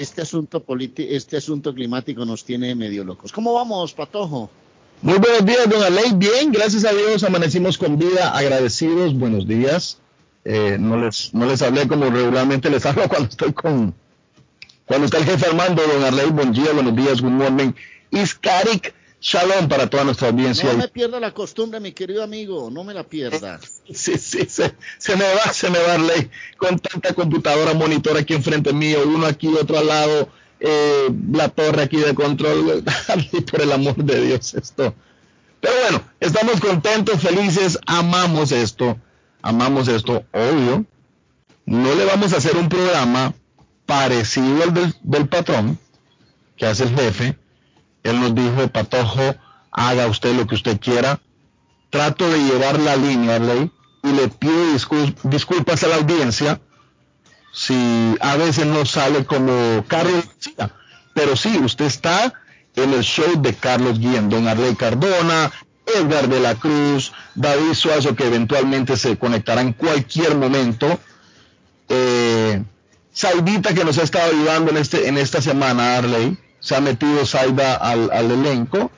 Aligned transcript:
Este 0.00 0.22
asunto, 0.22 0.64
este 0.96 1.36
asunto 1.36 1.74
climático 1.74 2.24
nos 2.24 2.42
tiene 2.42 2.74
medio 2.74 3.04
locos. 3.04 3.32
¿Cómo 3.32 3.52
vamos, 3.52 3.92
Patojo? 3.92 4.48
Muy 5.02 5.18
buenos 5.18 5.44
días, 5.44 5.68
don 5.68 5.82
Aley. 5.82 6.12
Bien, 6.14 6.50
gracias 6.50 6.86
a 6.86 6.92
Dios, 6.94 7.22
amanecimos 7.22 7.76
con 7.76 7.98
vida, 7.98 8.34
agradecidos. 8.34 9.12
Buenos 9.12 9.46
días. 9.46 9.98
Eh, 10.46 10.78
no, 10.80 10.96
les, 10.96 11.34
no 11.34 11.44
les 11.44 11.60
hablé 11.60 11.86
como 11.86 12.08
regularmente 12.08 12.70
les 12.70 12.86
hablo 12.86 13.10
cuando 13.10 13.28
estoy 13.28 13.52
con, 13.52 13.94
cuando 14.86 15.04
está 15.04 15.18
el 15.18 15.24
jefe 15.24 15.44
Armando, 15.44 15.82
don 15.86 16.02
Arley, 16.02 16.30
buen 16.30 16.52
día, 16.52 16.72
buenos 16.72 16.96
días, 16.96 17.20
good 17.20 17.32
morning. 17.32 17.72
Iskarik, 18.10 18.94
shalom 19.20 19.68
para 19.68 19.88
toda 19.88 20.04
nuestra 20.04 20.28
audiencia. 20.28 20.72
No 20.72 20.78
me 20.78 20.88
pierda 20.88 21.20
la 21.20 21.32
costumbre, 21.32 21.80
mi 21.80 21.92
querido 21.92 22.22
amigo, 22.22 22.70
no 22.70 22.84
me 22.84 22.94
la 22.94 23.04
pierda. 23.04 23.60
Sí, 23.92 24.16
sí, 24.18 24.46
se, 24.48 24.72
se 24.98 25.16
me 25.16 25.24
va, 25.24 25.52
se 25.52 25.68
me 25.68 25.80
va, 25.80 25.94
Arley, 25.94 26.30
con 26.56 26.78
tanta 26.78 27.12
computadora, 27.12 27.74
monitor 27.74 28.16
aquí 28.16 28.34
enfrente 28.34 28.72
mío, 28.72 29.00
uno 29.04 29.26
aquí, 29.26 29.48
otro 29.48 29.78
al 29.78 29.88
lado, 29.88 30.28
eh, 30.60 31.10
la 31.32 31.48
torre 31.48 31.82
aquí 31.82 31.96
de 31.96 32.14
control, 32.14 32.84
por 33.50 33.62
el 33.62 33.72
amor 33.72 33.96
de 33.96 34.26
Dios, 34.26 34.54
esto. 34.54 34.94
Pero 35.60 35.74
bueno, 35.82 36.04
estamos 36.20 36.60
contentos, 36.60 37.20
felices, 37.20 37.80
amamos 37.84 38.52
esto 38.52 38.96
amamos 39.42 39.88
esto, 39.88 40.24
obvio. 40.32 40.84
No 41.66 41.94
le 41.94 42.04
vamos 42.04 42.32
a 42.32 42.38
hacer 42.38 42.56
un 42.56 42.68
programa 42.68 43.34
parecido 43.86 44.62
al 44.62 44.74
del, 45.02 45.28
patrón, 45.28 45.78
que 46.56 46.66
hace 46.66 46.84
el 46.84 46.96
jefe. 46.96 47.36
Él 48.02 48.20
nos 48.20 48.34
dijo, 48.34 48.68
Patojo, 48.68 49.36
haga 49.70 50.06
usted 50.06 50.34
lo 50.34 50.46
que 50.46 50.54
usted 50.54 50.80
quiera. 50.80 51.20
Trato 51.90 52.28
de 52.30 52.38
llevar 52.38 52.78
la 52.78 52.96
línea, 52.96 53.38
ley, 53.38 53.70
y 54.02 54.12
le 54.12 54.28
pido 54.28 54.54
disculpas 55.24 55.82
a 55.82 55.88
la 55.88 55.96
audiencia 55.96 56.60
si 57.52 58.16
a 58.20 58.36
veces 58.36 58.66
no 58.66 58.86
sale 58.86 59.24
como 59.24 59.84
Carlos 59.88 60.24
Pero 61.14 61.36
sí, 61.36 61.58
usted 61.62 61.86
está 61.86 62.32
en 62.76 62.94
el 62.94 63.02
show 63.02 63.40
de 63.40 63.54
Carlos 63.54 63.98
Guillén, 63.98 64.28
don 64.28 64.46
Arley 64.46 64.76
Cardona, 64.76 65.50
Edgar 65.84 66.28
de 66.28 66.40
la 66.40 66.54
Cruz, 66.54 67.12
David 67.34 67.74
Suazo, 67.74 68.14
que 68.14 68.26
eventualmente 68.26 68.96
se 68.96 69.16
conectará 69.18 69.60
en 69.60 69.72
cualquier 69.72 70.36
momento. 70.36 71.00
Eh, 71.88 72.62
Saidita, 73.12 73.74
que 73.74 73.84
nos 73.84 73.98
ha 73.98 74.04
estado 74.04 74.30
ayudando 74.30 74.70
en, 74.70 74.76
este, 74.76 75.08
en 75.08 75.18
esta 75.18 75.42
semana, 75.42 75.96
Arley. 75.98 76.38
Se 76.60 76.76
ha 76.76 76.80
metido 76.80 77.26
Saida 77.26 77.74
al, 77.76 78.10
al 78.12 78.30
elenco. 78.30 78.90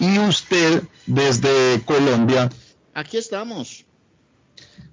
Y 0.00 0.18
usted, 0.18 0.84
desde 1.06 1.82
Colombia. 1.84 2.48
Aquí 2.94 3.16
estamos. 3.16 3.84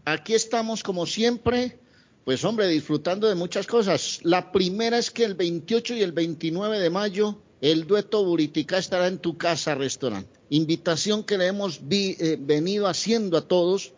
Aquí 0.04 0.34
estamos, 0.34 0.84
como 0.84 1.06
siempre. 1.06 1.80
Pues 2.26 2.44
hombre, 2.44 2.68
disfrutando 2.68 3.28
de 3.28 3.36
muchas 3.36 3.68
cosas. 3.68 4.20
La 4.24 4.52
primera 4.52 4.98
es 4.98 5.12
que 5.12 5.24
el 5.24 5.36
28 5.36 5.94
y 5.94 6.02
el 6.02 6.12
29 6.12 6.80
de 6.80 6.90
mayo 6.90 7.40
el 7.62 7.88
dueto 7.88 8.24
Buritica 8.24 8.78
estará 8.78 9.08
en 9.08 9.18
tu 9.18 9.38
casa 9.38 9.76
restaurante. 9.76 10.40
Invitación 10.50 11.24
que 11.24 11.38
le 11.38 11.48
hemos 11.48 11.80
eh, 11.90 12.38
venido 12.40 12.88
haciendo 12.88 13.38
a 13.38 13.48
todos 13.48 13.94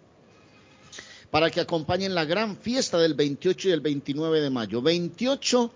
para 1.32 1.50
que 1.50 1.60
acompañen 1.60 2.16
la 2.16 2.24
gran 2.24 2.56
fiesta 2.56 2.98
del 2.98 3.14
28 3.14 3.70
y 3.70 3.72
el 3.72 3.82
29 3.82 4.40
de 4.40 4.50
mayo. 4.50 4.82
28, 4.82 5.74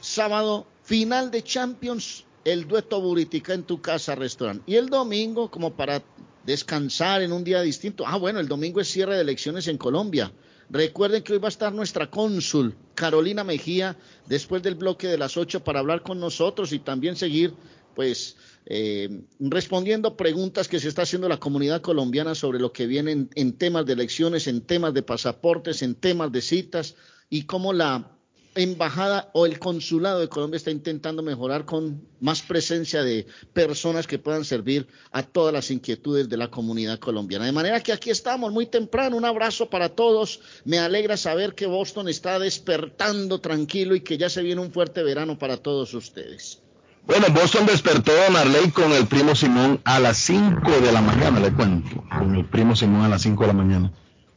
sábado, 0.00 0.66
final 0.86 1.32
de 1.32 1.42
Champions, 1.42 2.24
el 2.44 2.68
dueto 2.68 3.00
Buritica 3.00 3.52
en 3.52 3.64
tu 3.64 3.82
casa 3.82 4.14
restaurante. 4.14 4.62
Y 4.66 4.76
el 4.76 4.88
domingo, 4.88 5.50
como 5.50 5.74
para 5.74 6.00
descansar 6.44 7.22
en 7.22 7.32
un 7.32 7.42
día 7.42 7.60
distinto. 7.60 8.06
Ah, 8.06 8.16
bueno, 8.16 8.38
el 8.38 8.46
domingo 8.46 8.80
es 8.80 8.88
cierre 8.88 9.16
de 9.16 9.22
elecciones 9.22 9.66
en 9.66 9.78
Colombia. 9.78 10.32
Recuerden 10.70 11.24
que 11.24 11.32
hoy 11.32 11.40
va 11.40 11.48
a 11.48 11.50
estar 11.50 11.72
nuestra 11.72 12.08
cónsul, 12.08 12.76
Carolina 12.94 13.42
Mejía, 13.42 13.96
después 14.26 14.62
del 14.62 14.76
bloque 14.76 15.08
de 15.08 15.18
las 15.18 15.36
ocho 15.36 15.62
para 15.64 15.80
hablar 15.80 16.02
con 16.02 16.20
nosotros 16.20 16.72
y 16.72 16.78
también 16.78 17.16
seguir, 17.16 17.52
pues, 17.96 18.36
eh, 18.66 19.22
respondiendo 19.40 20.16
preguntas 20.16 20.68
que 20.68 20.78
se 20.78 20.88
está 20.88 21.02
haciendo 21.02 21.28
la 21.28 21.38
comunidad 21.38 21.80
colombiana 21.80 22.36
sobre 22.36 22.60
lo 22.60 22.72
que 22.72 22.86
viene 22.86 23.26
en 23.34 23.52
temas 23.58 23.86
de 23.86 23.94
elecciones, 23.94 24.46
en 24.46 24.60
temas 24.60 24.94
de 24.94 25.02
pasaportes, 25.02 25.82
en 25.82 25.96
temas 25.96 26.30
de 26.30 26.42
citas 26.42 26.94
y 27.28 27.42
cómo 27.42 27.72
la 27.72 28.15
embajada 28.56 29.30
o 29.34 29.46
el 29.46 29.58
consulado 29.58 30.20
de 30.20 30.28
Colombia 30.28 30.56
está 30.56 30.70
intentando 30.70 31.22
mejorar 31.22 31.64
con 31.64 32.02
más 32.20 32.42
presencia 32.42 33.02
de 33.02 33.26
personas 33.52 34.06
que 34.06 34.18
puedan 34.18 34.44
servir 34.44 34.88
a 35.12 35.22
todas 35.22 35.52
las 35.52 35.70
inquietudes 35.70 36.28
de 36.28 36.36
la 36.36 36.48
comunidad 36.48 36.98
colombiana. 36.98 37.44
De 37.44 37.52
manera 37.52 37.82
que 37.82 37.92
aquí 37.92 38.10
estamos 38.10 38.52
muy 38.52 38.66
temprano. 38.66 39.16
Un 39.16 39.24
abrazo 39.24 39.68
para 39.68 39.90
todos. 39.90 40.40
Me 40.64 40.78
alegra 40.78 41.16
saber 41.16 41.54
que 41.54 41.66
Boston 41.66 42.08
está 42.08 42.38
despertando 42.38 43.40
tranquilo 43.40 43.94
y 43.94 44.00
que 44.00 44.18
ya 44.18 44.30
se 44.30 44.42
viene 44.42 44.60
un 44.60 44.72
fuerte 44.72 45.02
verano 45.02 45.38
para 45.38 45.58
todos 45.58 45.92
ustedes. 45.94 46.60
Bueno, 47.06 47.26
Boston 47.30 47.66
despertó 47.66 48.10
a 48.26 48.30
Marley 48.30 48.70
con 48.70 48.90
el 48.92 49.06
primo 49.06 49.36
Simón 49.36 49.80
a 49.84 50.00
las 50.00 50.16
5 50.18 50.80
de 50.80 50.92
la 50.92 51.00
mañana, 51.00 51.38
le 51.38 51.52
cuento. 51.52 52.02
Con 52.08 52.34
el 52.34 52.46
primo 52.46 52.74
Simón 52.74 53.02
a 53.02 53.08
las 53.08 53.22
5 53.22 53.42
de 53.42 53.46
la 53.46 53.52
mañana. 53.52 53.92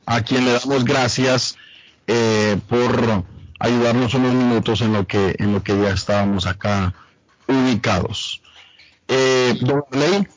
A 0.05 0.21
quien 0.21 0.45
le 0.45 0.53
damos 0.53 0.85
gracias 0.85 1.55
eh, 2.05 2.57
por 2.67 3.23
ayudarnos 3.59 4.13
unos 4.13 4.33
minutos 4.33 4.81
en 4.81 4.93
lo 4.93 5.05
que, 5.05 5.35
en 5.37 5.53
lo 5.53 5.61
que 5.61 5.77
ya 5.77 5.89
estábamos 5.89 6.47
acá 6.47 6.93
ubicados. 7.47 8.41
Eh, 9.07 9.57
don 9.61 9.83
Ley. 9.91 10.27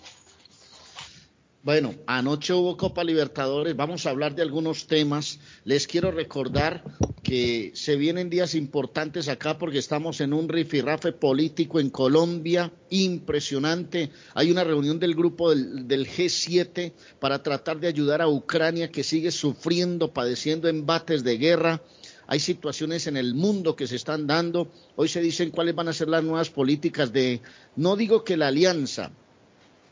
Bueno, 1.64 1.94
anoche 2.08 2.52
hubo 2.54 2.76
Copa 2.76 3.04
Libertadores, 3.04 3.76
vamos 3.76 4.04
a 4.04 4.10
hablar 4.10 4.34
de 4.34 4.42
algunos 4.42 4.88
temas. 4.88 5.38
Les 5.64 5.86
quiero 5.86 6.10
recordar 6.10 6.82
que 7.22 7.70
se 7.76 7.94
vienen 7.94 8.28
días 8.30 8.56
importantes 8.56 9.28
acá 9.28 9.58
porque 9.58 9.78
estamos 9.78 10.20
en 10.20 10.32
un 10.32 10.48
rifirrafe 10.48 11.12
político 11.12 11.78
en 11.78 11.90
Colombia 11.90 12.72
impresionante. 12.90 14.10
Hay 14.34 14.50
una 14.50 14.64
reunión 14.64 14.98
del 14.98 15.14
grupo 15.14 15.50
del, 15.50 15.86
del, 15.86 16.08
G7 16.08 16.94
para 17.20 17.44
tratar 17.44 17.78
de 17.78 17.86
ayudar 17.86 18.22
a 18.22 18.26
Ucrania 18.26 18.90
que 18.90 19.04
sigue 19.04 19.30
sufriendo, 19.30 20.12
padeciendo 20.12 20.68
embates 20.68 21.22
de 21.22 21.38
guerra 21.38 21.80
hay 22.26 22.40
situaciones 22.40 23.06
en 23.06 23.16
el 23.16 23.34
mundo 23.34 23.76
que 23.76 23.86
se 23.86 23.96
están 23.96 24.26
dando. 24.26 24.68
Hoy 24.96 25.08
se 25.08 25.20
dicen 25.20 25.50
cuáles 25.50 25.74
van 25.74 25.88
a 25.88 25.92
ser 25.92 26.08
las 26.08 26.22
nuevas 26.22 26.50
políticas 26.50 27.12
de, 27.12 27.40
no 27.76 27.96
digo 27.96 28.24
que 28.24 28.36
la 28.36 28.48
alianza, 28.48 29.10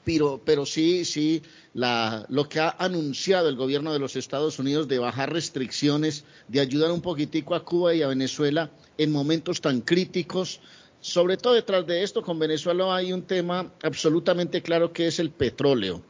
pero, 0.04 0.41
pero 0.44 0.64
sí, 0.64 1.04
sí, 1.04 1.42
la, 1.74 2.24
lo 2.28 2.48
que 2.48 2.60
ha 2.60 2.74
anunciado 2.78 3.48
el 3.48 3.56
gobierno 3.56 3.92
de 3.92 3.98
los 3.98 4.16
Estados 4.16 4.58
Unidos 4.58 4.88
de 4.88 4.98
bajar 4.98 5.32
restricciones, 5.32 6.24
de 6.48 6.60
ayudar 6.60 6.91
un 6.91 7.02
poquitico 7.02 7.54
a 7.54 7.64
Cuba 7.64 7.94
y 7.94 8.02
a 8.02 8.08
Venezuela 8.08 8.70
en 8.97 9.12
momentos 9.12 9.60
tan 9.60 9.80
críticos. 9.80 10.60
Sobre 11.00 11.36
todo 11.36 11.54
detrás 11.54 11.86
de 11.86 12.02
esto, 12.02 12.22
con 12.22 12.38
Venezuela 12.38 12.94
hay 12.94 13.12
un 13.12 13.22
tema 13.22 13.72
absolutamente 13.82 14.62
claro 14.62 14.92
que 14.92 15.06
es 15.06 15.18
el 15.18 15.30
petróleo. 15.30 16.02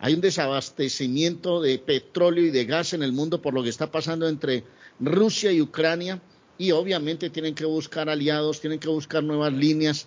Hay 0.00 0.14
un 0.14 0.20
desabastecimiento 0.20 1.60
de 1.60 1.78
petróleo 1.78 2.44
y 2.44 2.50
de 2.50 2.64
gas 2.64 2.92
en 2.92 3.02
el 3.02 3.12
mundo 3.12 3.42
por 3.42 3.52
lo 3.52 3.62
que 3.62 3.68
está 3.68 3.90
pasando 3.90 4.28
entre 4.28 4.64
Rusia 5.00 5.52
y 5.52 5.60
Ucrania 5.60 6.20
y 6.58 6.72
obviamente 6.72 7.30
tienen 7.30 7.54
que 7.54 7.64
buscar 7.64 8.08
aliados, 8.08 8.60
tienen 8.60 8.78
que 8.78 8.88
buscar 8.88 9.22
nuevas 9.22 9.52
líneas, 9.52 10.06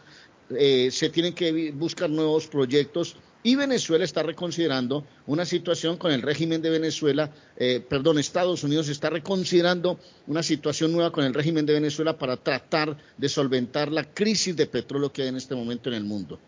eh, 0.49 0.89
se 0.91 1.09
tienen 1.09 1.33
que 1.33 1.71
buscar 1.71 2.09
nuevos 2.09 2.47
proyectos 2.47 3.15
y 3.43 3.55
Venezuela 3.55 4.03
está 4.03 4.21
reconsiderando 4.21 5.03
una 5.25 5.45
situación 5.45 5.97
con 5.97 6.11
el 6.11 6.21
régimen 6.21 6.61
de 6.61 6.69
Venezuela, 6.69 7.31
eh, 7.57 7.83
perdón, 7.87 8.19
Estados 8.19 8.63
Unidos 8.63 8.87
está 8.87 9.09
reconsiderando 9.09 9.99
una 10.27 10.43
situación 10.43 10.91
nueva 10.91 11.11
con 11.11 11.23
el 11.23 11.33
régimen 11.33 11.65
de 11.65 11.73
Venezuela 11.73 12.17
para 12.17 12.37
tratar 12.37 12.95
de 13.17 13.29
solventar 13.29 13.91
la 13.91 14.03
crisis 14.03 14.55
de 14.55 14.67
petróleo 14.67 15.11
que 15.11 15.23
hay 15.23 15.29
en 15.29 15.37
este 15.37 15.55
momento 15.55 15.89
en 15.89 15.95
el 15.95 16.03
mundo. 16.03 16.39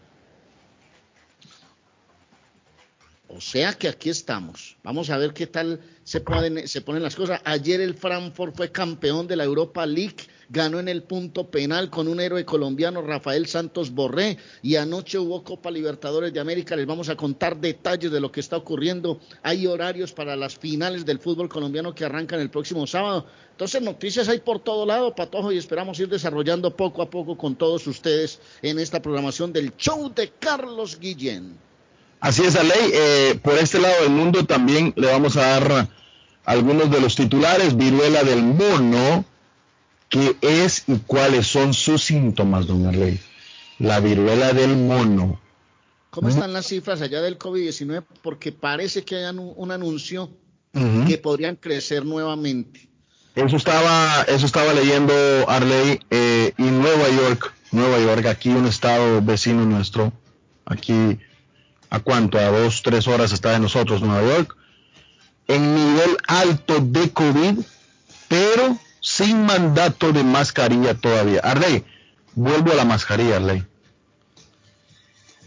O 3.36 3.42
sea 3.42 3.74
que 3.74 3.88
aquí 3.88 4.12
estamos. 4.12 4.78
Vamos 4.84 5.10
a 5.10 5.18
ver 5.18 5.34
qué 5.34 5.48
tal 5.48 5.80
se, 6.04 6.22
ponen 6.22 6.54
las 7.02 7.16
cosas. 7.16 7.42
Ayer 7.46 7.82
el 7.82 7.96
Frankfurt 7.96 8.56
fue 8.56 8.72
campeón 8.72 9.26
de 9.26 9.36
la 9.36 9.44
Europa 9.44 9.88
League, 9.88 10.18
ganó 10.50 10.80
en 10.80 10.88
el 10.88 11.02
punto 11.02 11.50
penal 11.50 11.90
con 11.90 12.08
un 12.08 12.20
héroe 12.20 12.46
colombiano, 12.46 13.02
Rafael 13.02 13.48
Santos 13.48 13.90
Borré, 13.90 14.38
y 14.62 14.76
anoche 14.76 15.18
hubo 15.18 15.44
Copa 15.44 15.72
Libertadores 15.72 16.32
de 16.32 16.42
América. 16.42 16.76
Les 16.76 16.86
vamos 16.86 17.10
a 17.10 17.16
contar 17.16 17.58
detalles 17.58 18.12
de 18.12 18.20
lo 18.20 18.32
que 18.32 18.40
está 18.40 18.58
ocurriendo. 18.58 19.20
Hay 19.42 19.66
horarios 19.66 20.14
para 20.14 20.36
las 20.36 20.56
finales 20.56 21.04
del 21.04 21.18
fútbol 21.18 21.50
colombiano 21.50 21.96
que 21.96 22.06
arrancan 22.06 22.40
el 22.40 22.52
próximo 22.52 22.86
sábado. 22.86 23.26
Entonces, 23.50 23.82
noticias 23.82 24.30
hay 24.30 24.42
por 24.42 24.60
todo 24.60 24.86
lado, 24.86 25.16
Patojo, 25.16 25.52
y 25.52 25.58
esperamos 25.58 26.00
ir 26.00 26.08
desarrollando 26.08 26.78
poco 26.78 27.02
a 27.02 27.10
poco 27.10 27.36
con 27.36 27.56
todos 27.56 27.88
ustedes 27.88 28.40
en 28.62 28.78
esta 28.78 29.02
programación 29.02 29.52
del 29.52 29.76
show 29.76 30.14
de 30.14 30.32
Carlos 30.40 31.00
Guillén. 31.00 31.58
Así 32.24 32.42
es, 32.42 32.54
ley. 32.54 32.92
Eh, 32.94 33.40
por 33.44 33.58
este 33.58 33.80
lado 33.80 34.02
del 34.04 34.12
mundo 34.12 34.46
también 34.46 34.94
le 34.96 35.08
vamos 35.08 35.36
a 35.36 35.60
dar 35.60 35.90
algunos 36.46 36.90
de 36.90 37.02
los 37.02 37.18
titulares. 37.18 37.76
Viruela 37.76 38.24
del 38.24 38.42
mono, 38.42 39.26
¿qué 40.08 40.38
es 40.40 40.86
y 40.88 41.00
cuáles 41.00 41.48
son 41.48 41.74
sus 41.74 42.02
síntomas, 42.02 42.66
don 42.66 42.86
Arley? 42.86 43.20
La 43.78 44.00
viruela 44.00 44.54
del 44.54 44.78
mono. 44.78 45.42
¿Cómo 46.12 46.30
están 46.30 46.54
las 46.54 46.68
cifras 46.68 47.02
allá 47.02 47.22
del 47.22 47.38
COVID-19? 47.38 48.06
Porque 48.22 48.54
parece 48.54 49.04
que 49.04 49.18
hay 49.18 49.36
un, 49.36 49.72
anuncio 49.74 50.30
que 51.06 51.18
podrían 51.18 51.58
crecer 51.58 52.06
nuevamente. 52.06 52.88
Eso 53.36 53.58
estaba, 53.58 54.22
eso 54.30 54.46
estaba 54.46 54.72
leyendo 54.72 55.14
Arley 55.50 56.00
eh, 56.10 56.54
y 56.58 56.64
Nueva 56.64 57.10
York, 57.10 57.54
Nueva 57.74 58.00
York, 58.00 58.28
aquí 58.28 58.48
un 58.48 58.66
estado 58.66 59.22
vecino 59.22 59.66
nuestro, 59.66 60.14
aquí 60.64 61.20
a 61.94 62.00
cuánto, 62.00 62.40
a 62.40 62.50
dos, 62.50 62.82
tres 62.82 63.08
horas 63.08 63.32
está 63.34 63.52
de 63.52 63.60
nosotros 63.60 64.02
Nueva 64.02 64.28
York, 64.36 64.58
en 65.48 65.76
nivel 65.76 66.18
alto 66.28 66.80
de 66.80 67.12
COVID, 67.12 67.60
pero 68.28 68.80
sin 69.00 69.46
mandato 69.46 70.12
de 70.12 70.24
mascarilla 70.24 70.96
todavía. 70.96 71.42
Arley, 71.42 71.86
vuelvo 72.34 72.72
a 72.72 72.76
la 72.76 72.84
mascarilla, 72.84 73.36
Arley. 73.36 73.64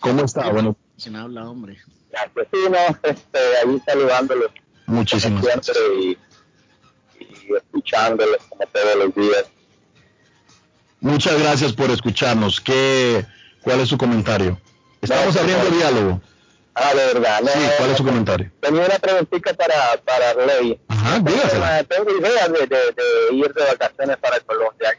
¿Cómo 0.00 0.24
está? 0.24 0.50
Bueno. 0.50 0.76
Sin 0.96 1.14
habla, 1.14 1.48
hombre. 1.48 1.78
No, 2.52 2.98
este, 3.04 3.38
ahí 3.64 3.80
saludándolos. 3.86 4.50
Muchísimas 4.86 5.42
gracias 5.42 5.78
escuchándolos 7.56 8.38
como 8.48 8.66
todos 8.66 8.96
los 8.96 9.14
días. 9.14 9.44
Muchas 11.00 11.38
gracias 11.38 11.72
por 11.72 11.90
escucharnos. 11.90 12.60
¿Qué, 12.60 13.24
¿Cuál 13.62 13.80
es 13.80 13.88
su 13.88 13.98
comentario? 13.98 14.60
Estamos 15.00 15.36
abriendo 15.36 15.70
diálogo. 15.70 16.20
Ah, 16.74 16.94
de 16.94 17.06
verdad. 17.14 17.40
sí, 17.40 17.60
¿cuál 17.76 17.90
es 17.90 17.96
su 17.96 18.04
comentario? 18.04 18.50
Tenía 18.60 18.86
una 18.86 18.98
preguntita 18.98 19.52
para, 19.54 19.96
para 20.04 20.46
Ley. 20.46 20.80
Ajá, 20.88 21.18
dígasela. 21.20 21.84
Tengo 21.84 22.10
idea 22.18 22.48
de, 22.48 22.66
de, 22.66 23.36
ir 23.36 23.52
de 23.52 23.64
vacaciones 23.64 24.16
para 24.16 24.40
Colombia. 24.40 24.96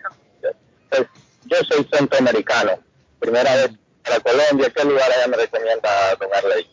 Pues, 0.89 1.07
yo 1.45 1.57
soy 1.69 1.87
centroamericano. 1.91 2.79
Primera 3.19 3.55
vez 3.55 3.71
para 4.03 4.19
Colombia. 4.19 4.71
¿Qué 4.75 4.83
lugar 4.83 5.11
allá 5.11 5.27
me 5.27 5.37
recomienda 5.37 6.15
don 6.19 6.49
Ley? 6.49 6.67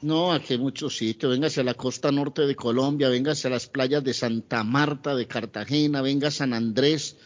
No, 0.00 0.32
aquí 0.32 0.54
hay 0.54 0.58
muchos 0.58 0.96
sitios. 0.96 1.32
Véngase 1.32 1.60
a 1.60 1.64
la 1.64 1.74
costa 1.74 2.10
norte 2.12 2.42
de 2.46 2.54
Colombia, 2.54 3.08
véngase 3.08 3.48
a 3.48 3.50
las 3.50 3.66
playas 3.66 4.04
de 4.04 4.14
Santa 4.14 4.62
Marta, 4.62 5.14
de 5.14 5.26
Cartagena, 5.26 6.02
venga 6.02 6.28
a 6.28 6.30
San 6.30 6.52
Andrés, 6.54 7.16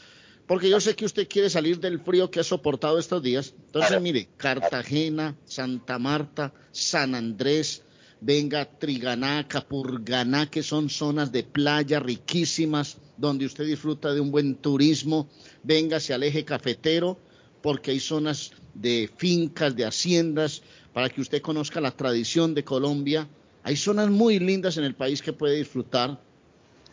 porque 0.51 0.69
yo 0.69 0.81
sé 0.81 0.97
que 0.97 1.05
usted 1.05 1.29
quiere 1.29 1.49
salir 1.49 1.79
del 1.79 2.01
frío 2.01 2.29
que 2.29 2.41
ha 2.41 2.43
soportado 2.43 2.99
estos 2.99 3.23
días. 3.23 3.55
Entonces, 3.67 4.01
mire, 4.01 4.27
Cartagena, 4.37 5.37
Santa 5.45 5.97
Marta, 6.01 6.53
San 6.73 7.15
Andrés, 7.15 7.85
venga 8.21 8.65
Triganá, 8.65 9.47
Capurganá, 9.47 10.51
que 10.51 10.65
son 10.65 10.91
zonas 10.91 11.31
de 11.31 11.45
playa 11.45 12.01
riquísimas, 12.01 12.97
donde 13.17 13.47
usted 13.47 13.65
disfruta 13.65 14.13
de 14.13 14.21
un 14.21 14.33
buen 14.33 14.57
turismo. 14.57 15.29
Véngase 15.63 16.15
al 16.15 16.25
eje 16.25 16.45
cafetero, 16.45 17.17
porque 17.63 17.93
hay 17.93 18.01
zonas 18.01 18.51
de 18.75 19.09
fincas, 19.19 19.77
de 19.77 19.85
haciendas, 19.85 20.63
para 20.93 21.11
que 21.11 21.21
usted 21.21 21.43
conozca 21.43 21.81
la 21.81 21.93
tradición 21.93 22.55
de 22.55 22.65
Colombia. 22.65 23.29
Hay 23.63 23.77
zonas 23.77 24.11
muy 24.11 24.41
lindas 24.41 24.77
en 24.79 24.83
el 24.83 24.97
país 24.97 25.23
que 25.23 25.33
puede 25.33 25.59
disfrutar, 25.59 26.21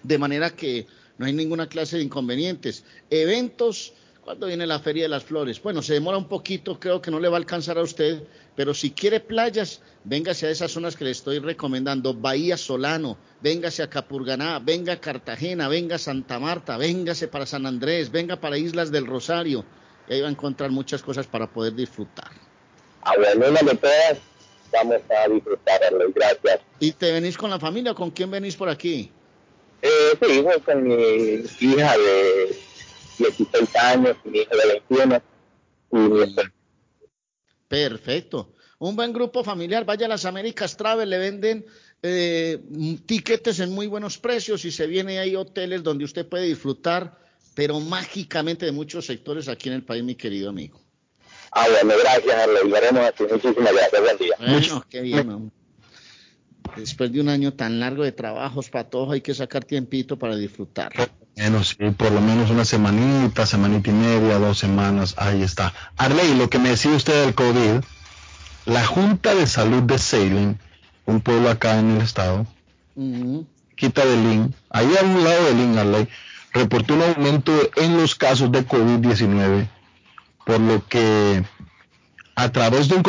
de 0.04 0.18
manera 0.20 0.52
que 0.52 0.86
no 1.18 1.26
hay 1.26 1.34
ninguna 1.34 1.68
clase 1.68 1.98
de 1.98 2.04
inconvenientes. 2.04 2.84
Eventos, 3.10 3.94
¿cuándo 4.22 4.48
viene 4.48 4.68
la 4.68 4.80
Feria 4.80 5.04
de 5.04 5.10
las 5.10 5.24
Flores? 5.24 5.62
Bueno, 5.62 5.82
se 5.82 5.94
demora 5.94 6.18
un 6.18 6.28
poquito, 6.28 6.80
creo 6.80 7.02
que 7.02 7.12
no 7.12 7.20
le 7.20 7.30
va 7.30 7.38
a 7.38 7.40
alcanzar 7.40 7.78
a 7.78 7.82
usted, 7.82 8.24
pero 8.56 8.74
si 8.74 8.92
quiere 8.92 9.20
playas, 9.20 9.82
véngase 10.04 10.48
a 10.48 10.52
esas 10.52 10.72
zonas 10.72 10.96
que 10.96 11.06
le 11.06 11.12
estoy 11.12 11.40
recomendando, 11.40 12.14
Bahía 12.14 12.58
Solano, 12.58 13.18
véngase 13.42 13.84
a 13.84 13.90
Capurganá, 13.90 14.60
venga 14.60 14.94
a 14.94 15.02
Cartagena, 15.02 15.68
venga 15.68 15.96
a 15.96 16.00
Santa 16.00 16.40
Marta, 16.40 16.78
véngase 16.78 17.28
para 17.28 17.46
San 17.46 17.66
Andrés, 17.66 18.12
venga 18.12 18.40
para 18.40 18.58
Islas 18.58 18.92
del 18.92 19.08
Rosario, 19.08 19.66
y 20.08 20.14
ahí 20.14 20.22
va 20.22 20.28
a 20.28 20.32
encontrar 20.32 20.72
muchas 20.72 21.02
cosas 21.02 21.28
para 21.28 21.48
poder 21.48 21.74
disfrutar 21.74 22.32
a 23.08 23.14
una 23.38 23.62
de 23.62 23.76
todas 23.76 24.18
vamos 24.72 25.02
a 25.10 25.30
disfrutarlo. 25.30 26.12
Gracias. 26.14 26.60
¿Y 26.80 26.92
te 26.92 27.12
venís 27.12 27.38
con 27.38 27.50
la 27.50 27.60
familia? 27.60 27.94
¿Con 27.94 28.12
quién 28.12 28.30
venís 28.30 28.56
por 28.56 28.70
aquí? 28.70 29.12
Eh, 29.82 30.18
sí, 30.22 30.44
con 30.66 30.84
mi 30.84 30.94
hija 30.94 31.98
de 31.98 32.56
16 33.20 33.76
años, 33.76 34.18
mi 34.24 34.40
hija 34.40 34.56
de 34.56 34.82
21 34.90 35.22
y 35.92 36.36
Perfecto. 37.68 38.54
Un 38.80 38.96
buen 38.96 39.12
grupo 39.12 39.44
familiar. 39.44 39.86
Vaya 39.86 40.06
a 40.06 40.10
las 40.10 40.26
Américas 40.26 40.78
Travel, 40.78 41.10
le 41.10 41.18
venden 41.18 41.66
eh, 42.04 42.60
tiquetes 43.06 43.60
en 43.60 43.74
muy 43.74 43.88
buenos 43.88 44.18
precios 44.18 44.66
y 44.66 44.72
se 44.72 44.88
viene 44.88 45.20
ahí 45.20 45.36
hoteles 45.36 45.84
donde 45.84 46.06
usted 46.06 46.28
puede 46.28 46.46
disfrutar, 46.46 47.18
pero 47.56 47.80
mágicamente 47.80 48.66
de 48.66 48.72
muchos 48.72 49.06
sectores 49.06 49.48
aquí 49.48 49.70
en 49.70 49.76
el 49.76 49.84
país, 49.84 50.04
mi 50.04 50.16
querido 50.16 50.50
amigo. 50.50 50.80
Ah, 51.52 51.66
bueno, 51.70 51.94
gracias, 52.04 52.36
así. 52.36 53.24
Muchísimas 53.24 53.74
gracias, 53.74 54.02
buen 54.02 54.18
día. 54.18 54.36
Bueno, 54.40 54.86
qué 54.90 55.02
bien, 55.02 55.52
Después 56.76 57.12
de 57.12 57.22
un 57.22 57.30
año 57.30 57.54
tan 57.54 57.80
largo 57.80 58.04
de 58.04 58.12
trabajos 58.12 58.70
para 58.70 58.90
todos, 58.90 59.14
hay 59.14 59.22
que 59.22 59.34
sacar 59.34 59.64
tiempito 59.64 60.18
para 60.18 60.36
disfrutar. 60.36 60.92
Bueno, 61.36 61.64
sí, 61.64 61.76
por 61.96 62.12
lo 62.12 62.22
menos 62.22 62.50
una 62.50 62.66
semanita, 62.66 63.46
semanita 63.46 63.90
y 63.90 63.94
media, 63.94 64.40
dos 64.40 64.58
semanas, 64.58 65.16
ahí 65.18 65.42
está. 65.42 65.74
Arley, 65.98 66.36
lo 66.36 66.50
que 66.50 66.60
me 66.60 66.70
decía 66.70 66.92
usted 66.92 67.26
del 67.26 67.36
COVID, 67.36 67.84
la 68.66 68.86
Junta 68.86 69.36
de 69.36 69.48
Salud 69.48 69.84
de 69.84 69.98
Salem, 69.98 70.56
un 71.06 71.22
pueblo 71.22 71.50
acá 71.50 71.80
en 71.80 71.92
el 71.92 72.02
estado, 72.02 72.46
quita 73.76 74.06
de 74.06 74.50
ahí 74.72 74.96
a 75.00 75.06
un 75.06 75.24
lado 75.24 75.46
de 75.46 75.54
Lin, 75.54 75.78
Arley, 75.78 76.08
reportó 76.54 76.96
un 76.96 77.04
aumento 77.04 77.54
en 77.76 77.98
los 77.98 78.16
casos 78.16 78.52
de 78.52 78.68
COVID-19 78.68 79.70
por 80.48 80.62
lo 80.62 80.88
que 80.88 81.44
a 82.36 82.52
través 82.52 82.88
de 82.88 82.96
un, 82.96 83.04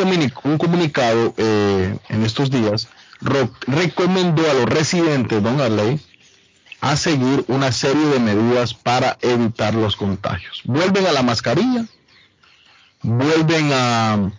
comunicado 0.59 1.35
eh, 1.37 1.97
en 2.09 2.25
estos 2.25 2.51
días, 2.51 2.89
recomendó 3.21 4.49
a 4.51 4.55
los 4.55 4.67
residentes, 4.67 5.43
don 5.43 5.61
Arley, 5.61 6.01
a 6.81 6.97
seguir 6.97 7.45
una 7.49 7.73
serie 7.73 8.07
de 8.07 8.21
medidas 8.21 8.75
para 8.75 9.19
evitar 9.21 9.75
los 9.75 9.97
contagios. 9.97 10.63
Vuelven 10.65 11.07
a 11.07 11.13
la 11.13 11.23
mascarilla, 11.23 11.87
vuelven 13.03 13.71
a, 13.73 14.33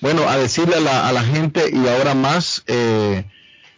bueno, 0.00 0.28
a 0.28 0.36
decirle 0.38 0.76
a 0.76 1.12
la, 1.12 1.22
gente 1.22 1.70
y 1.70 1.86
ahora 1.88 2.14
más 2.14 2.62
eh, 2.66 3.24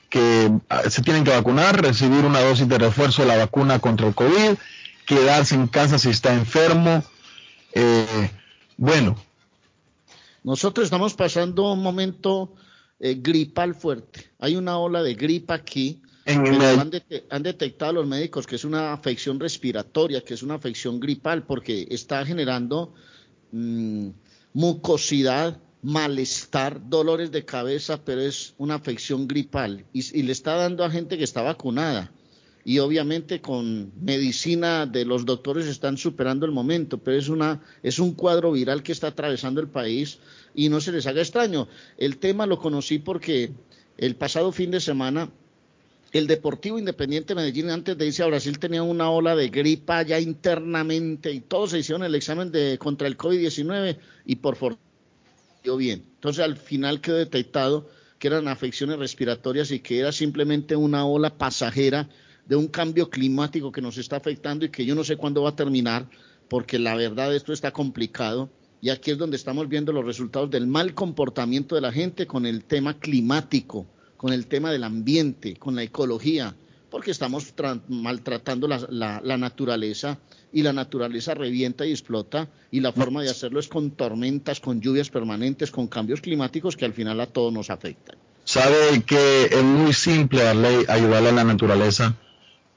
que 0.09 0.51
ah, 0.69 0.83
se 0.89 1.03
tienen 1.03 1.25
que 1.25 1.31
vacunar, 1.31 1.83
recibir 1.83 2.25
una 2.25 2.41
dosis 2.41 2.69
de 2.69 2.79
refuerzo 2.79 3.23
de 3.23 3.29
la 3.29 3.37
vacuna 3.37 3.81
contra 3.81 4.07
el 4.07 4.15
COVID, 4.15 4.57
quedarse 5.07 5.55
en 5.55 5.67
casa 5.67 5.99
si 5.99 6.11
está 6.11 6.33
enfermo, 6.33 7.03
eh, 7.73 8.31
bueno. 8.77 9.17
Nosotros 10.45 10.85
estamos 10.85 11.15
pasando 11.15 11.73
un 11.73 11.83
momento 11.83 12.53
eh, 13.01 13.17
gripal 13.21 13.75
fuerte. 13.75 14.31
Hay 14.39 14.57
una 14.57 14.79
ola 14.79 15.03
de 15.03 15.15
gripa 15.15 15.55
aquí. 15.55 16.03
han, 16.27 17.43
detectado 17.43 17.93
los 17.95 18.07
médicos 18.07 18.47
que 18.47 18.57
es 18.57 18.65
una 18.65 18.93
afección 18.93 19.41
respiratoria, 19.41 20.23
que 20.23 20.35
es 20.35 20.43
una 20.43 20.55
afección 20.55 21.01
gripal, 21.01 21.45
porque 21.47 21.87
está 21.91 22.25
generando 22.27 22.93
mm, 23.53 24.09
mucosidad, 24.53 25.59
malestar, 25.83 26.89
dolores 26.89 27.31
de 27.31 27.45
cabeza, 27.45 28.05
pero 28.05 28.21
es 28.21 28.55
una 28.59 28.75
afección 28.75 29.27
gripal 29.29 29.87
y, 29.93 30.23
le 30.23 30.33
está 30.33 30.57
dando 30.57 30.85
a 30.85 30.91
gente 30.91 31.17
que 31.17 31.25
está 31.25 31.43
vacunada 31.43 32.13
y 32.69 32.81
obviamente 32.81 33.41
con 33.41 33.93
medicina 33.99 34.85
de 34.85 35.07
los 35.07 35.25
doctores 35.25 35.67
están 35.67 35.97
superando 35.97 36.45
el 36.45 36.53
momento, 36.53 36.99
pero 36.99 37.17
es 37.17 37.31
una 37.31 37.63
es 37.83 37.99
un 37.99 38.13
cuadro 38.13 38.53
viral 38.53 38.83
que 38.83 38.93
está 38.93 39.07
atravesando 39.07 39.63
el 39.63 39.69
país 39.69 40.19
y 40.55 40.69
no 40.69 40.79
se 40.83 40.93
les 40.93 41.07
haga 41.07 41.23
extraño. 41.23 41.67
El 41.97 42.19
tema 42.19 42.45
lo 42.45 42.59
conocí 42.59 42.99
porque 42.99 43.53
el 43.97 44.17
pasado 44.17 44.53
fin 44.53 44.71
de 44.71 44.81
semana 44.81 45.31
el 46.13 46.27
Deportivo 46.27 46.79
Independiente 46.79 47.35
Medellín 47.35 47.71
antes 47.71 47.97
de 47.97 48.05
irse 48.05 48.23
a 48.23 48.27
Brasil 48.27 48.59
tenía 48.59 48.83
una 48.83 49.11
ola 49.11 49.35
de 49.35 49.49
gripa 49.49 50.03
ya 50.03 50.21
internamente 50.21 51.33
y 51.33 51.41
todos 51.41 51.71
se 51.71 51.79
hicieron 51.79 52.05
el 52.05 52.17
examen 52.17 52.53
de 52.53 52.77
contra 52.77 53.09
el 53.09 53.17
COVID-19 53.17 53.97
y 54.27 54.37
por 54.37 54.57
fortuna 54.57 54.83
bien. 55.79 56.05
Entonces 56.17 56.45
al 56.45 56.59
final 56.59 57.01
quedó 57.01 57.17
detectado 57.17 57.89
que 58.19 58.29
eran 58.29 58.47
afecciones 58.47 58.99
respiratorias 58.99 59.71
y 59.71 59.81
que 59.81 60.01
era 60.01 60.13
simplemente 60.13 60.77
una 60.77 61.07
ola 61.07 61.39
pasajera 61.39 62.11
de 62.49 62.57
un 62.57 62.67
cambio 62.67 63.11
climático 63.11 63.71
que 63.71 63.83
nos 63.83 63.99
está 63.99 64.17
afectando 64.17 64.65
y 64.65 64.71
que 64.71 64.87
yo 64.87 64.95
no 64.95 65.05
sé 65.05 65.17
cuándo 65.17 65.43
va 65.43 65.51
a 65.51 65.57
terminar, 65.57 66.09
porque 66.49 66.79
la 66.79 66.95
verdad 66.95 67.35
esto 67.35 67.53
está 67.53 67.71
complicado. 67.73 68.49
Y 68.81 68.91
aquí 68.91 69.11
es 69.11 69.19
donde 69.19 69.37
estamos 69.37 69.69
viendo 69.69 69.93
los 69.93 70.05
resultados 70.05 70.51
del 70.51 70.67
mal 70.67 70.95
comportamiento 70.95 71.75
de 71.75 71.83
la 71.83 71.93
gente 71.93 72.27
con 72.27 72.47
el 72.47 72.65
tema 72.65 72.99
climático, 72.99 73.87
con 74.17 74.33
el 74.33 74.47
tema 74.47 74.73
del 74.73 74.85
ambiente, 74.85 75.57
con 75.57 75.75
la 75.77 75.83
ecología. 75.83 76.55
porque 76.91 77.11
estamos 77.11 77.53
maltratando 77.89 78.67
la, 78.67 79.21
la, 79.23 79.37
naturaleza 79.37 80.19
y 80.55 80.63
la 80.63 80.73
naturaleza 80.73 81.35
revienta 81.35 81.85
y 81.85 81.91
explota 81.91 82.49
y 82.71 82.81
la 82.81 82.93
forma 82.93 83.23
de 83.23 83.29
hacerlo 83.29 83.61
es 83.61 83.69
con 83.69 83.91
tormentas, 83.91 84.59
con 84.59 84.81
lluvias 84.81 85.11
permanentes, 85.11 85.71
con 85.71 85.87
cambios 85.89 86.23
climáticos 86.23 86.79
que 86.79 86.87
al 86.87 86.95
final 86.95 87.21
a 87.21 87.27
todos 87.27 87.53
nos 87.53 87.69
afectan. 87.69 88.17
Sabe 88.45 89.03
que 89.05 89.51
es 89.51 89.63
muy 89.63 89.93
simple 89.93 90.43
darle, 90.43 90.87
ayudarle 90.89 91.29
a 91.29 91.33
la 91.33 91.45
naturaleza. 91.45 92.17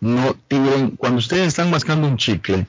No 0.02 0.36
tiren, 0.48 0.98
cuando 0.98 1.20
ustedes 1.20 1.48
están 1.48 1.72
mascando 1.72 2.08
un 2.08 2.18
chicle, 2.18 2.68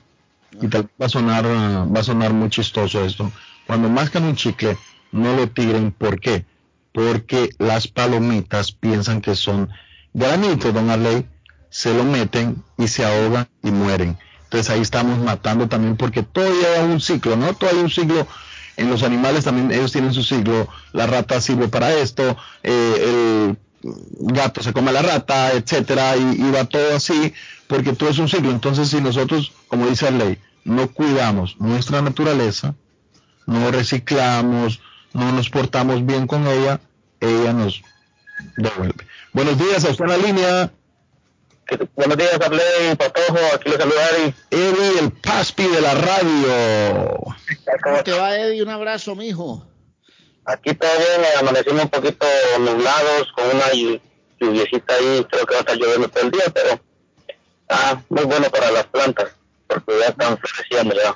y 0.61 0.69
tal 0.69 0.89
va 1.01 1.07
a 1.07 1.09
sonar, 1.09 1.45
va 1.47 2.01
a 2.01 2.05
sonar 2.05 2.33
muy 2.33 2.51
chistoso 2.51 3.05
esto, 3.05 3.33
cuando 3.67 3.89
mascan 3.89 4.25
un 4.25 4.37
chicle, 4.37 4.77
no 5.11 5.35
lo 5.35 5.49
tiren, 5.49 5.93
¿por 5.93 6.21
qué? 6.21 6.45
Porque 6.93 7.51
las 7.59 7.89
palomitas 7.89 8.71
piensan 8.73 9.21
que 9.21 9.35
son 9.35 9.71
granitos, 10.13 10.75
don 10.75 10.91
Arley, 10.91 11.27
se 11.71 11.95
lo 11.95 12.05
meten 12.05 12.63
y 12.77 12.87
se 12.87 13.05
ahogan 13.05 13.49
y 13.63 13.71
mueren. 13.71 14.19
Entonces 14.45 14.69
ahí 14.69 14.83
estamos 14.83 15.19
matando 15.19 15.69
también 15.69 15.97
porque 15.97 16.23
todo 16.23 16.45
lleva 16.45 16.85
un 16.85 17.01
ciclo, 17.01 17.37
¿no? 17.37 17.55
Todo 17.55 17.71
hay 17.71 17.79
un 17.79 17.89
ciclo. 17.89 18.27
En 18.77 18.91
los 18.91 19.03
animales 19.03 19.45
también 19.45 19.73
ellos 19.73 19.93
tienen 19.93 20.13
su 20.13 20.23
ciclo. 20.23 20.69
La 20.93 21.07
rata 21.07 21.41
sirve 21.41 21.69
para 21.69 21.95
esto, 21.95 22.37
eh, 22.63 23.49
el 23.49 23.59
gato 23.83 24.63
se 24.63 24.73
come 24.73 24.91
a 24.91 24.93
la 24.93 25.03
rata, 25.03 25.53
etcétera, 25.53 26.17
y, 26.17 26.51
va 26.51 26.65
todo 26.65 26.97
así 26.97 27.33
porque 27.67 27.93
todo 27.93 28.11
es 28.11 28.19
un 28.19 28.29
ciclo. 28.29 28.51
Entonces 28.51 28.89
si 28.89 29.01
nosotros, 29.01 29.53
como 29.69 29.87
dice 29.87 30.11
la 30.11 30.25
ley, 30.25 30.39
no 30.65 30.89
cuidamos 30.93 31.57
nuestra 31.59 32.03
naturaleza, 32.03 32.75
no 33.47 33.71
reciclamos, 33.71 34.81
no 35.13 35.33
nos 35.33 35.51
portamos 35.51 36.05
bien 36.07 36.27
con 36.27 36.47
ella, 36.47 36.81
ella 37.21 37.53
nos 37.53 37.83
devuelve. 38.57 39.07
Buenos 39.33 39.59
días, 39.59 39.85
a 39.85 39.91
usted 39.91 40.05
en 40.05 40.11
la 40.11 40.17
línea. 40.19 40.73
Buenos 41.95 42.19
días, 42.19 42.35
Arley, 42.35 42.97
Patojo, 42.99 43.39
aquí 43.55 43.71
le 43.71 43.77
saluda 43.79 44.09
Eddie. 44.11 44.35
Eddie, 44.51 44.99
el 45.01 45.13
paspi 45.13 45.67
de 45.69 45.81
la 45.81 45.95
radio. 45.95 47.19
¿Cómo 47.83 48.03
te 48.05 48.13
va, 48.13 48.37
Eddie? 48.37 48.63
Un 48.63 48.69
abrazo, 48.69 49.15
mijo. 49.15 49.67
Aquí 50.45 50.71
bien, 50.73 51.23
amanecimos 51.39 51.85
un 51.85 51.91
poquito 51.91 52.27
nublados, 52.59 53.33
con 53.37 53.45
una 53.47 53.71
lluviecita 54.41 54.95
ahí, 54.95 55.25
creo 55.31 55.47
que 55.47 55.55
va 55.55 55.59
a 55.59 55.61
estar 55.61 55.77
lloviendo 55.77 56.09
todo 56.09 56.25
el 56.25 56.31
día, 56.33 56.45
pero 56.53 56.81
ah, 57.69 58.03
muy 58.09 58.25
bueno 58.25 58.51
para 58.51 58.73
las 58.73 58.87
plantas, 58.87 59.31
porque 59.69 59.99
ya 60.01 60.07
están 60.07 60.37
floreciendo 60.39 60.97
ya. 60.97 61.15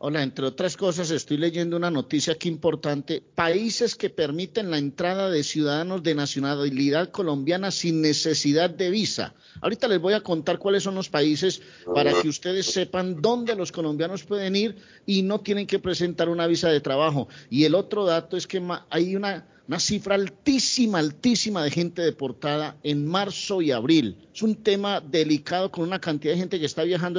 Hola, 0.00 0.22
entre 0.22 0.46
otras 0.46 0.76
cosas, 0.76 1.10
estoy 1.10 1.38
leyendo 1.38 1.76
una 1.76 1.90
noticia 1.90 2.34
aquí 2.34 2.48
importante. 2.48 3.20
Países 3.34 3.96
que 3.96 4.10
permiten 4.10 4.70
la 4.70 4.78
entrada 4.78 5.28
de 5.28 5.42
ciudadanos 5.42 6.04
de 6.04 6.14
nacionalidad 6.14 7.10
colombiana 7.10 7.72
sin 7.72 8.00
necesidad 8.00 8.70
de 8.70 8.90
visa. 8.90 9.34
Ahorita 9.60 9.88
les 9.88 10.00
voy 10.00 10.14
a 10.14 10.20
contar 10.20 10.60
cuáles 10.60 10.84
son 10.84 10.94
los 10.94 11.08
países 11.08 11.62
para 11.92 12.12
que 12.12 12.28
ustedes 12.28 12.66
sepan 12.66 13.20
dónde 13.20 13.56
los 13.56 13.72
colombianos 13.72 14.22
pueden 14.22 14.54
ir 14.54 14.76
y 15.04 15.22
no 15.22 15.40
tienen 15.40 15.66
que 15.66 15.80
presentar 15.80 16.28
una 16.28 16.46
visa 16.46 16.68
de 16.68 16.80
trabajo. 16.80 17.26
Y 17.50 17.64
el 17.64 17.74
otro 17.74 18.04
dato 18.04 18.36
es 18.36 18.46
que 18.46 18.62
hay 18.90 19.16
una, 19.16 19.48
una 19.66 19.80
cifra 19.80 20.14
altísima, 20.14 21.00
altísima 21.00 21.64
de 21.64 21.72
gente 21.72 22.02
deportada 22.02 22.76
en 22.84 23.04
marzo 23.04 23.62
y 23.62 23.72
abril. 23.72 24.28
Es 24.32 24.42
un 24.42 24.62
tema 24.62 25.00
delicado 25.00 25.72
con 25.72 25.82
una 25.82 25.98
cantidad 25.98 26.34
de 26.34 26.38
gente 26.38 26.60
que 26.60 26.66
está 26.66 26.84
viajando 26.84 27.18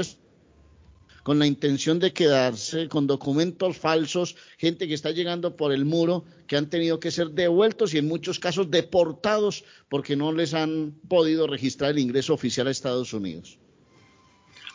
con 1.30 1.38
la 1.38 1.46
intención 1.46 2.00
de 2.00 2.12
quedarse 2.12 2.90
con 2.90 3.06
documentos 3.06 3.78
falsos, 3.78 4.36
gente 4.58 4.88
que 4.88 4.96
está 4.96 5.12
llegando 5.12 5.56
por 5.56 5.72
el 5.72 5.86
muro, 5.86 6.26
que 6.48 6.58
han 6.58 6.72
tenido 6.72 7.00
que 7.00 7.12
ser 7.12 7.30
devueltos 7.30 7.94
y 7.94 8.00
en 8.00 8.08
muchos 8.08 8.40
casos 8.40 8.72
deportados 8.72 9.64
porque 9.90 10.16
no 10.16 10.32
les 10.32 10.56
han 10.56 10.96
podido 11.08 11.46
registrar 11.46 11.92
el 11.92 12.00
ingreso 12.00 12.34
oficial 12.34 12.66
a 12.66 12.72
Estados 12.72 13.14
Unidos. 13.14 13.60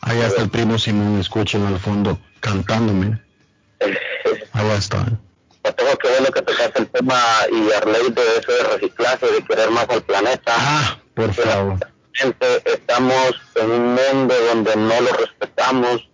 Ahí 0.02 0.20
está 0.20 0.42
el 0.42 0.48
primo 0.48 0.78
Simón, 0.78 1.18
escuchen 1.18 1.66
al 1.66 1.80
fondo, 1.80 2.20
cantándome. 2.38 3.20
Ahí 4.52 4.70
está. 4.78 5.06
Tengo 5.76 5.96
que 5.96 6.08
bueno 6.08 6.30
que 6.32 6.42
tocaste 6.42 6.82
el 6.82 6.86
tema 6.86 7.20
y 7.50 7.72
Arley 7.72 8.12
de 8.12 8.22
eso 8.38 8.52
de 8.52 8.62
reciclaje, 8.74 9.26
de 9.26 9.44
querer 9.44 9.72
más 9.72 9.90
al 9.90 10.04
planeta. 10.04 10.52
Ah, 10.56 11.00
por 11.14 11.34
favor. 11.34 11.80
Estamos 12.64 13.34
en 13.56 13.70
un 13.72 13.94
mundo 13.96 14.34
donde 14.52 14.76
no 14.76 15.00
lo 15.00 15.12
respetamos, 15.14 16.08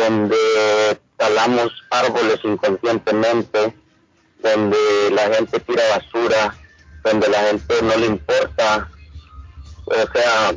donde 0.00 1.00
talamos 1.16 1.70
árboles 1.90 2.40
inconscientemente, 2.42 3.74
donde 4.42 4.78
la 5.12 5.34
gente 5.34 5.60
tira 5.60 5.82
basura, 5.90 6.56
donde 7.04 7.28
la 7.28 7.38
gente 7.44 7.82
no 7.82 7.96
le 7.96 8.06
importa. 8.06 8.88
O 9.86 9.94
sea, 9.94 10.50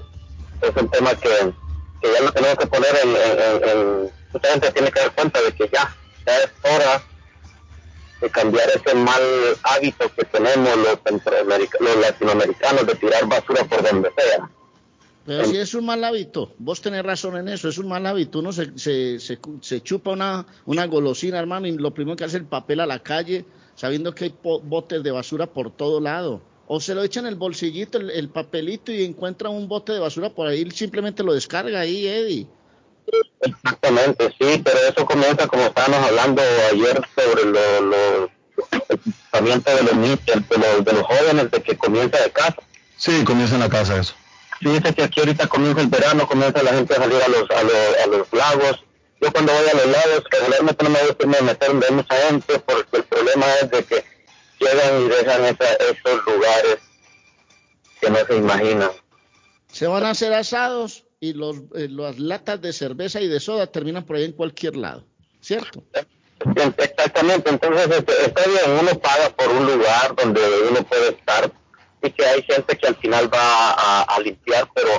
es 0.61 0.81
un 0.81 0.89
tema 0.89 1.13
que, 1.15 1.29
ya 1.29 2.21
lo 2.21 2.31
tenemos 2.31 2.57
que 2.57 2.67
poner 2.67 2.95
en, 3.03 4.11
Mucha 4.31 4.49
gente 4.49 4.71
tiene 4.71 4.91
que 4.91 4.99
dar 4.99 5.11
cuenta 5.13 5.41
de 5.41 5.51
que 5.51 5.69
ya, 5.71 5.95
ya 6.25 6.37
es 6.39 6.49
hora 6.63 7.03
de 8.19 8.29
cambiar 8.31 8.67
ese 8.69 8.95
mal 8.95 9.21
hábito 9.61 10.11
que 10.15 10.25
tenemos 10.25 10.75
los, 10.77 10.97
los 11.79 11.95
latinoamericanos 11.97 12.87
de 12.87 12.95
tirar 12.95 13.27
basura 13.27 13.63
por 13.65 13.83
donde 13.83 14.11
sea. 14.17 14.49
Pero 15.25 15.45
si 15.45 15.57
es 15.57 15.73
un 15.73 15.85
mal 15.85 16.03
hábito, 16.03 16.53
vos 16.57 16.81
tenés 16.81 17.03
razón 17.03 17.37
en 17.37 17.47
eso, 17.47 17.69
es 17.69 17.77
un 17.77 17.87
mal 17.87 18.05
hábito. 18.05 18.39
Uno 18.39 18.51
se, 18.51 18.77
se, 18.77 19.19
se, 19.19 19.81
chupa 19.81 20.11
una, 20.11 20.45
una 20.65 20.85
golosina, 20.85 21.39
hermano, 21.39 21.67
y 21.67 21.71
lo 21.77 21.93
primero 21.93 22.17
que 22.17 22.25
hace 22.25 22.37
es 22.37 22.41
el 22.41 22.47
papel 22.47 22.81
a 22.81 22.85
la 22.85 22.99
calle, 22.99 23.45
sabiendo 23.75 24.13
que 24.13 24.25
hay 24.25 24.35
botes 24.41 25.01
de 25.01 25.11
basura 25.11 25.47
por 25.47 25.71
todo 25.71 26.01
lado. 26.01 26.41
O 26.67 26.81
se 26.81 26.93
lo 26.93 27.03
echa 27.03 27.21
en 27.21 27.27
el 27.27 27.35
bolsillito, 27.35 27.99
el, 27.99 28.29
papelito, 28.29 28.91
y 28.91 29.05
encuentra 29.05 29.49
un 29.49 29.67
bote 29.67 29.93
de 29.93 29.99
basura 29.99 30.29
por 30.29 30.47
ahí, 30.47 30.69
simplemente 30.71 31.23
lo 31.23 31.33
descarga 31.33 31.79
ahí, 31.79 32.05
Eddie. 32.05 32.47
Exactamente, 33.41 34.29
sí, 34.39 34.61
pero 34.63 34.77
eso 34.89 35.05
comienza 35.05 35.47
como 35.47 35.63
estábamos 35.63 36.09
hablando 36.09 36.41
ayer 36.71 37.01
sobre 37.15 37.45
lo, 37.45 37.81
lo, 37.81 38.23
el 38.89 38.97
pensamiento 38.97 39.75
de 39.75 39.83
los 39.83 39.95
niños, 39.95 40.19
de 40.25 40.57
los, 40.57 40.85
de 40.85 40.93
los 40.93 41.03
jóvenes, 41.03 41.51
de 41.51 41.61
que 41.61 41.77
comienza 41.77 42.21
de 42.21 42.31
casa. 42.31 42.57
Sí, 42.97 43.23
comienza 43.25 43.55
en 43.55 43.61
la 43.61 43.69
casa 43.69 43.99
eso. 43.99 44.15
Fíjese 44.63 44.95
que 44.95 45.03
aquí 45.03 45.19
ahorita 45.19 45.47
comienza 45.47 45.81
el 45.81 45.87
verano, 45.87 46.27
comienza 46.27 46.63
la 46.63 46.73
gente 46.73 46.93
a 46.93 46.97
salir 46.97 47.21
a 47.21 47.27
los, 47.27 47.49
a 47.51 47.63
los, 47.63 47.97
a 48.03 48.07
los 48.07 48.33
lagos. 48.33 48.83
Yo 49.21 49.31
cuando 49.31 49.53
voy 49.53 49.69
a 49.69 49.73
los 49.73 49.85
lagos, 49.85 50.23
regularmente 50.31 50.83
no 50.83 50.89
me 50.89 50.99
gusta 51.05 51.43
meter 51.43 51.67
donde 51.69 51.87
hay 51.87 51.93
mucha 51.93 52.15
gente, 52.27 52.59
porque 52.59 52.97
el 52.97 53.03
problema 53.03 53.45
es 53.61 53.71
de 53.71 53.83
que 53.83 54.05
llegan 54.59 55.01
y 55.01 55.09
dejan 55.09 55.45
esos 55.45 56.25
lugares 56.25 56.77
que 57.99 58.09
no 58.09 58.17
se 58.25 58.35
imaginan. 58.37 58.91
Se 59.71 59.87
van 59.87 60.05
a 60.05 60.11
hacer 60.11 60.33
asados 60.33 61.05
y 61.19 61.33
los, 61.33 61.57
eh, 61.75 61.87
las 61.89 62.19
latas 62.19 62.61
de 62.61 62.73
cerveza 62.73 63.21
y 63.21 63.27
de 63.27 63.39
soda 63.39 63.67
terminan 63.67 64.05
por 64.05 64.17
ahí 64.17 64.25
en 64.25 64.33
cualquier 64.33 64.75
lado, 64.75 65.05
¿cierto? 65.41 65.83
Exactamente, 66.77 67.49
entonces 67.49 67.87
este, 67.97 68.25
está 68.25 68.41
bien, 68.45 68.77
uno 68.81 68.99
paga 68.99 69.29
por 69.29 69.49
un 69.49 69.65
lugar 69.65 70.15
donde 70.15 70.41
uno 70.69 70.83
puede 70.83 71.09
estar, 71.09 71.51
y 72.03 72.11
que 72.11 72.25
hay 72.25 72.43
gente 72.43 72.77
que 72.77 72.87
al 72.87 72.95
final 72.97 73.33
va 73.33 74.01
a, 74.01 74.19
limpiar, 74.19 74.67
pero 74.75 74.89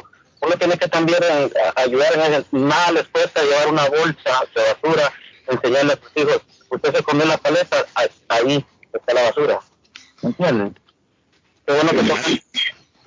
uno 0.41 0.57
tiene 0.57 0.77
que 0.79 0.89
también 0.89 1.23
eh, 1.23 1.51
ayudar 1.77 2.15
en 2.15 2.35
eso. 2.35 2.47
Nada 2.53 2.93
les 2.93 3.07
cuesta 3.09 3.43
llevar 3.43 3.69
una 3.69 3.85
bolsa 3.89 4.43
de 4.55 4.63
basura, 4.63 5.13
enseñarle 5.47 5.93
a 5.93 5.99
sus 6.03 6.17
hijos, 6.17 6.41
usted 6.71 6.97
se 6.97 7.03
comió 7.03 7.27
la 7.27 7.37
paleta, 7.37 7.85
ahí 8.29 8.65
está 8.93 9.15
la 9.15 9.23
basura. 9.23 9.61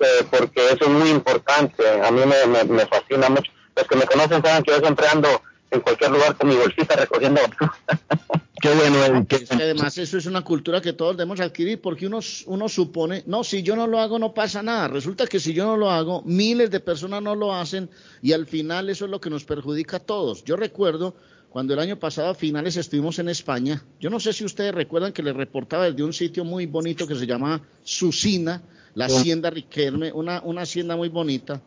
Eh, 0.00 0.24
porque 0.30 0.64
eso 0.66 0.84
es 0.84 0.90
muy 0.90 1.10
importante, 1.10 1.82
a 2.00 2.10
mí 2.12 2.22
me, 2.24 2.64
me, 2.64 2.86
fascina 2.86 3.28
mucho. 3.28 3.50
Los 3.74 3.86
que 3.88 3.96
me 3.96 4.06
conocen 4.06 4.42
saben 4.42 4.62
que 4.62 4.70
yo 4.70 4.78
siempre 4.78 5.08
ando 5.08 5.42
en 5.72 5.80
cualquier 5.80 6.12
lugar 6.12 6.36
con 6.36 6.48
mi 6.48 6.56
bolsita 6.56 6.94
recogiendo 6.94 7.40
Qué 8.60 8.74
bueno, 8.74 9.26
que... 9.26 9.46
además 9.50 9.98
eso 9.98 10.18
es 10.18 10.26
una 10.26 10.42
cultura 10.42 10.80
que 10.80 10.92
todos 10.92 11.16
debemos 11.16 11.38
adquirir 11.40 11.80
porque 11.80 12.06
uno, 12.06 12.18
uno 12.46 12.68
supone, 12.68 13.22
no, 13.26 13.44
si 13.44 13.62
yo 13.62 13.76
no 13.76 13.86
lo 13.86 14.00
hago 14.00 14.18
no 14.18 14.34
pasa 14.34 14.62
nada. 14.62 14.88
Resulta 14.88 15.26
que 15.26 15.38
si 15.38 15.52
yo 15.52 15.64
no 15.64 15.76
lo 15.76 15.90
hago, 15.90 16.22
miles 16.22 16.70
de 16.70 16.80
personas 16.80 17.22
no 17.22 17.34
lo 17.34 17.54
hacen 17.54 17.88
y 18.20 18.32
al 18.32 18.46
final 18.46 18.90
eso 18.90 19.04
es 19.04 19.10
lo 19.10 19.20
que 19.20 19.30
nos 19.30 19.44
perjudica 19.44 19.98
a 19.98 20.00
todos. 20.00 20.44
Yo 20.44 20.56
recuerdo 20.56 21.14
cuando 21.48 21.74
el 21.74 21.80
año 21.80 21.98
pasado 21.98 22.30
a 22.30 22.34
finales 22.34 22.76
estuvimos 22.76 23.18
en 23.18 23.28
España, 23.28 23.82
yo 24.00 24.10
no 24.10 24.20
sé 24.20 24.32
si 24.32 24.44
ustedes 24.44 24.74
recuerdan 24.74 25.12
que 25.12 25.22
les 25.22 25.36
reportaba 25.36 25.84
desde 25.84 26.02
un 26.02 26.12
sitio 26.12 26.44
muy 26.44 26.66
bonito 26.66 27.06
que 27.06 27.14
se 27.14 27.26
llama 27.26 27.62
Susina, 27.82 28.62
la 28.94 29.06
hacienda 29.06 29.50
Riquelme, 29.50 30.12
una, 30.12 30.42
una 30.42 30.62
hacienda 30.62 30.96
muy 30.96 31.08
bonita. 31.08 31.62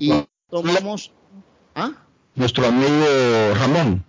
Y 0.00 0.12
tomamos... 0.50 1.12
¿Ah? 1.74 1.92
Nuestro 2.34 2.66
amigo 2.66 3.54
Ramón. 3.54 4.04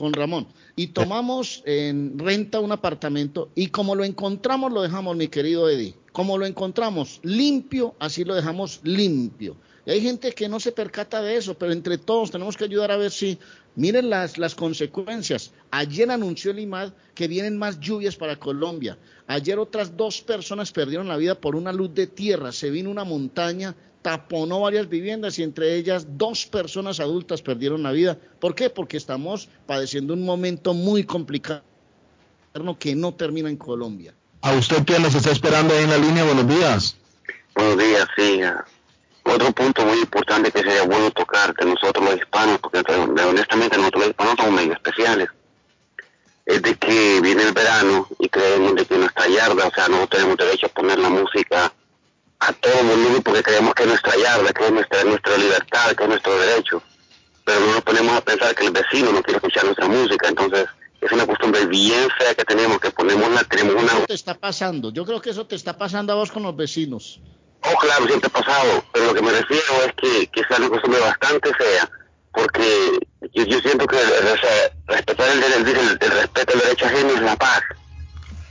Con 0.00 0.14
Ramón 0.14 0.46
y 0.76 0.86
tomamos 0.86 1.62
en 1.66 2.18
renta 2.18 2.58
un 2.58 2.72
apartamento 2.72 3.50
y 3.54 3.66
como 3.66 3.94
lo 3.94 4.02
encontramos 4.02 4.72
lo 4.72 4.80
dejamos, 4.80 5.14
mi 5.14 5.28
querido 5.28 5.68
Eddie. 5.68 5.94
Como 6.12 6.38
lo 6.38 6.46
encontramos 6.46 7.20
limpio, 7.22 7.94
así 7.98 8.24
lo 8.24 8.34
dejamos 8.34 8.80
limpio. 8.82 9.58
Y 9.84 9.90
hay 9.90 10.00
gente 10.00 10.32
que 10.32 10.48
no 10.48 10.58
se 10.58 10.72
percata 10.72 11.20
de 11.20 11.36
eso, 11.36 11.52
pero 11.52 11.72
entre 11.72 11.98
todos 11.98 12.30
tenemos 12.30 12.56
que 12.56 12.64
ayudar 12.64 12.90
a 12.90 12.96
ver 12.96 13.10
si 13.10 13.38
Miren 13.76 14.10
las, 14.10 14.36
las 14.36 14.54
consecuencias. 14.54 15.52
Ayer 15.70 16.10
anunció 16.10 16.50
el 16.50 16.58
IMAD 16.58 16.92
que 17.14 17.28
vienen 17.28 17.56
más 17.56 17.78
lluvias 17.78 18.16
para 18.16 18.36
Colombia. 18.36 18.98
Ayer 19.28 19.58
otras 19.58 19.96
dos 19.96 20.20
personas 20.22 20.72
perdieron 20.72 21.06
la 21.06 21.16
vida 21.16 21.40
por 21.40 21.54
una 21.54 21.72
luz 21.72 21.94
de 21.94 22.08
tierra. 22.08 22.50
Se 22.50 22.70
vino 22.70 22.90
una 22.90 23.04
montaña, 23.04 23.76
taponó 24.02 24.60
varias 24.60 24.88
viviendas 24.88 25.38
y 25.38 25.42
entre 25.42 25.76
ellas 25.76 26.06
dos 26.16 26.46
personas 26.46 27.00
adultas 27.00 27.42
perdieron 27.42 27.82
la 27.82 27.92
vida. 27.92 28.16
¿Por 28.38 28.54
qué? 28.54 28.70
Porque 28.70 28.96
estamos 28.96 29.48
padeciendo 29.66 30.14
un 30.14 30.24
momento 30.24 30.74
muy 30.74 31.04
complicado 31.04 31.62
que 32.78 32.94
no 32.94 33.14
termina 33.14 33.48
en 33.48 33.56
Colombia. 33.56 34.14
¿A 34.42 34.52
usted 34.52 34.84
qué 34.84 34.98
nos 34.98 35.14
está 35.14 35.30
esperando 35.30 35.74
ahí 35.74 35.84
en 35.84 35.90
la 35.90 35.98
línea? 35.98 36.24
Buenos 36.24 36.48
días. 36.48 36.96
Buenos 37.54 37.78
días, 37.78 38.08
sí. 38.16 38.40
Otro 39.22 39.52
punto 39.52 39.84
muy 39.84 39.98
importante 39.98 40.50
que 40.50 40.60
sería 40.60 40.82
bueno 40.84 41.10
tocar 41.10 41.54
de 41.54 41.66
nosotros 41.66 42.04
los 42.04 42.16
hispanos, 42.16 42.58
porque 42.58 42.82
honestamente 42.88 43.76
nosotros 43.76 44.00
los 44.00 44.10
hispanos 44.10 44.34
somos 44.38 44.52
medio 44.52 44.72
especiales, 44.72 45.28
es 46.46 46.62
de 46.62 46.74
que 46.74 47.20
viene 47.20 47.42
el 47.42 47.52
verano 47.52 48.08
y 48.18 48.28
creemos 48.28 48.74
de 48.74 48.86
que 48.86 48.96
nuestra 48.96 49.28
yarda, 49.28 49.66
o 49.66 49.74
sea, 49.74 49.88
no 49.88 50.06
tenemos 50.08 50.36
derecho 50.36 50.66
a 50.66 50.70
poner 50.70 50.98
la 50.98 51.10
música 51.10 51.72
a 52.40 52.52
todo 52.54 52.82
volumen 52.82 53.22
porque 53.22 53.42
creemos 53.42 53.74
que 53.74 53.82
es 53.82 53.88
nuestra 53.88 54.16
yarda, 54.16 54.52
que 54.52 54.64
es 54.64 54.72
nuestra, 54.72 55.04
nuestra 55.04 55.36
libertad, 55.36 55.92
que 55.94 56.02
es 56.02 56.08
nuestro 56.08 56.38
derecho. 56.38 56.82
Pero 57.44 57.60
no 57.60 57.72
nos 57.74 57.82
ponemos 57.82 58.16
a 58.16 58.20
pensar 58.22 58.54
que 58.54 58.66
el 58.66 58.72
vecino 58.72 59.12
no 59.12 59.22
quiere 59.22 59.36
escuchar 59.36 59.64
nuestra 59.64 59.88
música, 59.88 60.28
entonces 60.28 60.66
es 61.00 61.12
una 61.12 61.26
costumbre 61.26 61.66
bien 61.66 62.08
fea 62.18 62.34
que 62.34 62.44
tenemos, 62.44 62.78
que 62.80 62.90
ponemos 62.90 63.28
una, 63.28 63.44
tenemos 63.44 63.74
una... 63.74 63.92
Eso 63.92 64.06
te 64.06 64.14
está 64.14 64.34
pasando, 64.34 64.92
yo 64.92 65.04
creo 65.04 65.20
que 65.20 65.30
eso 65.30 65.46
te 65.46 65.56
está 65.56 65.76
pasando 65.76 66.12
a 66.12 66.16
vos 66.16 66.30
con 66.30 66.42
los 66.42 66.56
vecinos. 66.56 67.20
Oh, 67.62 67.76
claro, 67.78 68.06
siempre 68.06 68.28
ha 68.28 68.32
pasado, 68.32 68.84
pero 68.92 69.06
lo 69.06 69.14
que 69.14 69.22
me 69.22 69.32
refiero 69.32 69.84
es 69.86 69.92
que, 69.94 70.26
que 70.28 70.40
es 70.40 70.58
una 70.58 70.68
costumbre 70.68 71.00
bastante 71.00 71.52
fea, 71.54 71.90
porque 72.32 72.98
yo, 73.32 73.44
yo 73.44 73.60
siento 73.60 73.86
que 73.86 73.96
respetar 74.86 75.28
el, 75.30 75.42
el, 75.42 75.68
el, 75.68 75.98
el 76.00 76.10
respeto 76.10 76.54
al 76.54 76.60
derecho 76.60 76.86
ajeno 76.86 77.10
es 77.10 77.22
la 77.22 77.36
paz. 77.36 77.60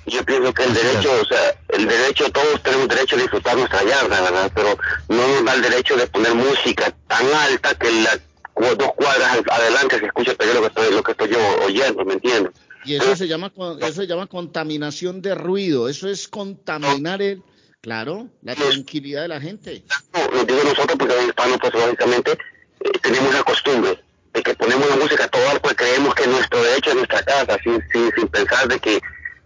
Yo 0.09 0.23
pienso 0.25 0.53
que 0.53 0.63
el 0.63 0.73
derecho, 0.73 1.11
o 1.21 1.25
sea, 1.25 1.55
el 1.69 1.87
derecho, 1.87 2.29
todos 2.31 2.61
tenemos 2.63 2.87
derecho 2.87 3.15
a 3.15 3.19
disfrutar 3.19 3.57
nuestra 3.57 3.83
yarda, 3.83 4.21
¿verdad? 4.21 4.51
Pero 4.53 4.77
no 5.09 5.27
nos 5.27 5.45
da 5.45 5.53
el 5.53 5.61
derecho 5.61 5.95
de 5.95 6.07
poner 6.07 6.33
música 6.33 6.93
tan 7.07 7.25
alta 7.33 7.75
que 7.75 7.91
la 7.91 8.19
dos 8.59 8.93
cuadras 8.95 9.39
adelante 9.49 9.99
se 9.99 10.05
escucha 10.05 10.33
peor 10.35 10.55
lo 10.55 10.61
que 10.61 10.67
estoy, 10.67 10.93
lo 10.93 11.03
que 11.03 11.11
estoy 11.11 11.29
yo 11.29 11.39
oyendo, 11.65 12.05
¿me 12.05 12.13
entiendes? 12.13 12.53
Y 12.85 12.95
eso 12.95 13.15
se 13.15 13.27
llama 13.27 13.51
eso 13.81 14.01
se 14.01 14.07
llama 14.07 14.27
contaminación 14.27 15.21
de 15.21 15.35
ruido, 15.35 15.89
eso 15.89 16.07
es 16.09 16.27
contaminar 16.27 17.21
el 17.21 17.41
claro, 17.81 18.29
la 18.41 18.55
tranquilidad 18.55 19.23
de 19.23 19.27
la 19.27 19.41
gente. 19.41 19.83
No, 20.13 20.31
lo 20.31 20.43
digo 20.43 20.63
nosotros 20.63 20.95
porque 20.97 21.17
en 21.19 21.27
hispano 21.27 21.57
pues 21.59 21.73
lógicamente 21.73 22.31
eh, 22.31 22.91
tenemos 23.01 23.33
la 23.33 23.43
costumbre 23.43 23.99
de 24.33 24.43
que 24.43 24.53
ponemos 24.55 24.87
la 24.89 24.95
música 24.95 25.27
todo 25.27 25.47
alto 25.49 25.61
pues 25.61 25.75
creemos 25.75 26.13
que 26.15 26.27
nuestro 26.27 26.61
derecho 26.63 26.91
es 26.91 26.95
nuestra 26.97 27.23
casa, 27.23 27.57
sin, 27.63 27.81
sin, 27.91 28.11
sin 28.13 28.27
pensar 28.27 28.67
de 28.67 28.79
que, 28.79 28.99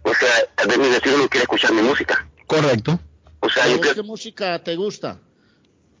o 0.04 0.14
sea, 0.14 0.46
tal 0.54 0.68
vez 0.68 0.78
mi 0.78 0.88
vecino 0.88 1.18
no 1.18 1.28
quiere 1.28 1.42
escuchar 1.42 1.72
mi 1.72 1.82
música. 1.82 2.26
Correcto. 2.46 3.00
O 3.40 3.50
sea, 3.50 3.66
yo 3.66 3.80
¿Qué 3.80 4.02
música 4.02 4.62
te 4.62 4.76
gusta? 4.76 5.18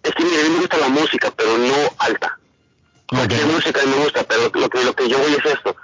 Es 0.02 0.12
que 0.12 0.24
mire, 0.24 0.40
a 0.40 0.44
mí 0.44 0.50
me 0.50 0.58
gusta 0.60 0.76
la 0.76 0.88
música, 0.88 1.32
pero 1.34 1.58
no 1.58 1.74
alta. 1.98 2.38
Okay. 3.06 3.44
música 3.44 3.80
me 3.86 4.04
gusta, 4.04 4.24
pero 4.24 4.50
lo 4.54 4.68
que, 4.68 4.84
lo 4.84 4.94
que 4.94 5.08
yo 5.08 5.18
voy 5.18 5.32
es 5.32 5.52
esto. 5.52 5.76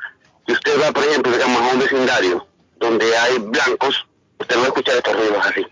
Si 0.46 0.52
usted 0.52 0.80
va, 0.80 0.92
por 0.92 1.04
ejemplo, 1.04 1.32
digamos, 1.32 1.62
a 1.62 1.74
un 1.74 1.78
vecindario 1.80 2.46
donde 2.78 3.16
hay 3.16 3.38
blancos, 3.38 4.06
usted 4.38 4.56
no 4.56 4.62
va 4.62 4.66
a 4.66 4.70
escuchar 4.70 4.96
estos 4.96 5.16
ruidos 5.16 5.46
así. 5.46 5.66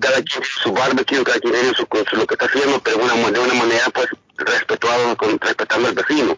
Cada 0.00 0.16
quien 0.16 0.24
tiene 0.26 0.46
su 0.62 0.72
barbecue, 0.72 1.24
cada 1.24 1.40
quien 1.40 1.52
tiene 1.52 1.74
su, 1.74 1.86
su, 2.10 2.16
lo 2.16 2.26
que 2.26 2.34
está 2.34 2.46
haciendo, 2.46 2.80
pero 2.80 2.98
una, 2.98 3.14
de 3.30 3.38
una 3.38 3.54
manera, 3.54 3.86
pues, 3.94 4.08
respetuado, 4.36 5.16
con, 5.16 5.38
respetando 5.38 5.88
al 5.88 5.94
vecino. 5.94 6.36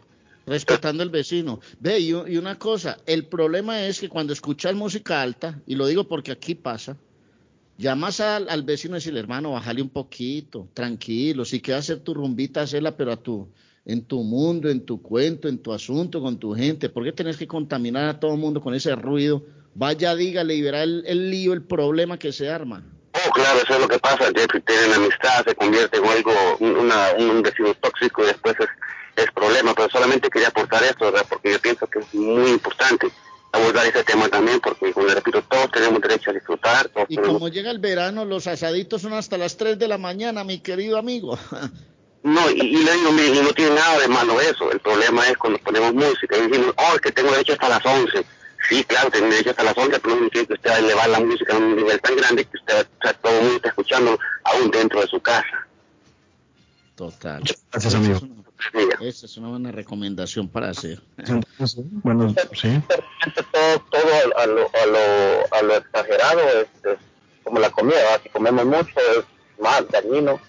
Respetando 0.48 1.02
al 1.02 1.10
vecino. 1.10 1.60
Ve, 1.78 2.00
y, 2.00 2.08
y 2.08 2.36
una 2.36 2.58
cosa, 2.58 2.98
el 3.06 3.26
problema 3.26 3.82
es 3.86 4.00
que 4.00 4.08
cuando 4.08 4.32
escuchas 4.32 4.74
música 4.74 5.20
alta, 5.22 5.60
y 5.66 5.74
lo 5.74 5.86
digo 5.86 6.08
porque 6.08 6.32
aquí 6.32 6.54
pasa, 6.54 6.96
llamas 7.78 8.20
al, 8.20 8.62
vecino 8.62 8.96
y 8.96 8.98
decirle, 8.98 9.20
hermano, 9.20 9.52
bájale 9.52 9.80
un 9.80 9.88
poquito, 9.88 10.68
tranquilo, 10.74 11.44
si 11.44 11.60
quieres 11.60 11.84
hacer 11.84 12.00
tu 12.00 12.12
rumbita, 12.12 12.62
hazla, 12.62 12.96
pero 12.96 13.12
a 13.12 13.16
tu, 13.16 13.48
en 13.86 14.04
tu 14.04 14.22
mundo, 14.22 14.68
en 14.68 14.84
tu 14.84 15.00
cuento, 15.00 15.48
en 15.48 15.58
tu 15.58 15.72
asunto, 15.72 16.20
con 16.20 16.38
tu 16.38 16.54
gente. 16.54 16.88
¿Por 16.88 17.04
qué 17.04 17.12
tenés 17.12 17.36
que 17.36 17.46
contaminar 17.46 18.08
a 18.08 18.20
todo 18.20 18.34
el 18.34 18.38
mundo 18.38 18.60
con 18.60 18.74
ese 18.74 18.94
ruido? 18.94 19.46
Vaya, 19.74 20.14
dígale 20.14 20.54
y 20.54 20.62
verá 20.62 20.82
el, 20.82 21.04
el 21.06 21.30
lío, 21.30 21.52
el 21.52 21.62
problema 21.62 22.18
que 22.18 22.32
se 22.32 22.50
arma. 22.50 22.84
Oh, 23.12 23.30
claro, 23.30 23.60
eso 23.60 23.74
es 23.74 23.80
lo 23.80 23.88
que 23.88 23.98
pasa, 23.98 24.30
Jeffrey. 24.34 24.62
Tienen 24.62 24.92
amistad, 24.92 25.44
se 25.46 25.54
convierte 25.54 25.98
en 25.98 26.04
algo, 26.04 26.32
una, 26.60 27.12
un 27.18 27.42
vecino 27.42 27.74
tóxico 27.74 28.22
y 28.24 28.26
después 28.26 28.56
es, 28.60 28.66
es 29.22 29.32
problema. 29.32 29.74
Pero 29.74 29.88
solamente 29.90 30.30
quería 30.30 30.48
aportar 30.48 30.82
esto, 30.84 31.06
¿verdad? 31.06 31.26
Porque 31.28 31.52
yo 31.52 31.60
pienso 31.60 31.86
que 31.86 32.00
es 32.00 32.14
muy 32.14 32.50
importante 32.50 33.10
abordar 33.52 33.86
ese 33.86 34.04
tema 34.04 34.28
también, 34.28 34.60
porque, 34.60 34.92
como 34.92 35.06
le 35.06 35.14
repito, 35.14 35.42
todos 35.42 35.70
tenemos 35.70 36.00
derecho 36.00 36.30
a 36.30 36.34
disfrutar. 36.34 36.90
y 37.08 37.16
tenemos... 37.16 37.34
como 37.34 37.48
llega 37.48 37.70
el 37.70 37.78
verano, 37.78 38.24
los 38.24 38.46
asaditos 38.46 39.02
son 39.02 39.14
hasta 39.14 39.38
las 39.38 39.56
3 39.56 39.78
de 39.78 39.88
la 39.88 39.98
mañana, 39.98 40.44
mi 40.44 40.60
querido 40.60 40.98
amigo. 40.98 41.38
No, 42.22 42.50
y, 42.50 42.60
y 42.60 42.82
le 42.82 42.92
digo, 42.94 43.12
mire, 43.12 43.42
no 43.42 43.52
tiene 43.52 43.76
nada 43.76 44.00
de 44.00 44.08
malo 44.08 44.40
eso. 44.40 44.70
El 44.72 44.80
problema 44.80 45.26
es 45.28 45.36
cuando 45.38 45.58
ponemos 45.60 45.94
música 45.94 46.36
y 46.36 46.48
decimos, 46.48 46.74
oh, 46.76 46.94
es 46.94 47.00
que 47.00 47.12
tengo 47.12 47.30
derecho 47.30 47.52
hasta 47.52 47.68
las 47.68 47.86
11. 47.86 48.26
Sí, 48.68 48.84
claro, 48.84 49.10
tengo 49.10 49.28
derecho 49.28 49.50
hasta 49.50 49.62
las 49.62 49.78
11, 49.78 50.00
pero 50.00 50.14
no 50.14 50.16
significa 50.16 50.46
que 50.46 50.52
usted 50.54 50.70
va 50.70 50.74
a 50.74 50.78
elevar 50.78 51.08
la 51.08 51.20
música 51.20 51.54
a 51.54 51.58
un 51.58 51.76
nivel 51.76 52.00
tan 52.00 52.16
grande 52.16 52.44
que 52.44 52.56
usted, 52.56 52.86
o 52.98 53.02
sea, 53.02 53.12
todo 53.14 53.32
el 53.32 53.40
mundo 53.40 53.56
está 53.56 53.68
escuchando 53.68 54.18
aún 54.44 54.70
dentro 54.70 55.00
de 55.00 55.06
su 55.06 55.20
casa. 55.20 55.66
Total. 56.96 57.42
Gracias, 57.70 57.94
amigo. 57.94 58.20
Esa 59.00 59.26
es, 59.26 59.36
una, 59.36 59.48
buena 59.48 59.72
recomendación 59.72 60.48
para 60.48 60.70
hacer. 60.70 61.00
Bueno, 62.02 62.34
sí. 62.54 62.80
Todo, 63.52 63.78
todo 63.90 64.02
a, 64.36 64.46
lo, 64.46 64.68
a, 64.74 64.86
lo, 64.86 65.54
a 65.54 65.62
lo 65.62 65.76
exagerado 65.76 66.40
es, 66.40 66.66
es 66.84 66.98
como 67.44 67.60
la 67.60 67.70
comida, 67.70 68.20
si 68.22 68.28
comemos 68.28 68.64
mucho 68.66 68.94
es 69.16 69.24
más 69.60 69.88
dañino 69.90 70.40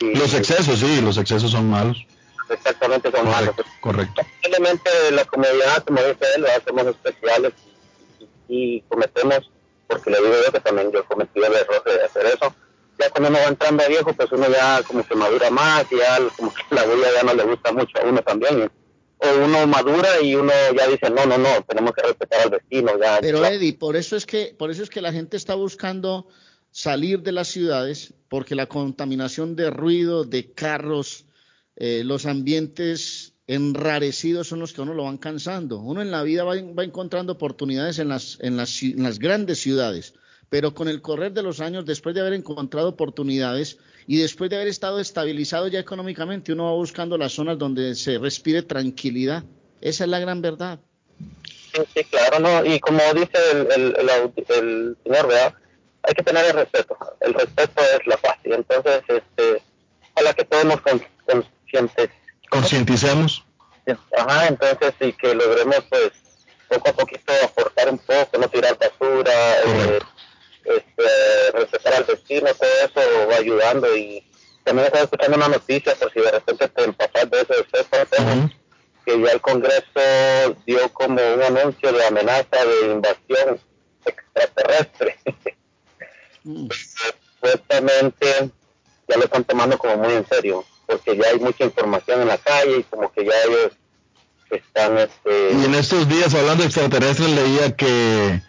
los 0.00 0.34
excesos, 0.34 0.78
sí, 0.78 1.00
los 1.00 1.16
excesos 1.18 1.50
son 1.50 1.70
malos. 1.70 2.06
Exactamente, 2.48 3.10
son 3.10 3.28
malos. 3.28 3.54
Correcto. 3.80 4.22
Simplemente 4.42 4.90
la 5.12 5.24
comedia, 5.24 5.80
como 5.86 6.00
dice 6.00 6.24
él, 6.36 6.42
lo 6.42 6.48
hacemos 6.48 6.86
especiales 6.86 7.52
y, 8.48 8.76
y, 8.76 8.80
cometemos, 8.82 9.50
porque 9.86 10.10
le 10.10 10.18
digo 10.18 10.34
yo 10.46 10.52
que 10.52 10.60
también 10.60 10.90
yo 10.92 11.04
cometí 11.04 11.40
el 11.40 11.52
error 11.52 11.82
de 11.84 12.04
hacer 12.04 12.26
eso. 12.26 12.54
Ya 12.98 13.10
cuando 13.10 13.30
uno 13.30 13.38
va 13.38 13.48
entrando 13.48 13.82
a 13.82 13.88
viejo, 13.88 14.12
pues 14.12 14.30
uno 14.32 14.48
ya 14.50 14.82
como 14.82 15.06
que 15.06 15.14
madura 15.14 15.50
más 15.50 15.86
y 15.90 15.98
ya 15.98 16.18
como 16.36 16.52
que 16.52 16.62
la 16.74 16.84
bulla 16.84 17.06
ya 17.14 17.22
no 17.22 17.34
le 17.34 17.44
gusta 17.44 17.72
mucho 17.72 17.98
a 17.98 18.04
uno 18.04 18.20
también. 18.22 18.70
O 19.18 19.44
uno 19.44 19.66
madura 19.66 20.20
y 20.20 20.34
uno 20.34 20.52
ya 20.76 20.86
dice, 20.88 21.10
no, 21.10 21.26
no, 21.26 21.38
no, 21.38 21.62
tenemos 21.66 21.92
que 21.92 22.02
respetar 22.02 22.42
al 22.42 22.50
vecino. 22.50 22.92
Ya, 23.00 23.18
Pero 23.20 23.44
Eddie, 23.44 23.72
por 23.72 23.96
eso 23.96 24.16
es 24.16 24.26
que, 24.26 24.54
por 24.58 24.70
eso 24.70 24.82
es 24.82 24.90
que 24.90 25.00
la 25.00 25.12
gente 25.12 25.36
está 25.36 25.54
buscando 25.54 26.28
salir 26.70 27.22
de 27.22 27.32
las 27.32 27.48
ciudades 27.48 28.14
porque 28.28 28.54
la 28.54 28.66
contaminación 28.66 29.56
de 29.56 29.70
ruido, 29.70 30.24
de 30.24 30.52
carros, 30.52 31.24
eh, 31.76 32.02
los 32.04 32.26
ambientes 32.26 33.34
enrarecidos 33.46 34.48
son 34.48 34.60
los 34.60 34.72
que 34.72 34.82
uno 34.82 34.94
lo 34.94 35.04
van 35.04 35.18
cansando. 35.18 35.80
Uno 35.80 36.02
en 36.02 36.10
la 36.10 36.22
vida 36.22 36.44
va, 36.44 36.54
va 36.54 36.84
encontrando 36.84 37.32
oportunidades 37.32 37.98
en 37.98 38.08
las, 38.08 38.38
en, 38.40 38.56
las, 38.56 38.82
en 38.82 39.02
las 39.02 39.18
grandes 39.18 39.58
ciudades, 39.58 40.14
pero 40.48 40.74
con 40.74 40.88
el 40.88 41.02
correr 41.02 41.32
de 41.32 41.42
los 41.42 41.60
años, 41.60 41.84
después 41.84 42.14
de 42.14 42.20
haber 42.20 42.32
encontrado 42.32 42.88
oportunidades 42.88 43.78
y 44.06 44.18
después 44.18 44.50
de 44.50 44.56
haber 44.56 44.68
estado 44.68 45.00
estabilizado 45.00 45.68
ya 45.68 45.78
económicamente, 45.78 46.52
uno 46.52 46.64
va 46.64 46.72
buscando 46.72 47.18
las 47.18 47.32
zonas 47.32 47.58
donde 47.58 47.94
se 47.94 48.18
respire 48.18 48.62
tranquilidad. 48.62 49.44
Esa 49.80 50.04
es 50.04 50.10
la 50.10 50.18
gran 50.18 50.40
verdad. 50.40 50.80
Sí, 51.74 51.82
sí 51.94 52.04
claro, 52.04 52.38
¿no? 52.40 52.64
Y 52.64 52.80
como 52.80 53.00
dice 53.14 53.38
el, 53.52 53.72
el, 53.72 53.96
el, 53.96 54.32
el 54.48 54.96
señor, 55.04 55.28
¿verdad? 55.28 55.54
hay 56.08 56.14
que 56.14 56.22
tener 56.22 56.44
el 56.46 56.52
respeto. 56.52 56.96
El 57.20 57.34
respeto 57.34 57.82
es 57.82 58.06
la 58.06 58.16
paz. 58.16 58.36
Y 58.44 58.52
entonces, 58.52 59.02
este, 59.08 59.62
ojalá 60.14 60.34
que 60.34 60.44
todos 60.44 60.64
nos 60.64 60.80
conscientes. 60.80 62.10
Concienticemos. 62.50 63.44
Ajá, 64.16 64.48
entonces, 64.48 64.94
y 65.00 65.12
que 65.12 65.34
logremos, 65.34 65.84
pues, 65.88 66.12
poco 66.68 66.90
a 66.90 66.92
poquito 66.92 67.32
aportar 67.44 67.90
un 67.90 67.98
poco, 67.98 68.38
no 68.38 68.48
tirar 68.48 68.78
basura, 68.78 69.32
eh, 69.64 69.98
este, 70.76 71.52
respetar 71.52 71.94
al 71.94 72.04
vecino, 72.04 72.48
todo 72.54 72.70
eso 72.84 73.28
va 73.28 73.36
ayudando. 73.36 73.96
Y 73.96 74.24
también 74.64 74.86
estaba 74.86 75.04
escuchando 75.04 75.36
una 75.36 75.48
noticia, 75.48 75.94
por 75.94 76.12
si 76.12 76.20
de 76.20 76.30
repente 76.30 76.68
te 76.68 76.84
empapas 76.84 77.30
de 77.30 77.40
eso, 77.40 77.54
de 77.54 77.62
uh 77.62 78.26
-huh. 78.26 78.52
que 79.04 79.20
ya 79.20 79.32
el 79.32 79.40
Congreso 79.40 80.56
dio 80.66 80.88
como 80.92 81.20
un 81.34 81.42
anuncio 81.42 81.92
de 81.92 82.06
amenaza 82.06 82.64
de 82.64 82.92
invasión 82.92 83.60
extraterrestre. 84.04 85.18
supuestamente 87.38 88.50
ya 89.08 89.16
lo 89.16 89.24
están 89.24 89.44
tomando 89.44 89.78
como 89.78 89.96
muy 89.96 90.12
en 90.12 90.26
serio, 90.26 90.64
porque 90.86 91.16
ya 91.16 91.28
hay 91.28 91.38
mucha 91.38 91.64
información 91.64 92.22
en 92.22 92.28
la 92.28 92.38
calle 92.38 92.78
y 92.78 92.82
como 92.84 93.10
que 93.12 93.24
ya 93.24 93.32
ellos 93.46 93.72
están... 94.50 94.98
Este... 94.98 95.52
Y 95.52 95.64
en 95.64 95.74
estos 95.74 96.08
días, 96.08 96.34
hablando 96.34 96.62
de 96.62 96.66
extraterrestres, 96.66 97.30
leía 97.30 97.74
que 97.74 98.42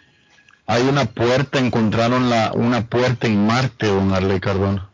hay 0.70 0.82
una 0.84 1.04
puerta, 1.04 1.58
encontraron 1.58 2.30
la 2.30 2.52
una 2.54 2.86
puerta 2.86 3.26
en 3.26 3.44
Marte, 3.44 3.88
don 3.88 4.14
Arley 4.14 4.38
Cardona. 4.38 4.88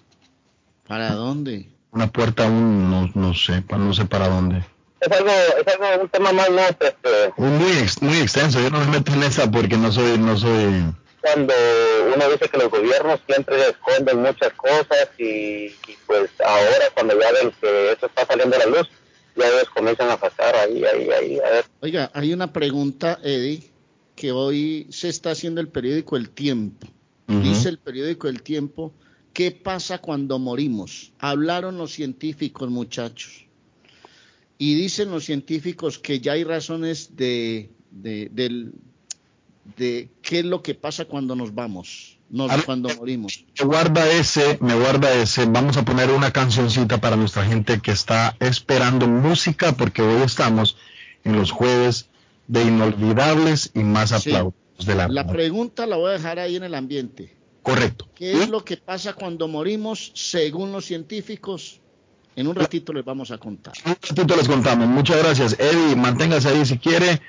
¿Para 0.88 1.10
dónde? 1.12 1.68
Una 1.90 2.06
puerta 2.06 2.44
aún, 2.44 2.90
no, 2.90 3.10
no 3.14 3.34
sé, 3.34 3.62
no 3.68 3.92
sé 3.92 4.06
para 4.06 4.28
dónde. 4.28 4.64
es 5.00 5.12
algo, 5.12 5.30
es 5.30 5.74
algo, 5.74 6.02
un 6.04 6.08
tema 6.08 6.32
más, 6.32 6.48
no, 6.50 6.62
este, 6.62 7.32
muy, 7.36 7.86
muy 8.00 8.20
extenso, 8.20 8.58
yo 8.58 8.70
no 8.70 8.78
me 8.80 8.86
meto 8.86 9.12
en 9.12 9.22
esa 9.24 9.50
porque 9.50 9.76
no 9.76 9.92
soy, 9.92 10.16
no 10.16 10.38
soy... 10.38 10.82
Cuando 11.20 11.52
uno 12.14 12.30
dice 12.30 12.48
que 12.48 12.56
los 12.56 12.70
gobiernos 12.70 13.20
siempre 13.26 13.56
esconden 13.68 14.22
muchas 14.22 14.52
cosas 14.54 15.10
y, 15.18 15.68
pues 16.06 16.30
ahora 16.42 16.86
cuando 16.94 17.20
ya 17.20 17.32
ven 17.32 17.52
que 17.60 17.92
eso 17.92 18.06
está 18.06 18.24
saliendo 18.24 18.56
a 18.56 18.60
la 18.60 18.66
luz, 18.66 18.88
ya 19.34 19.46
ellos 19.46 19.68
comienzan 19.74 20.08
a 20.08 20.16
pasar 20.16 20.56
ahí, 20.56 20.82
ahí, 20.84 21.10
ahí, 21.10 21.38
a 21.40 21.50
ver. 21.50 21.64
Oiga, 21.80 22.10
hay 22.14 22.32
una 22.32 22.52
pregunta, 22.52 23.18
Eddie, 23.22 23.75
que 24.16 24.32
hoy 24.32 24.86
se 24.90 25.08
está 25.08 25.30
haciendo 25.30 25.60
el 25.60 25.68
periódico 25.68 26.16
El 26.16 26.30
Tiempo. 26.30 26.88
Dice 27.28 27.68
el 27.68 27.78
periódico 27.78 28.28
El 28.28 28.42
Tiempo, 28.42 28.92
¿qué 29.32 29.50
pasa 29.50 29.98
cuando 29.98 30.38
morimos? 30.38 31.12
Hablaron 31.18 31.76
los 31.76 31.92
científicos, 31.92 32.70
muchachos. 32.70 33.46
Y 34.58 34.74
dicen 34.74 35.10
los 35.10 35.24
científicos 35.24 35.98
que 35.98 36.20
ya 36.20 36.32
hay 36.32 36.44
razones 36.44 37.16
de, 37.16 37.68
de, 37.90 38.30
de 39.76 40.08
qué 40.22 40.38
es 40.38 40.44
lo 40.44 40.62
que 40.62 40.74
pasa 40.74 41.04
cuando 41.04 41.34
nos 41.34 41.52
vamos, 41.54 42.18
cuando 42.64 42.88
morimos. 42.96 43.44
Me 43.58 43.66
guarda 43.66 44.08
ese, 44.10 44.56
me 44.60 44.74
guarda 44.74 45.12
ese. 45.12 45.46
Vamos 45.46 45.76
a 45.76 45.84
poner 45.84 46.10
una 46.10 46.30
cancioncita 46.30 47.00
para 47.00 47.16
nuestra 47.16 47.44
gente 47.44 47.80
que 47.80 47.90
está 47.90 48.36
esperando 48.40 49.08
música 49.08 49.72
porque 49.72 50.00
hoy 50.00 50.22
estamos 50.22 50.76
en 51.24 51.36
los 51.36 51.50
jueves 51.50 52.08
de 52.48 52.62
inolvidables 52.62 53.70
y 53.74 53.80
más 53.80 54.12
aplausos 54.12 54.54
de 54.84 54.94
la 54.94 55.08
La 55.08 55.26
pregunta 55.26 55.86
la 55.86 55.96
voy 55.96 56.10
a 56.10 56.12
dejar 56.14 56.38
ahí 56.38 56.56
en 56.56 56.64
el 56.64 56.74
ambiente. 56.74 57.34
Correcto. 57.62 58.08
¿Qué 58.14 58.42
es 58.42 58.48
lo 58.48 58.64
que 58.64 58.76
pasa 58.76 59.14
cuando 59.14 59.48
morimos 59.48 60.12
según 60.14 60.70
los 60.70 60.84
científicos? 60.84 61.80
En 62.36 62.46
un 62.46 62.54
ratito 62.54 62.92
les 62.92 63.04
vamos 63.04 63.30
a 63.30 63.38
contar. 63.38 63.74
En 63.84 63.92
un 63.92 63.98
ratito 64.08 64.36
les 64.36 64.46
contamos. 64.46 64.86
Muchas 64.86 65.16
gracias. 65.16 65.56
Eddie, 65.58 65.96
manténgase 65.96 66.48
ahí 66.50 66.64
si 66.64 66.78
quiere. 66.78 67.20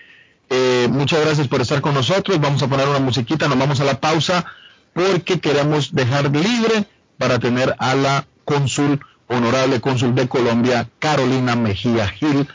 Eh, 0.49 0.87
muchas 0.91 1.21
gracias 1.21 1.47
por 1.47 1.61
estar 1.61 1.81
con 1.81 1.93
nosotros. 1.93 2.39
Vamos 2.39 2.61
a 2.61 2.67
poner 2.67 2.87
una 2.87 2.99
musiquita, 2.99 3.47
nos 3.47 3.57
vamos 3.57 3.79
a 3.79 3.85
la 3.85 3.99
pausa 3.99 4.45
porque 4.93 5.39
queremos 5.39 5.93
dejar 5.93 6.29
libre 6.35 6.85
para 7.17 7.39
tener 7.39 7.75
a 7.79 7.95
la 7.95 8.27
cónsul, 8.45 8.99
honorable 9.27 9.81
cónsul 9.81 10.15
de 10.15 10.27
Colombia, 10.27 10.89
Carolina 10.99 11.55
Mejía 11.55 12.07
Gil, 12.09 12.47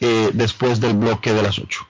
eh, 0.00 0.30
después 0.32 0.80
del 0.80 0.94
bloque 0.94 1.32
de 1.32 1.42
las 1.42 1.58
8. 1.58 1.89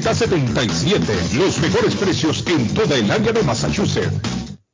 381-7077. 0.00 1.32
Los 1.34 1.58
mejores 1.58 1.94
precios 1.94 2.44
en 2.46 2.72
toda 2.74 2.96
el 2.96 3.10
área 3.10 3.32
de 3.32 3.42
Massachusetts. 3.42 4.39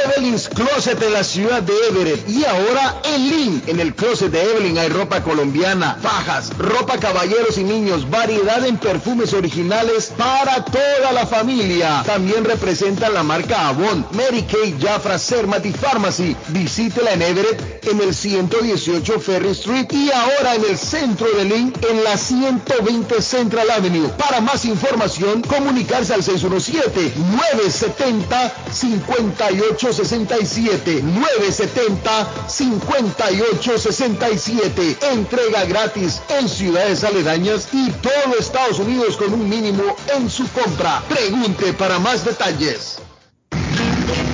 Evelyn's 0.04 0.48
Closet 0.48 1.02
en 1.02 1.12
la 1.12 1.24
ciudad 1.24 1.62
de 1.62 1.72
Everett 1.88 2.28
y 2.28 2.44
ahora 2.44 3.00
en 3.04 3.28
Lynn. 3.28 3.62
En 3.66 3.80
el 3.80 3.94
closet 3.94 4.30
de 4.30 4.42
Evelyn 4.42 4.78
hay 4.78 4.88
ropa 4.88 5.22
colombiana, 5.22 5.96
fajas, 6.00 6.56
ropa 6.58 6.98
caballeros 6.98 7.58
y 7.58 7.64
niños, 7.64 8.08
variedad 8.08 8.64
en 8.66 8.76
perfumes 8.78 9.32
originales 9.32 10.12
para 10.16 10.64
toda 10.64 11.12
la 11.12 11.26
familia. 11.26 12.02
También 12.04 12.44
representan 12.44 13.14
la 13.14 13.22
marca 13.22 13.68
Avon, 13.68 14.06
Mary 14.12 14.42
Kay, 14.42 14.76
Jafra, 14.80 15.18
Sermati 15.18 15.72
Pharmacy. 15.72 16.36
Visítela 16.48 17.12
en 17.12 17.22
Everett 17.22 17.86
en 17.86 18.00
el 18.00 18.14
118 18.14 19.20
Ferry 19.20 19.50
Street 19.50 19.86
y 19.90 20.10
ahora 20.10 20.54
en 20.54 20.64
el 20.64 20.78
centro 20.78 21.26
de 21.36 21.44
Lynn 21.44 21.72
en 21.88 22.04
la 22.04 22.16
120 22.16 23.22
Central 23.22 23.70
Avenue. 23.70 24.08
Para 24.18 24.40
más 24.40 24.64
información, 24.64 25.42
comunicarse 25.42 26.14
al 26.14 26.22
617 26.22 27.12
970 27.16 28.52
5867 28.72 29.69
970 29.70 32.26
5867 32.48 34.98
Entrega 35.12 35.64
gratis 35.64 36.20
en 36.28 36.48
ciudades 36.48 37.04
aledañas 37.04 37.68
y 37.72 37.90
todo 37.90 38.38
Estados 38.38 38.78
Unidos 38.78 39.16
con 39.16 39.32
un 39.32 39.48
mínimo 39.48 39.96
en 40.14 40.30
su 40.30 40.46
compra. 40.48 41.02
Pregunte 41.08 41.72
para 41.72 41.98
más 41.98 42.24
detalles. 42.24 42.98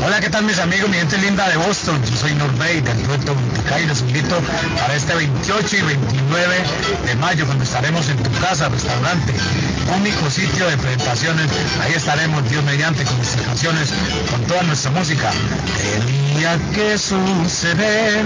Hola, 0.04 0.20
¿qué 0.20 0.30
tal 0.30 0.44
mis 0.44 0.58
amigos, 0.58 0.88
mi 0.88 0.96
gente 0.96 1.18
linda 1.18 1.48
de 1.48 1.56
Boston? 1.56 2.00
Yo 2.08 2.16
soy 2.16 2.34
Norbey 2.34 2.80
del 2.80 3.06
Dueto 3.06 3.34
Buticay 3.34 3.84
y 3.84 3.86
los 3.86 4.00
invito 4.00 4.40
para 4.80 4.94
este 4.94 5.14
28 5.14 5.76
y 5.76 5.82
29 5.82 6.56
de 7.06 7.14
mayo 7.16 7.44
cuando 7.44 7.64
estaremos 7.64 8.08
en 8.08 8.16
tu 8.16 8.30
casa, 8.40 8.68
restaurante, 8.68 9.34
único 9.98 10.30
sitio 10.30 10.66
de 10.68 10.76
presentaciones. 10.78 11.50
Ahí 11.82 11.92
estaremos, 11.92 12.48
Dios 12.48 12.64
mediante, 12.64 13.04
con 13.04 13.16
nuestras 13.16 13.46
canciones, 13.46 13.92
con 14.30 14.42
toda 14.44 14.62
nuestra 14.62 14.90
música. 14.92 15.30
Tenía 15.76 16.58
que 16.72 16.96
suceder, 16.96 18.24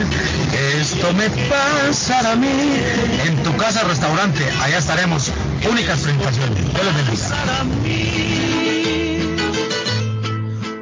esto 0.79 1.13
me 1.15 1.29
pasará 1.49 2.33
a 2.33 2.37
mí. 2.37 2.81
En 3.27 3.43
tu 3.43 3.57
casa, 3.57 3.83
restaurante, 3.85 4.47
allá 4.63 4.79
estaremos, 4.79 5.31
únicas 5.69 6.01
presentaciones. 6.01 6.73
Dios 6.73 6.85
los 6.85 6.95
bendiga. 6.95 9.00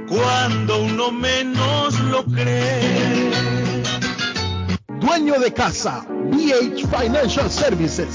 Cuando 0.09 0.83
uno 0.83 1.13
menos 1.13 1.99
lo 2.01 2.25
cree. 2.25 3.83
Dueño 5.01 5.39
de 5.39 5.53
casa, 5.53 6.07
BH 6.09 6.87
Financial 6.87 7.51
Services, 7.51 8.15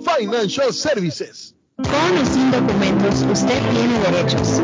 Financial 0.00 0.72
Services. 0.72 1.54
Con 1.76 2.18
o 2.18 2.24
sin 2.26 2.50
documentos, 2.50 3.22
usted 3.32 3.58
tiene 3.72 3.98
derechos. 4.10 4.60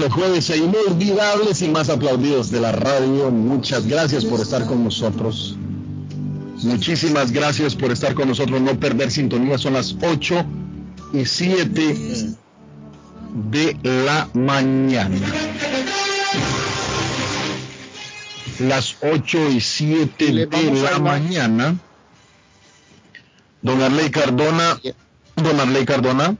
Los 0.00 0.12
jueves 0.12 0.50
inolvidables 0.50 1.62
y 1.62 1.68
más 1.68 1.88
aplaudidos 1.90 2.50
de 2.50 2.60
la 2.60 2.72
radio. 2.72 3.30
Muchas 3.30 3.86
gracias 3.86 4.24
por 4.24 4.40
estar 4.40 4.66
con 4.66 4.82
nosotros. 4.82 5.56
Muchísimas 6.62 7.32
gracias 7.32 7.74
por 7.74 7.90
estar 7.92 8.14
con 8.14 8.28
nosotros, 8.28 8.60
no 8.60 8.78
perder 8.78 9.10
sintonía. 9.10 9.58
Son 9.58 9.74
las 9.74 9.96
8 10.02 10.44
y 11.12 11.24
7 11.24 11.96
de 13.50 13.76
la 13.82 14.28
mañana. 14.34 15.26
Las 18.58 18.96
8 19.02 19.50
y 19.50 19.60
7 19.60 20.46
de 20.46 20.82
la 20.82 20.98
mañana. 20.98 21.76
Don 23.62 23.82
Arley 23.82 24.10
Cardona. 24.10 24.80
Don 25.36 25.60
Arley 25.60 25.84
Cardona. 25.84 26.36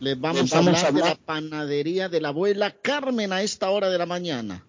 Les 0.00 0.18
vamos, 0.18 0.50
a, 0.54 0.58
hablar 0.58 0.94
de 0.94 1.00
la 1.00 1.14
panadería 1.14 2.08
de 2.08 2.22
la 2.22 2.28
abuela 2.28 2.70
Carmen 2.70 3.34
a 3.34 3.42
esta 3.42 3.68
hora 3.68 3.90
de 3.90 3.98
la 3.98 4.06
mañana. 4.06 4.64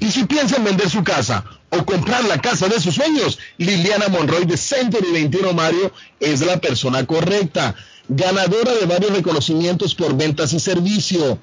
y 0.00 0.10
si 0.10 0.24
piensan 0.26 0.64
vender 0.64 0.88
su 0.88 1.02
casa 1.02 1.44
o 1.70 1.84
comprar 1.84 2.24
la 2.24 2.38
casa 2.38 2.68
de 2.68 2.80
sus 2.80 2.94
sueños, 2.94 3.38
Liliana 3.58 4.08
Monroy 4.08 4.44
de 4.44 4.56
Century 4.56 5.10
21 5.12 5.52
Mario 5.52 5.92
es 6.20 6.40
la 6.40 6.58
persona 6.58 7.04
correcta, 7.04 7.74
ganadora 8.08 8.74
de 8.74 8.86
varios 8.86 9.12
reconocimientos 9.12 9.94
por 9.94 10.16
ventas 10.16 10.52
y 10.52 10.60
servicio. 10.60 11.38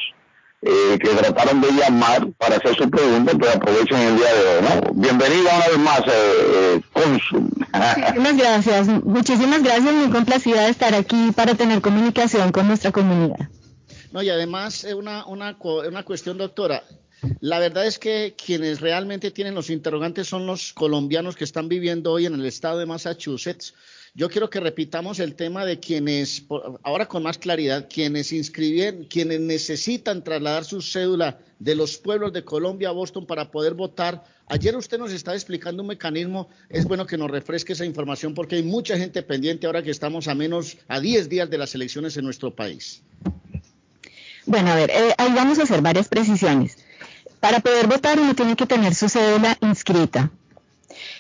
eh, 0.62 1.00
que 1.00 1.10
trataron 1.10 1.62
de 1.62 1.72
llamar 1.72 2.28
para 2.38 2.58
hacer 2.58 2.76
su 2.76 2.90
pregunta, 2.90 3.32
pero 3.40 3.52
aprovechen 3.54 3.98
el 3.98 4.18
día 4.18 4.34
de 4.34 4.40
hoy. 4.40 4.62
¿no? 4.62 4.94
Bienvenida 4.94 5.56
una 5.56 5.68
vez 5.68 5.78
más, 5.80 6.02
eh, 6.08 6.82
Muchísimas 6.96 8.38
gracias, 8.38 8.88
muchísimas 8.88 9.64
gracias, 9.64 9.94
muy 9.94 10.10
complacida 10.10 10.62
de 10.62 10.70
estar 10.70 10.94
aquí 10.94 11.32
para 11.36 11.56
tener 11.56 11.82
comunicación 11.82 12.52
con 12.52 12.68
nuestra 12.68 12.92
comunidad. 12.92 13.50
No, 14.12 14.22
y 14.22 14.30
además, 14.30 14.86
una, 14.96 15.26
una, 15.26 15.58
una 15.62 16.04
cuestión, 16.04 16.38
doctora. 16.38 16.84
La 17.40 17.60
verdad 17.60 17.88
es 17.88 17.98
que 17.98 18.36
quienes 18.38 18.80
realmente 18.80 19.32
tienen 19.32 19.56
los 19.56 19.70
interrogantes 19.70 20.28
son 20.28 20.46
los 20.46 20.72
colombianos 20.74 21.36
que 21.36 21.44
están 21.44 21.68
viviendo 21.68 22.12
hoy 22.12 22.28
en 22.28 22.36
el 22.36 22.46
estado 22.46 22.78
de 22.78 22.86
Massachusetts 22.86 23.74
yo 24.18 24.32
quiero 24.32 24.50
que 24.50 24.60
repitamos 24.60 25.20
el 25.20 25.36
tema 25.36 25.64
de 25.64 25.80
quienes, 25.80 26.44
ahora 26.82 27.08
con 27.08 27.22
más 27.22 27.38
claridad, 27.38 27.88
quienes 27.88 28.34
inscribieron, 28.34 29.04
quienes 29.04 29.40
necesitan 29.42 30.24
trasladar 30.24 30.66
su 30.66 30.82
cédula 30.82 31.38
de 31.60 31.76
los 31.76 32.00
pueblos 32.00 32.34
de 32.34 32.44
Colombia 32.44 32.90
a 32.90 32.94
Boston 32.94 33.28
para 33.28 33.52
poder 33.52 33.76
votar. 33.76 34.24
Ayer 34.48 34.76
usted 34.76 34.98
nos 34.98 35.12
estaba 35.12 35.38
explicando 35.38 35.84
un 35.84 35.90
mecanismo, 35.90 36.50
es 36.68 36.86
bueno 36.86 37.06
que 37.06 37.16
nos 37.16 37.30
refresque 37.30 37.74
esa 37.74 37.86
información 37.86 38.34
porque 38.34 38.56
hay 38.56 38.64
mucha 38.64 38.98
gente 38.98 39.22
pendiente 39.22 39.68
ahora 39.68 39.84
que 39.84 39.92
estamos 39.92 40.28
a 40.28 40.34
menos, 40.34 40.80
a 40.88 41.00
10 41.00 41.30
días 41.30 41.52
de 41.52 41.60
las 41.60 41.76
elecciones 41.76 42.18
en 42.18 42.26
nuestro 42.26 42.56
país. 42.56 43.04
Bueno, 44.48 44.72
a 44.72 44.76
ver, 44.76 44.90
eh, 44.92 45.14
ahí 45.18 45.34
vamos 45.36 45.60
a 45.60 45.64
hacer 45.64 45.82
varias 45.82 46.08
precisiones. 46.08 46.78
Para 47.42 47.60
poder 47.60 47.88
votar 47.88 48.20
uno 48.20 48.34
tiene 48.34 48.56
que 48.56 48.66
tener 48.66 48.96
su 48.96 49.10
cédula 49.10 49.58
inscrita. 49.62 50.32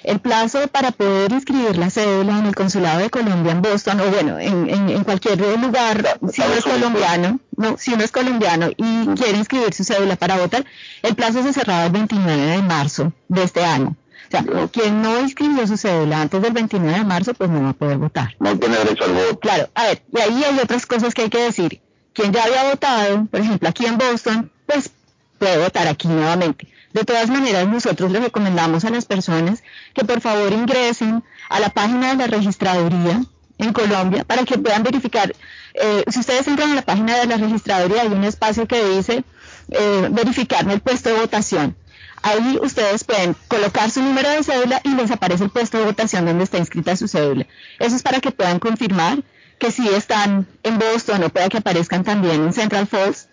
El 0.03 0.19
plazo 0.19 0.67
para 0.69 0.91
poder 0.91 1.33
inscribir 1.33 1.77
la 1.77 1.89
cédula 1.89 2.39
en 2.39 2.45
el 2.45 2.55
Consulado 2.55 2.99
de 2.99 3.09
Colombia 3.09 3.51
en 3.51 3.61
Boston, 3.61 3.99
o 3.99 4.09
bueno, 4.09 4.39
en, 4.39 5.03
cualquier 5.03 5.39
lugar, 5.59 6.19
si 6.31 6.41
uno 6.41 6.53
es 6.53 6.63
colombiano, 6.63 7.39
no, 7.57 7.77
si 7.77 7.93
uno 7.93 8.03
es 8.03 8.11
colombiano 8.11 8.69
y 8.69 9.07
quiere 9.15 9.37
inscribir 9.37 9.73
su 9.73 9.83
cédula 9.83 10.15
para 10.15 10.37
votar, 10.37 10.65
el 11.03 11.15
plazo 11.15 11.43
se 11.43 11.51
cerraba 11.51 11.85
el 11.85 11.91
29 11.91 12.41
de 12.41 12.61
marzo 12.61 13.11
de 13.27 13.43
este 13.43 13.63
año. 13.63 13.95
O 14.27 14.31
sea, 14.31 14.45
quien 14.71 15.01
no 15.01 15.19
inscribió 15.19 15.67
su 15.67 15.77
cédula 15.77 16.21
antes 16.21 16.41
del 16.41 16.53
29 16.53 16.97
de 16.97 17.05
marzo, 17.05 17.33
pues 17.33 17.49
no 17.49 17.61
va 17.61 17.69
a 17.69 17.73
poder 17.73 17.97
votar. 17.97 18.35
No 18.39 18.57
tiene 18.57 18.77
derecho 18.77 19.03
al 19.03 19.13
voto. 19.13 19.39
Claro, 19.39 19.69
a 19.75 19.83
ver, 19.83 20.01
y 20.13 20.19
ahí 20.19 20.43
hay 20.43 20.59
otras 20.59 20.85
cosas 20.85 21.13
que 21.13 21.23
hay 21.23 21.29
que 21.29 21.43
decir. 21.43 21.81
Quien 22.17 22.33
ya 22.33 22.45
había 22.45 22.63
votado, 22.63 23.27
por 23.27 23.39
ejemplo, 23.39 23.69
aquí 23.69 23.85
en 23.85 23.99
Boston, 23.99 24.51
pues 24.65 24.89
puede 25.37 25.59
votar 25.59 25.87
aquí 25.87 26.07
nuevamente. 26.07 26.67
De 26.91 27.03
todas 27.03 27.29
maneras, 27.29 27.67
nosotros 27.67 28.11
les 28.11 28.23
recomendamos 28.23 28.85
a 28.85 28.89
las 28.89 29.05
personas 29.05 29.61
que 29.93 30.03
por 30.03 30.19
favor 30.19 30.51
ingresen 30.51 31.23
a 31.47 31.59
la 31.59 31.69
página 31.69 32.09
de 32.09 32.15
la 32.15 32.25
registraduría 32.25 33.21
en 33.59 33.71
Colombia 33.71 34.23
para 34.23 34.45
que 34.45 34.57
puedan 34.57 34.81
verificar. 34.81 35.31
Eh, 35.75 36.05
si 36.07 36.21
ustedes 36.21 36.47
entran 36.47 36.71
a 36.71 36.75
la 36.75 36.81
página 36.81 37.19
de 37.19 37.27
la 37.27 37.37
registraduría, 37.37 38.01
hay 38.01 38.07
un 38.07 38.23
espacio 38.23 38.67
que 38.67 38.83
dice 38.83 39.23
eh, 39.69 40.07
verificar 40.09 40.67
el 40.71 40.79
puesto 40.79 41.09
de 41.09 41.19
votación. 41.19 41.77
Ahí 42.23 42.57
ustedes 42.63 43.03
pueden 43.03 43.35
colocar 43.47 43.91
su 43.91 44.01
número 44.01 44.31
de 44.31 44.41
cédula 44.41 44.81
y 44.83 44.89
les 44.95 45.11
aparece 45.11 45.43
el 45.43 45.51
puesto 45.51 45.77
de 45.77 45.85
votación 45.85 46.25
donde 46.25 46.45
está 46.45 46.57
inscrita 46.57 46.95
su 46.95 47.07
cédula. 47.07 47.45
Eso 47.77 47.95
es 47.95 48.01
para 48.01 48.19
que 48.21 48.31
puedan 48.31 48.57
confirmar 48.57 49.19
que 49.59 49.71
si 49.71 49.87
están 49.89 50.47
en 50.63 50.77
Boston 50.77 51.23
o 51.23 51.29
pueda 51.29 51.49
que 51.49 51.57
aparezcan 51.57 52.03
también 52.03 52.43
en 52.43 52.53
Central 52.53 52.87
Falls 52.87 53.27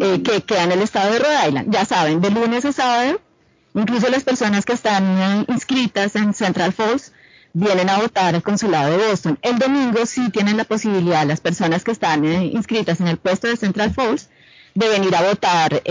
eh, 0.00 0.22
que 0.22 0.42
queda 0.42 0.64
en 0.64 0.72
el 0.72 0.82
estado 0.82 1.12
de 1.12 1.18
Rhode 1.18 1.48
Island. 1.48 1.72
Ya 1.72 1.84
saben, 1.84 2.20
de 2.20 2.30
lunes 2.30 2.64
a 2.64 2.72
sábado, 2.72 3.20
incluso 3.74 4.08
las 4.08 4.22
personas 4.22 4.64
que 4.64 4.72
están 4.72 5.04
eh, 5.18 5.44
inscritas 5.48 6.14
en 6.16 6.32
Central 6.32 6.72
Falls 6.72 7.12
vienen 7.52 7.90
a 7.90 7.98
votar 7.98 8.34
al 8.34 8.42
consulado 8.42 8.96
de 8.96 9.08
Boston. 9.08 9.38
El 9.42 9.58
domingo 9.58 10.06
sí 10.06 10.30
tienen 10.30 10.56
la 10.56 10.64
posibilidad, 10.64 11.26
las 11.26 11.40
personas 11.40 11.82
que 11.82 11.90
están 11.90 12.24
eh, 12.24 12.44
inscritas 12.46 13.00
en 13.00 13.08
el 13.08 13.16
puesto 13.16 13.48
de 13.48 13.56
Central 13.56 13.92
Falls, 13.92 14.28
de 14.74 14.88
venir 14.88 15.14
a 15.16 15.22
votar 15.22 15.82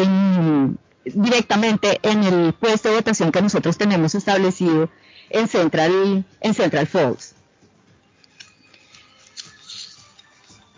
directamente 1.03 1.99
en 2.01 2.23
el 2.23 2.53
puesto 2.53 2.87
de 2.87 2.95
votación 2.95 3.33
que 3.33 3.41
nosotros 3.41 3.77
tenemos 3.77 4.15
establecido 4.15 4.89
en 5.29 5.49
Central, 5.49 6.23
en 6.39 6.53
Central 6.53 6.87
Falls. 6.87 7.35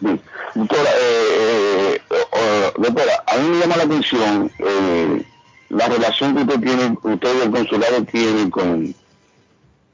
Doctora, 0.02 0.90
eh, 1.00 2.02
eh, 2.10 2.72
doctora, 2.78 3.24
a 3.28 3.38
mí 3.38 3.50
me 3.50 3.60
llama 3.60 3.78
la 3.78 3.84
atención 3.84 4.52
eh, 4.60 5.24
la 5.70 5.88
relación 5.88 6.36
que 6.36 6.42
usted 6.42 6.60
tiene, 6.60 6.98
usted 7.02 7.38
y 7.38 7.42
el 7.42 7.52
consulado 7.52 8.04
tiene 8.04 8.50
con, 8.50 8.96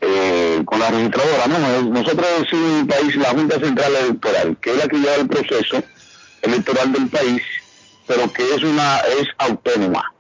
eh, 0.02 0.62
con 0.66 0.80
la 0.80 0.90
registradora. 0.90 1.48
¿no? 1.48 1.82
Nosotros 1.90 2.26
decimos 2.40 2.72
en 2.72 2.80
el 2.80 2.88
país 2.88 3.16
la 3.18 3.30
Junta 3.30 3.60
Central 3.60 3.96
Electoral, 3.96 4.58
que 4.62 4.72
es 4.72 4.78
la 4.78 4.88
que 4.88 4.98
lleva 4.98 5.16
el 5.16 5.28
proceso 5.28 5.84
electoral 6.42 6.94
del 6.94 7.08
país, 7.10 7.42
pero 8.08 8.32
que 8.32 8.56
es 8.56 8.64
una 8.64 8.98
es 9.20 9.28
autónoma 9.38 10.14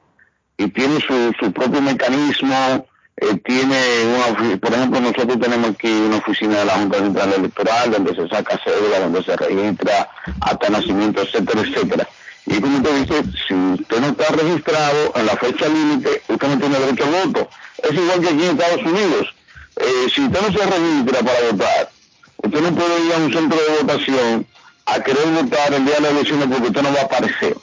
y 0.57 0.67
tiene 0.67 0.99
su, 0.99 1.33
su 1.39 1.51
propio 1.51 1.81
mecanismo 1.81 2.87
eh, 3.19 3.35
tiene 3.43 3.77
una, 4.05 4.59
por 4.59 4.73
ejemplo, 4.73 5.01
nosotros 5.01 5.39
tenemos 5.39 5.71
aquí 5.71 5.89
una 5.89 6.17
oficina 6.17 6.59
de 6.59 6.65
la 6.65 6.73
Junta 6.73 6.99
Central 6.99 7.33
Electoral 7.33 7.91
donde 7.91 8.15
se 8.15 8.27
saca 8.27 8.59
cédula, 8.63 8.99
donde 8.99 9.23
se 9.23 9.35
registra 9.35 10.09
hasta 10.41 10.69
nacimiento, 10.69 11.21
etcétera, 11.23 11.61
etcétera. 11.61 12.07
Y 12.45 12.61
como 12.61 12.77
usted 12.77 12.93
dice, 13.01 13.23
si 13.47 13.53
usted 13.53 13.99
no 13.99 14.07
está 14.07 14.27
registrado 14.35 15.13
en 15.15 15.25
la 15.25 15.35
fecha 15.35 15.67
límite, 15.67 16.21
usted 16.27 16.47
no 16.47 16.59
tiene 16.59 16.79
derecho 16.79 17.03
al 17.05 17.27
voto. 17.27 17.49
Es 17.83 17.93
igual 17.93 18.21
que 18.21 18.27
aquí 18.27 18.43
en 18.43 18.51
Estados 18.51 18.81
Unidos. 18.83 19.35
Eh, 19.77 20.07
si 20.13 20.21
usted 20.21 20.41
no 20.41 20.57
se 20.57 20.65
registra 20.65 21.19
para 21.23 21.51
votar, 21.51 21.89
usted 22.37 22.61
no 22.61 22.75
puede 22.75 23.05
ir 23.05 23.13
a 23.13 23.17
un 23.17 23.33
centro 23.33 23.57
de 23.59 23.81
votación 23.81 24.47
a 24.85 24.99
querer 25.01 25.27
votar 25.41 25.73
el 25.73 25.85
día 25.85 25.95
de 25.95 26.01
la 26.01 26.09
elección 26.09 26.39
porque 26.49 26.67
usted 26.67 26.81
no 26.83 26.93
va 26.93 27.01
a 27.01 27.03
aparecer. 27.03 27.57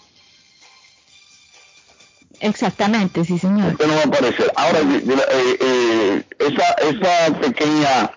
Exactamente, 2.40 3.24
sí, 3.24 3.38
señor. 3.38 3.72
Esto 3.72 3.86
no 3.86 3.94
va 3.94 4.00
a 4.00 4.04
aparecer. 4.04 4.52
Ahora, 4.56 4.80
eh, 4.80 5.56
eh, 5.60 6.22
esa, 6.38 6.72
esa 6.74 7.40
pequeña 7.40 8.10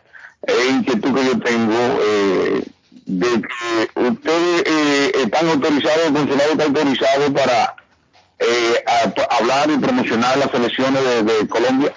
eh, 0.48 0.68
inquietud 0.70 1.14
que 1.14 1.26
yo 1.26 1.40
tengo 1.40 2.00
de 3.06 3.42
que 3.42 4.00
ustedes 4.02 5.16
están 5.16 5.50
autorizados, 5.50 6.08
el 6.08 6.14
consulado 6.14 6.52
está 6.52 6.64
autorizado 6.66 7.34
para 7.34 7.76
hablar 9.40 9.70
y 9.72 9.78
promocionar 9.78 10.38
las 10.38 10.54
elecciones 10.54 11.26
de 11.26 11.48
Colombia. 11.48 11.94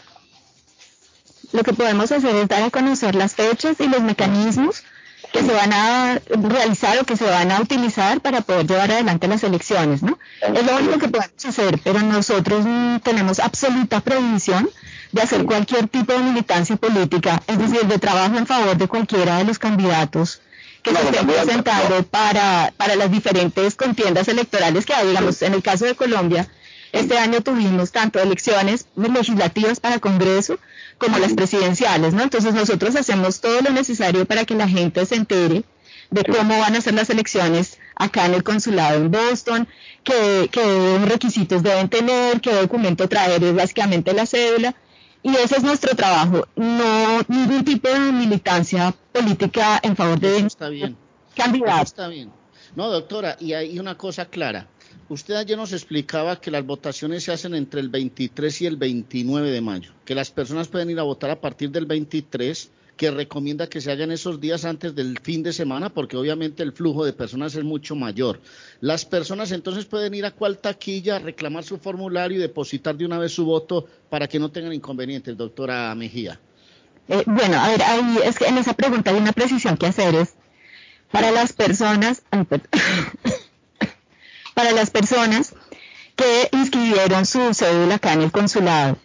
Lo 1.52 1.64
que 1.64 1.72
podemos 1.72 2.12
hacer 2.12 2.36
es 2.36 2.48
dar 2.48 2.62
a 2.62 2.70
conocer 2.70 3.16
las 3.16 3.34
fechas 3.34 3.80
y 3.80 3.88
los 3.88 4.02
mecanismos 4.02 4.84
que 5.32 5.42
se 5.42 5.52
van 5.52 5.72
a 5.72 6.20
realizar 6.28 6.98
o 6.98 7.04
que 7.04 7.16
se 7.16 7.24
van 7.24 7.50
a 7.50 7.60
utilizar 7.60 8.20
para 8.20 8.40
poder 8.40 8.66
llevar 8.66 8.90
adelante 8.90 9.28
las 9.28 9.44
elecciones, 9.44 10.02
¿no? 10.02 10.18
Es 10.42 10.66
lo 10.66 10.76
único 10.76 10.98
que 10.98 11.08
podemos 11.08 11.44
hacer, 11.44 11.80
pero 11.84 12.00
nosotros 12.00 12.64
tenemos 13.02 13.38
absoluta 13.38 14.00
prohibición 14.00 14.68
de 15.12 15.22
hacer 15.22 15.44
cualquier 15.44 15.88
tipo 15.88 16.12
de 16.12 16.20
militancia 16.20 16.76
política, 16.76 17.42
es 17.46 17.58
decir, 17.58 17.86
de 17.86 17.98
trabajo 17.98 18.36
en 18.36 18.46
favor 18.46 18.76
de 18.76 18.88
cualquiera 18.88 19.38
de 19.38 19.44
los 19.44 19.58
candidatos 19.58 20.40
que 20.82 20.94
se 20.94 21.02
estén 21.02 21.26
presentando 21.26 22.02
para, 22.04 22.72
para 22.76 22.96
las 22.96 23.10
diferentes 23.10 23.74
contiendas 23.74 24.28
electorales 24.28 24.86
que 24.86 24.94
hay, 24.94 25.08
digamos, 25.08 25.42
en 25.42 25.54
el 25.54 25.62
caso 25.62 25.84
de 25.84 25.94
Colombia, 25.94 26.48
este 26.92 27.18
año 27.18 27.40
tuvimos 27.40 27.92
tanto 27.92 28.18
elecciones 28.18 28.86
legislativas 28.96 29.78
para 29.78 30.00
Congreso 30.00 30.58
como 31.00 31.18
las 31.18 31.32
presidenciales, 31.32 32.14
¿no? 32.14 32.22
Entonces 32.22 32.54
nosotros 32.54 32.94
hacemos 32.94 33.40
todo 33.40 33.60
lo 33.62 33.70
necesario 33.70 34.26
para 34.26 34.44
que 34.44 34.54
la 34.54 34.68
gente 34.68 35.04
se 35.06 35.16
entere 35.16 35.64
de 36.10 36.24
cómo 36.24 36.58
van 36.58 36.76
a 36.76 36.80
ser 36.80 36.94
las 36.94 37.08
elecciones 37.10 37.78
acá 37.96 38.26
en 38.26 38.34
el 38.34 38.44
consulado 38.44 38.98
en 38.98 39.10
Boston, 39.10 39.66
qué, 40.04 40.48
requisitos 41.06 41.62
deben 41.62 41.88
tener, 41.88 42.40
qué 42.40 42.52
documento 42.52 43.08
traer, 43.08 43.42
es 43.42 43.54
básicamente 43.54 44.12
la 44.12 44.26
cédula. 44.26 44.74
Y 45.22 45.36
ese 45.36 45.56
es 45.56 45.62
nuestro 45.62 45.94
trabajo, 45.96 46.46
no 46.56 47.20
ningún 47.28 47.64
tipo 47.64 47.88
de 47.88 47.98
militancia 48.12 48.94
política 49.12 49.78
en 49.82 49.94
favor 49.94 50.18
de 50.18 50.38
está 50.38 50.70
bien. 50.70 50.96
candidatos. 51.34 51.88
Está 51.88 52.08
bien. 52.08 52.30
No, 52.74 52.88
doctora, 52.88 53.36
y 53.38 53.52
hay 53.52 53.78
una 53.78 53.96
cosa 53.98 54.26
clara. 54.26 54.66
Usted 55.10 55.34
ayer 55.34 55.58
nos 55.58 55.72
explicaba 55.72 56.40
que 56.40 56.52
las 56.52 56.64
votaciones 56.64 57.24
se 57.24 57.32
hacen 57.32 57.56
entre 57.56 57.80
el 57.80 57.88
23 57.88 58.62
y 58.62 58.66
el 58.66 58.76
29 58.76 59.50
de 59.50 59.60
mayo, 59.60 59.90
que 60.04 60.14
las 60.14 60.30
personas 60.30 60.68
pueden 60.68 60.88
ir 60.88 61.00
a 61.00 61.02
votar 61.02 61.30
a 61.30 61.40
partir 61.40 61.72
del 61.72 61.84
23, 61.86 62.70
que 62.96 63.10
recomienda 63.10 63.66
que 63.66 63.80
se 63.80 63.90
hagan 63.90 64.12
esos 64.12 64.40
días 64.40 64.64
antes 64.64 64.94
del 64.94 65.18
fin 65.18 65.42
de 65.42 65.52
semana, 65.52 65.88
porque 65.88 66.16
obviamente 66.16 66.62
el 66.62 66.70
flujo 66.70 67.04
de 67.04 67.12
personas 67.12 67.56
es 67.56 67.64
mucho 67.64 67.96
mayor. 67.96 68.40
Las 68.80 69.04
personas 69.04 69.50
entonces 69.50 69.84
pueden 69.84 70.14
ir 70.14 70.26
a 70.26 70.30
cual 70.30 70.58
taquilla, 70.58 71.18
reclamar 71.18 71.64
su 71.64 71.78
formulario 71.78 72.38
y 72.38 72.40
depositar 72.40 72.96
de 72.96 73.04
una 73.04 73.18
vez 73.18 73.32
su 73.32 73.44
voto 73.44 73.88
para 74.08 74.28
que 74.28 74.38
no 74.38 74.52
tengan 74.52 74.72
inconvenientes, 74.72 75.36
doctora 75.36 75.92
Mejía. 75.96 76.38
Eh, 77.08 77.24
bueno, 77.26 77.58
a 77.58 77.66
ver, 77.66 77.82
ahí 77.82 78.18
es 78.24 78.38
que 78.38 78.46
en 78.46 78.58
esa 78.58 78.74
pregunta 78.74 79.10
hay 79.10 79.16
una 79.16 79.32
precisión 79.32 79.76
que 79.76 79.86
hacer 79.86 80.14
es 80.14 80.34
para 81.10 81.32
las 81.32 81.52
personas, 81.52 82.22
para 84.54 84.72
las 84.72 84.90
personas 84.90 85.54
que 86.16 86.48
inscribieron 86.52 87.26
su 87.26 87.54
cédula 87.54 87.96
acá 87.96 88.12
en 88.12 88.22
el 88.22 88.32
consulado, 88.32 88.98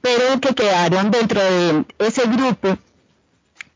pero 0.00 0.40
que 0.40 0.54
quedaron 0.54 1.10
dentro 1.10 1.40
de 1.40 1.84
ese 1.98 2.22
grupo 2.26 2.78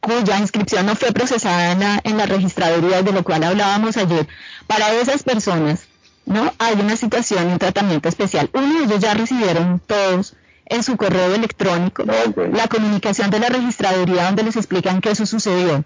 cuya 0.00 0.38
inscripción 0.38 0.86
no 0.86 0.96
fue 0.96 1.12
procesada 1.12 1.72
en 1.72 1.80
la, 1.80 2.00
en 2.04 2.16
la 2.16 2.26
registraduría, 2.26 3.02
de 3.02 3.12
lo 3.12 3.22
cual 3.22 3.44
hablábamos 3.44 3.96
ayer, 3.96 4.26
para 4.66 4.92
esas 4.94 5.22
personas, 5.22 5.86
¿no? 6.24 6.52
Hay 6.58 6.74
una 6.74 6.96
situación, 6.96 7.46
un 7.48 7.58
tratamiento 7.58 8.08
especial. 8.08 8.50
Uno, 8.54 8.80
de 8.80 8.84
ellos 8.84 9.00
ya 9.00 9.14
recibieron 9.14 9.80
todos 9.86 10.34
en 10.66 10.82
su 10.82 10.96
correo 10.96 11.34
electrónico 11.34 12.04
la 12.52 12.68
comunicación 12.68 13.30
de 13.30 13.40
la 13.40 13.48
registraduría 13.48 14.24
donde 14.24 14.44
les 14.44 14.56
explican 14.56 15.00
que 15.00 15.10
eso 15.10 15.26
sucedió. 15.26 15.84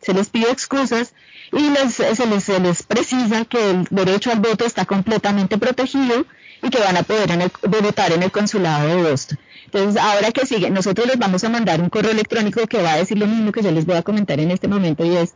Se 0.00 0.14
les 0.14 0.30
pide 0.30 0.50
excusas 0.50 1.12
y 1.52 1.70
les, 1.70 1.94
se, 1.94 2.60
les, 2.60 2.82
precisa 2.82 3.44
que 3.44 3.70
el 3.70 3.86
derecho 3.90 4.30
al 4.30 4.40
voto 4.40 4.64
está 4.64 4.84
completamente 4.84 5.58
protegido 5.58 6.24
y 6.62 6.70
que 6.70 6.78
van 6.78 6.96
a 6.96 7.02
poder 7.02 7.30
en 7.30 7.50
votar 7.68 8.12
en 8.12 8.22
el 8.22 8.30
consulado 8.30 8.88
de 8.88 9.10
Boston. 9.10 9.38
Entonces, 9.64 10.00
ahora 10.00 10.30
que 10.32 10.46
sigue, 10.46 10.70
nosotros 10.70 11.06
les 11.06 11.18
vamos 11.18 11.42
a 11.44 11.48
mandar 11.48 11.80
un 11.80 11.88
correo 11.88 12.12
electrónico 12.12 12.66
que 12.66 12.82
va 12.82 12.92
a 12.92 12.96
decir 12.96 13.18
lo 13.18 13.26
mismo 13.26 13.52
que 13.52 13.62
yo 13.62 13.70
les 13.70 13.86
voy 13.86 13.96
a 13.96 14.02
comentar 14.02 14.38
en 14.40 14.50
este 14.50 14.68
momento 14.68 15.04
y 15.04 15.16
es, 15.16 15.34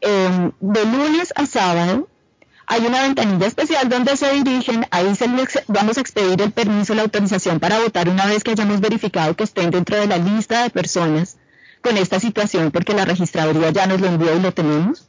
eh, 0.00 0.50
de 0.60 0.84
lunes 0.84 1.32
a 1.36 1.46
sábado, 1.46 2.08
hay 2.66 2.84
una 2.84 3.02
ventanilla 3.02 3.46
especial 3.46 3.88
donde 3.88 4.16
se 4.16 4.32
dirigen, 4.32 4.86
ahí 4.90 5.14
se 5.14 5.28
les, 5.28 5.62
vamos 5.68 5.98
a 5.98 6.00
expedir 6.00 6.42
el 6.42 6.52
permiso, 6.52 6.94
la 6.94 7.02
autorización 7.02 7.60
para 7.60 7.78
votar 7.78 8.08
una 8.08 8.26
vez 8.26 8.42
que 8.42 8.50
hayamos 8.50 8.80
verificado 8.80 9.36
que 9.36 9.44
estén 9.44 9.70
dentro 9.70 9.96
de 9.96 10.06
la 10.06 10.18
lista 10.18 10.64
de 10.64 10.70
personas 10.70 11.38
con 11.80 11.96
esta 11.96 12.18
situación, 12.18 12.72
porque 12.72 12.92
la 12.92 13.04
registraduría 13.04 13.70
ya 13.70 13.86
nos 13.86 14.00
lo 14.00 14.08
envió 14.08 14.36
y 14.36 14.40
lo 14.40 14.52
tenemos. 14.52 15.08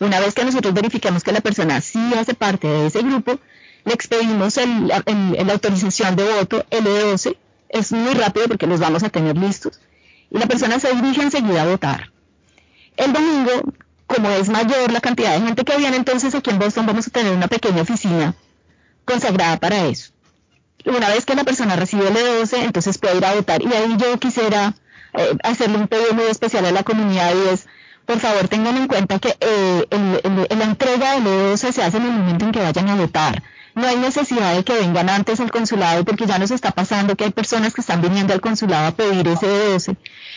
Una 0.00 0.20
vez 0.20 0.34
que 0.34 0.44
nosotros 0.44 0.74
verifiquemos 0.74 1.22
que 1.22 1.32
la 1.32 1.40
persona 1.40 1.80
sí 1.80 2.12
hace 2.18 2.34
parte 2.34 2.66
de 2.66 2.86
ese 2.86 3.02
grupo, 3.02 3.38
le 3.84 3.92
expedimos 3.92 4.56
la 4.56 5.52
autorización 5.52 6.16
de 6.16 6.24
voto 6.24 6.64
L12, 6.70 7.36
es 7.68 7.92
muy 7.92 8.14
rápido 8.14 8.48
porque 8.48 8.66
los 8.66 8.80
vamos 8.80 9.02
a 9.02 9.08
tener 9.08 9.36
listos, 9.36 9.80
y 10.30 10.38
la 10.38 10.46
persona 10.46 10.78
se 10.78 10.94
dirige 10.94 11.22
enseguida 11.22 11.62
a 11.62 11.66
votar. 11.66 12.10
El 12.96 13.12
domingo 13.12 13.72
como 14.12 14.28
es 14.30 14.48
mayor 14.48 14.92
la 14.92 15.00
cantidad 15.00 15.32
de 15.34 15.46
gente 15.46 15.64
que 15.64 15.76
viene, 15.78 15.96
entonces 15.96 16.34
aquí 16.34 16.50
en 16.50 16.58
Boston 16.58 16.86
vamos 16.86 17.06
a 17.06 17.10
tener 17.10 17.32
una 17.32 17.48
pequeña 17.48 17.82
oficina 17.82 18.34
consagrada 19.04 19.58
para 19.58 19.86
eso. 19.86 20.12
Una 20.84 21.08
vez 21.08 21.24
que 21.24 21.34
la 21.34 21.44
persona 21.44 21.76
recibe 21.76 22.08
el 22.08 22.14
E12, 22.14 22.64
entonces 22.64 22.98
puede 22.98 23.16
ir 23.16 23.24
a 23.24 23.34
votar. 23.34 23.62
Y 23.62 23.72
ahí 23.72 23.96
yo 23.96 24.18
quisiera 24.18 24.74
eh, 25.14 25.36
hacerle 25.44 25.78
un 25.78 25.88
pedido 25.88 26.12
muy 26.12 26.24
especial 26.24 26.66
a 26.66 26.72
la 26.72 26.82
comunidad 26.82 27.32
y 27.34 27.48
es, 27.48 27.66
por 28.06 28.18
favor, 28.18 28.48
tengan 28.48 28.76
en 28.76 28.88
cuenta 28.88 29.18
que 29.18 29.36
eh, 29.40 29.86
la 29.90 30.64
entrega 30.64 31.14
del 31.14 31.24
E12 31.24 31.72
se 31.72 31.82
hace 31.82 31.96
en 31.98 32.04
el 32.04 32.12
momento 32.12 32.44
en 32.44 32.52
que 32.52 32.60
vayan 32.60 32.88
a 32.88 32.96
votar. 32.96 33.42
No 33.74 33.86
hay 33.86 33.96
necesidad 33.96 34.54
de 34.54 34.64
que 34.64 34.74
vengan 34.74 35.08
antes 35.08 35.40
al 35.40 35.50
consulado 35.50 36.04
porque 36.04 36.26
ya 36.26 36.38
nos 36.38 36.50
está 36.50 36.72
pasando 36.72 37.16
que 37.16 37.24
hay 37.24 37.30
personas 37.30 37.72
que 37.72 37.80
están 37.80 38.02
viniendo 38.02 38.34
al 38.34 38.40
consulado 38.40 38.88
a 38.88 38.92
pedir 38.92 39.26
ese 39.28 39.46
E12. 39.46 39.96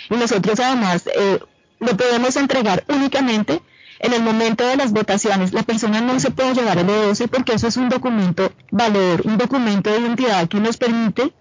Y 0.09 0.15
nosotros 0.15 0.59
además 0.59 1.07
eh, 1.07 1.39
lo 1.79 1.97
podemos 1.97 2.35
entregar 2.37 2.85
únicamente 2.87 3.61
en 3.99 4.13
el 4.13 4.21
momento 4.21 4.65
de 4.65 4.77
las 4.77 4.93
votaciones. 4.93 5.51
La 5.51 5.63
persona 5.63 6.01
no 6.01 6.19
se 6.19 6.31
puede 6.31 6.53
llevar 6.53 6.77
el 6.77 6.87
E12 6.87 7.27
porque 7.27 7.53
eso 7.53 7.67
es 7.67 7.77
un 7.77 7.89
documento 7.89 8.53
valor, 8.71 9.21
un 9.25 9.37
documento 9.37 9.91
de 9.91 9.99
identidad 9.99 10.47
que 10.47 10.59
nos 10.59 10.77
permite 10.77 11.33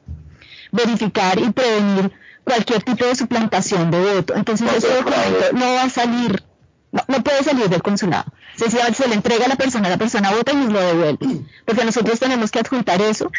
verificar 0.73 1.39
y 1.39 1.53
prevenir 1.53 2.13
cualquier 2.45 2.83
tipo 2.83 3.05
de 3.05 3.17
suplantación 3.17 3.91
de 3.91 4.15
voto. 4.15 4.35
Entonces 4.35 4.71
ese 4.77 4.89
documento 4.89 5.53
no 5.53 5.75
va 5.75 5.83
a 5.83 5.91
salir, 5.91 6.43
no, 6.93 7.25
puede 7.25 7.43
salir 7.43 7.69
del 7.69 7.83
consulado. 7.83 8.33
Se, 8.57 8.71
se 8.71 9.09
le 9.09 9.15
entrega 9.15 9.47
a 9.47 9.49
la 9.49 9.57
persona, 9.57 9.89
la 9.89 9.97
persona 9.99 10.31
vota 10.31 10.53
y 10.53 10.57
nos 10.57 10.73
lo 10.73 10.81
devuelve. 10.81 11.47
Porque 11.65 11.85
nosotros 11.85 12.21
tenemos 12.21 12.51
que 12.51 12.61
adjuntar 12.61 13.01
eso 13.03 13.31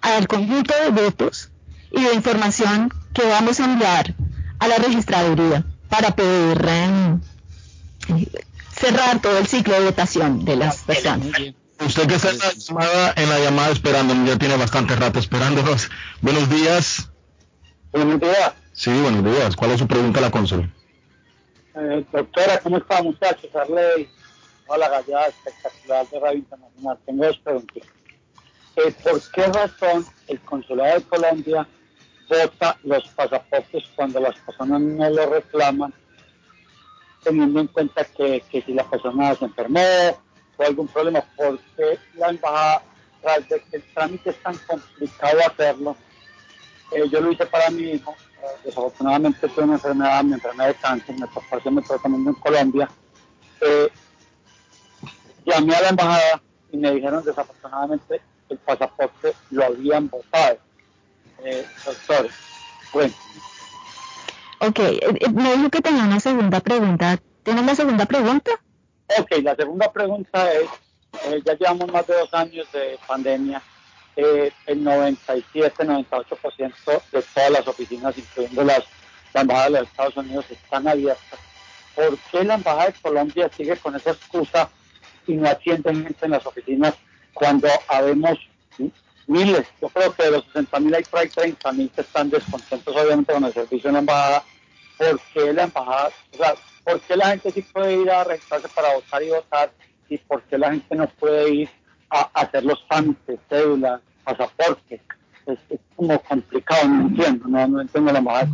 al 0.00 0.28
conjunto 0.28 0.74
de 0.82 0.90
votos 0.90 1.50
y 1.90 2.02
de 2.02 2.14
información 2.14 2.92
que 3.12 3.26
vamos 3.26 3.58
a 3.60 3.64
enviar 3.64 4.14
a 4.58 4.68
la 4.68 4.76
registraduría 4.76 5.64
para 5.88 6.14
poder 6.14 6.64
eh, 6.68 7.18
cerrar 8.72 9.20
todo 9.20 9.38
el 9.38 9.46
ciclo 9.46 9.74
de 9.74 9.86
votación 9.86 10.44
de 10.44 10.56
las 10.56 10.78
personas. 10.78 11.28
Usted 11.84 12.06
que 12.06 12.14
está 12.14 12.30
en 12.30 12.38
la 12.38 12.52
llamada, 12.52 13.14
en 13.16 13.28
la 13.28 13.38
llamada 13.38 13.70
esperando, 13.70 14.14
ya 14.26 14.38
tiene 14.38 14.56
bastante 14.56 14.94
rato 14.96 15.18
esperándonos. 15.18 15.88
Buenos 16.20 16.50
días. 16.50 17.10
Buenos 17.92 18.20
días. 18.20 18.52
Sí, 18.72 18.90
buenos 19.02 19.24
días. 19.24 19.56
¿Cuál 19.56 19.72
es 19.72 19.80
su 19.80 19.88
pregunta 19.88 20.20
a 20.20 20.22
la 20.22 20.30
consul? 20.30 20.72
Eh, 21.74 22.04
doctora, 22.12 22.60
¿cómo 22.60 22.78
está, 22.78 23.02
muchachos? 23.02 23.54
Arley, 23.54 24.08
hola, 24.68 24.88
gallada 24.88 25.26
espectacular 25.26 26.08
de 26.08 26.20
Radio 26.20 26.38
Internacional. 26.38 26.98
Tengo 27.04 27.26
dos 27.26 27.38
preguntas. 27.38 27.82
Eh, 28.76 28.94
¿Por 29.02 29.20
qué 29.32 29.46
razón 29.46 30.06
el 30.28 30.40
Consulado 30.40 31.00
de 31.00 31.02
Colombia 31.02 31.66
vota 32.28 32.78
los 32.84 33.08
pasaportes 33.08 33.84
cuando 33.96 34.20
las 34.20 34.38
personas 34.38 34.80
no 34.80 35.10
lo 35.10 35.26
reclaman, 35.26 35.92
teniendo 37.24 37.60
en 37.60 37.66
cuenta 37.66 38.04
que, 38.04 38.44
si 38.50 38.72
la 38.72 38.88
persona 38.88 39.34
se 39.34 39.46
enfermó 39.46 39.80
o 40.56 40.62
algún 40.62 40.86
problema, 40.86 41.24
porque 41.36 41.98
la 42.14 42.28
embajada, 42.28 42.82
tras 43.20 43.48
de 43.48 43.60
que 43.62 43.76
el 43.78 43.82
trámite 43.92 44.30
es 44.30 44.42
tan 44.42 44.56
complicado 44.58 45.38
hacerlo, 45.44 45.96
eh, 46.92 47.08
yo 47.10 47.20
lo 47.20 47.32
hice 47.32 47.46
para 47.46 47.70
mi 47.70 47.82
hijo, 47.82 48.14
desafortunadamente 48.64 49.48
tuve 49.48 49.64
una 49.64 49.74
enfermedad, 49.74 50.24
mi 50.24 50.34
enfermedad 50.34 50.68
de 50.68 50.74
cáncer, 50.74 51.18
me 51.18 51.26
pasó 51.26 51.56
haciendo 51.56 51.82
tratamiento 51.82 52.30
en 52.30 52.36
Colombia, 52.36 52.90
eh, 53.60 53.88
llamé 55.44 55.74
a 55.74 55.82
la 55.82 55.88
embajada 55.88 56.42
y 56.72 56.76
me 56.76 56.92
dijeron 56.92 57.24
desafortunadamente 57.24 58.20
el 58.48 58.58
pasaporte 58.58 59.34
lo 59.50 59.64
habían 59.64 60.08
votado 60.08 60.58
eh, 61.44 61.66
doctor. 61.84 62.28
Bueno. 62.92 63.14
Ok, 64.60 64.78
eh, 64.78 65.00
eh, 65.02 65.28
me 65.30 65.56
dijo 65.56 65.70
que 65.70 65.80
tenía 65.80 66.04
una 66.04 66.20
segunda 66.20 66.60
pregunta. 66.60 67.18
¿Tienes 67.42 67.64
la 67.64 67.74
segunda 67.74 68.06
pregunta? 68.06 68.50
Ok, 69.18 69.30
la 69.42 69.56
segunda 69.56 69.92
pregunta 69.92 70.52
es, 70.52 70.68
eh, 71.26 71.40
ya 71.44 71.54
llevamos 71.54 71.90
más 71.90 72.06
de 72.06 72.14
dos 72.14 72.32
años 72.34 72.70
de 72.72 72.98
pandemia, 73.06 73.62
el 74.16 74.84
97-98% 74.84 77.02
de 77.12 77.22
todas 77.22 77.50
las 77.50 77.68
oficinas, 77.68 78.18
incluyendo 78.18 78.64
las, 78.64 78.82
la 79.32 79.42
Embajada 79.42 79.66
de 79.66 79.80
los 79.80 79.88
Estados 79.88 80.16
Unidos, 80.16 80.44
están 80.50 80.88
abiertas. 80.88 81.38
¿Por 81.94 82.18
qué 82.30 82.42
la 82.44 82.54
Embajada 82.54 82.86
de 82.86 82.94
Colombia 83.00 83.50
sigue 83.56 83.76
con 83.76 83.94
esa 83.96 84.10
excusa 84.10 84.68
y 85.26 85.34
no 85.34 85.48
atiende 85.48 85.94
gente 85.94 86.26
en 86.26 86.32
las 86.32 86.44
oficinas 86.46 86.94
cuando 87.34 87.68
habemos 87.88 88.38
miles, 89.26 89.66
yo 89.80 89.88
creo 89.88 90.12
que 90.12 90.24
de 90.24 90.30
los 90.32 90.44
60 90.46 90.80
mil 90.80 90.94
hay 90.94 91.04
por 91.04 91.20
ahí 91.20 91.28
30 91.28 91.72
mil 91.72 91.90
que 91.90 92.00
están 92.00 92.30
descontentos 92.30 92.96
obviamente 92.96 93.32
con 93.32 93.44
el 93.44 93.52
servicio 93.52 93.88
en 93.88 93.94
la 93.94 94.00
embajada, 94.00 94.42
¿por 94.98 95.20
qué 95.32 95.52
la 95.52 95.64
embajada, 95.64 96.10
o 96.32 96.36
sea, 96.36 96.54
por 96.84 97.00
qué 97.00 97.16
la 97.16 97.28
gente 97.28 97.52
sí 97.52 97.62
puede 97.62 97.94
ir 97.94 98.10
a 98.10 98.24
registrarse 98.24 98.68
para 98.68 98.94
votar 98.94 99.22
y 99.22 99.28
votar 99.28 99.72
y 100.08 100.18
por 100.18 100.42
qué 100.42 100.58
la 100.58 100.72
gente 100.72 100.96
no 100.96 101.08
puede 101.08 101.54
ir 101.54 101.70
a, 102.10 102.30
hacer 102.34 102.64
los 102.64 102.86
trámites, 102.88 103.38
cédulas, 103.48 104.00
pasaportes? 104.24 105.00
Es, 105.46 105.58
como 105.96 106.18
complicado, 106.22 106.88
no 106.88 107.08
entiendo, 107.08 107.48
no, 107.48 107.80
entiendo 107.80 108.12
la 108.12 108.18
embajada. 108.18 108.48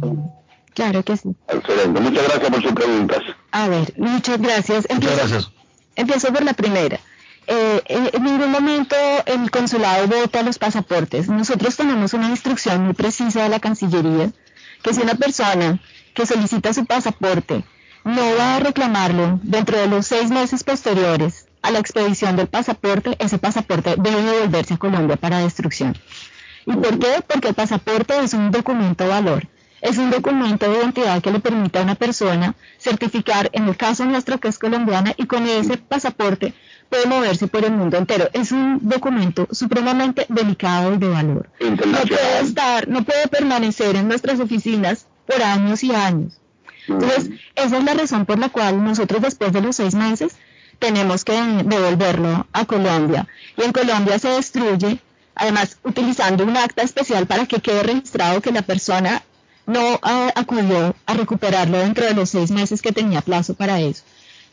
Claro 0.75 1.03
que 1.03 1.17
sí. 1.17 1.35
Excelente, 1.49 2.01
muchas 2.01 2.25
gracias 2.25 2.51
por 2.51 2.63
sus 2.63 2.73
preguntas. 2.73 3.23
A 3.53 3.69
ver, 3.69 3.93
muchas 3.97 4.41
gracias. 4.41 4.87
muchas 4.91 5.17
gracias. 5.17 5.51
Empiezo 5.95 6.33
por 6.33 6.45
la 6.45 6.53
primera. 6.53 7.01
Eh, 7.49 7.81
en 7.87 8.25
ningún 8.25 8.51
momento 8.51 8.97
el 9.25 9.51
consulado 9.51 10.09
vota 10.09 10.43
los 10.43 10.59
pasaportes. 10.59 11.29
Nosotros 11.29 11.77
tenemos 11.77 12.13
una 12.13 12.29
instrucción 12.29 12.85
muy 12.85 12.95
precisa 12.95 13.45
de 13.45 13.49
la 13.49 13.61
Cancillería 13.61 14.33
que 14.83 14.93
si 14.93 15.01
una 15.01 15.15
persona 15.15 15.81
que 16.15 16.27
solicita 16.27 16.75
su 16.75 16.87
pasaporte 16.87 17.65
no 18.05 18.23
va 18.37 18.57
a 18.57 18.61
reclamarlo 18.61 19.41
dentro 19.43 19.79
de 19.79 19.87
los 19.87 20.07
seis 20.07 20.31
meses 20.31 20.65
posteriores 20.65 21.46
a 21.63 21.71
la 21.71 21.79
expedición 21.79 22.37
del 22.37 22.47
pasaporte, 22.47 23.17
ese 23.19 23.39
pasaporte 23.39 23.95
debe 23.97 24.23
devolverse 24.23 24.75
a 24.75 24.79
Colombia 24.79 25.17
para 25.17 25.39
destrucción. 25.41 25.97
¿Y 26.67 26.73
por 26.73 26.99
qué? 26.99 27.23
Porque 27.27 27.49
el 27.49 27.55
pasaporte 27.55 28.19
es 28.19 28.35
un 28.35 28.51
documento 28.51 29.07
valor. 29.09 29.47
Es 29.81 29.99
un 29.99 30.11
documento 30.11 30.71
de 30.71 30.79
identidad 30.79 31.23
que 31.23 31.31
le 31.31 31.39
permite 31.39 31.79
a 31.79 31.83
una 31.83 31.95
persona 31.95 32.55
certificar, 32.79 33.51
en 33.53 33.69
el 33.69 33.77
caso 33.77 34.05
nuestro 34.05 34.39
que 34.41 34.49
es 34.49 34.59
colombiana, 34.59 35.15
y 35.17 35.27
con 35.27 35.47
ese 35.47 35.77
pasaporte 35.77 36.55
puede 36.89 37.07
moverse 37.07 37.47
por 37.47 37.65
el 37.65 37.73
mundo 37.73 37.97
entero. 37.97 38.29
Es 38.33 38.53
un 38.53 38.81
documento 38.83 39.47
supremamente 39.51 40.27
delicado 40.29 40.95
y 40.95 40.99
de 40.99 41.09
valor. 41.09 41.51
No 41.61 41.77
puede 41.77 42.41
estar, 42.41 42.89
no 42.89 43.05
puede 43.05 43.29
permanecer 43.29 43.97
en 43.97 44.09
nuestras 44.09 44.41
oficinas 44.41 45.07
por 45.27 45.43
años 45.43 45.85
y 45.85 45.95
años. 45.95 46.41
Entonces, 46.89 47.31
esa 47.55 47.79
es 47.79 47.85
la 47.85 47.95
razón 47.95 48.27
por 48.27 48.39
la 48.39 48.49
cual 48.49 48.83
nosotros 48.83 49.21
después 49.21 49.53
de 49.53 49.61
los 49.61 49.77
seis 49.77 49.95
meses 49.95 50.37
tenemos 50.79 51.25
que 51.25 51.33
devolverlo 51.65 52.47
a 52.53 52.65
Colombia. 52.65 53.27
Y 53.57 53.63
en 53.63 53.73
Colombia 53.73 54.19
se 54.19 54.29
destruye, 54.29 54.99
además 55.35 55.79
utilizando 55.83 56.45
un 56.45 56.57
acta 56.57 56.83
especial 56.83 57.27
para 57.27 57.47
que 57.47 57.61
quede 57.61 57.83
registrado 57.83 58.41
que 58.41 58.53
la 58.53 58.63
persona 58.63 59.23
no 59.67 59.99
ah, 60.03 60.33
acudió 60.35 60.95
a 61.07 61.15
recuperarlo 61.15 61.79
dentro 61.79 62.05
de 62.07 62.15
los 62.15 62.31
seis 62.31 62.51
meses 62.51 62.83
que 62.83 62.93
tenía 62.93 63.21
plazo 63.21 63.55
para 63.55 63.81
eso. 63.81 64.05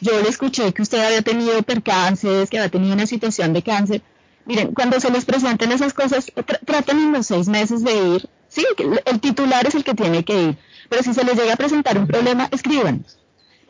Yo 0.02 0.20
le 0.22 0.28
escuché 0.28 0.74
que 0.74 0.82
usted 0.82 1.06
había 1.06 1.22
tenido 1.22 1.62
percances, 1.64 2.50
que 2.50 2.58
había 2.58 2.70
tenido 2.70 2.94
una 2.94 3.08
situación 3.08 3.54
de 3.54 3.62
cáncer. 3.62 4.02
Miren, 4.46 4.74
cuando 4.74 5.00
se 5.00 5.10
les 5.10 5.24
presenten 5.24 5.72
esas 5.72 5.94
cosas, 5.94 6.26
traten 6.66 7.00
en 7.00 7.14
los 7.14 7.28
seis 7.28 7.48
meses 7.48 7.84
de 7.84 7.94
ir. 7.94 8.30
Sí, 8.50 8.66
el 9.06 9.20
titular 9.22 9.66
es 9.66 9.76
el 9.76 9.84
que 9.84 9.94
tiene 9.94 10.26
que 10.26 10.44
ir. 10.44 10.58
Pero 10.90 11.04
si 11.04 11.14
se 11.14 11.24
les 11.24 11.38
llega 11.38 11.54
a 11.54 11.58
presentar 11.58 11.98
un 11.98 12.08
problema, 12.08 12.50
escríbanos. 12.52 13.18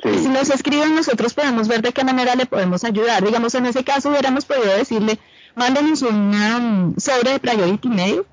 Si 0.03 0.27
nos 0.27 0.49
escriben, 0.49 0.95
nosotros 0.95 1.33
podemos 1.33 1.67
ver 1.67 1.81
de 1.81 1.93
qué 1.93 2.03
manera 2.03 2.35
le 2.35 2.45
podemos 2.45 2.83
ayudar. 2.83 3.23
Digamos, 3.23 3.55
en 3.55 3.65
ese 3.65 3.83
caso 3.83 4.09
hubiéramos 4.09 4.45
podido 4.45 4.75
decirle, 4.75 5.17
mándenos 5.55 6.01
un 6.01 6.95
sobre 6.97 7.31
de 7.31 7.39
Priority 7.39 7.87
Mail 7.87 8.23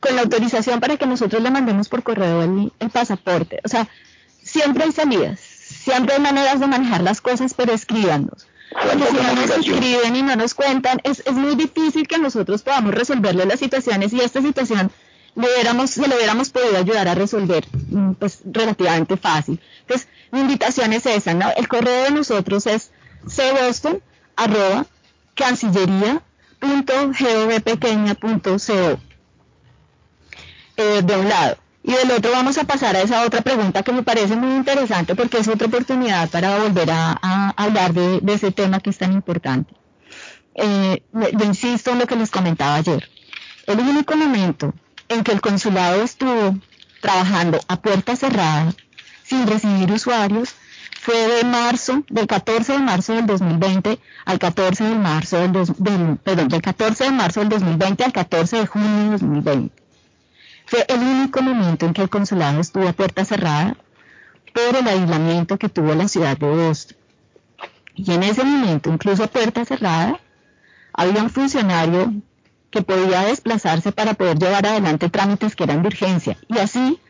con 0.00 0.16
la 0.16 0.22
autorización 0.22 0.80
para 0.80 0.96
que 0.96 1.06
nosotros 1.06 1.42
le 1.42 1.50
mandemos 1.50 1.88
por 1.88 2.02
correo 2.02 2.42
el, 2.42 2.90
pasaporte. 2.90 3.60
O 3.64 3.68
sea, 3.68 3.88
siempre 4.42 4.84
hay 4.84 4.92
salidas, 4.92 5.38
siempre 5.38 6.14
hay 6.14 6.20
maneras 6.20 6.60
de 6.60 6.66
manejar 6.66 7.02
las 7.02 7.20
cosas, 7.20 7.52
pero 7.54 7.72
escríbanos. 7.72 8.46
Porque 8.72 9.06
si 9.06 9.14
no 9.14 9.34
nos 9.34 9.50
escriben 9.50 10.16
y 10.16 10.22
no 10.22 10.34
nos 10.34 10.54
cuentan, 10.54 10.98
es, 11.04 11.22
es 11.26 11.34
muy 11.34 11.54
difícil 11.56 12.08
que 12.08 12.18
nosotros 12.18 12.62
podamos 12.62 12.94
resolverle 12.94 13.44
las 13.44 13.60
situaciones 13.60 14.14
y 14.14 14.20
esta 14.20 14.40
situación 14.40 14.90
le 15.34 15.46
hubiéramos, 15.46 15.90
se 15.90 16.06
le 16.08 16.14
hubiéramos 16.14 16.50
podido 16.50 16.76
ayudar 16.76 17.08
a 17.08 17.14
resolver 17.14 17.64
mm, 17.90 18.12
pues 18.14 18.40
relativamente 18.44 19.16
fácil. 19.16 19.60
Entonces, 19.82 20.08
mi 20.32 20.40
invitación 20.40 20.92
es 20.92 21.06
esa, 21.06 21.34
¿no? 21.34 21.50
El 21.56 21.68
correo 21.68 22.04
de 22.04 22.10
nosotros 22.10 22.66
es 22.66 22.90
cboston 23.24 24.02
eh, 30.76 31.02
de 31.04 31.16
un 31.16 31.28
lado. 31.28 31.58
Y 31.84 31.92
del 31.92 32.10
otro 32.12 32.30
vamos 32.30 32.56
a 32.58 32.64
pasar 32.64 32.96
a 32.96 33.02
esa 33.02 33.26
otra 33.26 33.42
pregunta 33.42 33.82
que 33.82 33.92
me 33.92 34.02
parece 34.02 34.36
muy 34.36 34.56
interesante 34.56 35.14
porque 35.14 35.38
es 35.38 35.48
otra 35.48 35.66
oportunidad 35.66 36.30
para 36.30 36.58
volver 36.58 36.90
a, 36.90 37.52
hablar 37.56 37.92
de, 37.92 38.22
ese 38.32 38.52
tema 38.52 38.80
que 38.80 38.90
es 38.90 38.98
tan 38.98 39.12
importante. 39.12 39.74
Eh, 40.54 41.02
insisto 41.44 41.90
en 41.90 41.98
lo 41.98 42.06
que 42.06 42.16
les 42.16 42.30
comentaba 42.30 42.76
ayer. 42.76 43.08
El 43.66 43.80
único 43.80 44.16
momento 44.16 44.72
en 45.08 45.24
que 45.24 45.32
el 45.32 45.40
consulado 45.40 46.02
estuvo 46.02 46.56
trabajando 47.00 47.60
a 47.66 47.80
puerta 47.80 48.14
cerrada, 48.14 48.72
sin 49.32 49.46
recibir 49.46 49.90
usuarios, 49.90 50.54
fue 51.00 51.16
de 51.16 51.44
marzo, 51.44 52.04
del 52.10 52.26
14 52.26 52.74
de 52.74 52.78
marzo 52.78 53.14
del 53.14 53.26
2020 53.26 53.98
al 54.26 54.38
14 54.38 54.84
de 54.84 54.94
marzo 54.94 55.38
del, 55.38 55.52
del, 55.52 56.16
perdón, 56.18 56.48
del 56.48 56.60
14 56.60 57.04
de 57.04 57.10
marzo 57.10 57.40
del 57.40 57.48
2020 57.48 58.04
al 58.04 58.12
14 58.12 58.56
de 58.58 58.66
junio 58.66 59.10
del 59.10 59.10
2020. 59.12 59.82
Fue 60.66 60.84
el 60.86 61.00
único 61.00 61.42
momento 61.42 61.86
en 61.86 61.94
que 61.94 62.02
el 62.02 62.10
consulado 62.10 62.60
estuvo 62.60 62.86
a 62.86 62.92
puerta 62.92 63.24
cerrada 63.24 63.76
por 64.52 64.76
el 64.76 64.86
aislamiento 64.86 65.58
que 65.58 65.70
tuvo 65.70 65.94
la 65.94 66.08
ciudad 66.08 66.36
de 66.36 66.46
Boston. 66.46 66.96
Y 67.94 68.12
en 68.12 68.22
ese 68.22 68.44
momento, 68.44 68.90
incluso 68.90 69.24
a 69.24 69.28
puerta 69.28 69.64
cerrada, 69.64 70.20
había 70.92 71.22
un 71.22 71.30
funcionario 71.30 72.12
que 72.70 72.82
podía 72.82 73.22
desplazarse 73.22 73.92
para 73.92 74.14
poder 74.14 74.38
llevar 74.38 74.66
adelante 74.66 75.08
trámites 75.08 75.56
que 75.56 75.64
eran 75.64 75.82
de 75.82 75.88
urgencia. 75.88 76.36
Y 76.48 76.58
así 76.58 77.00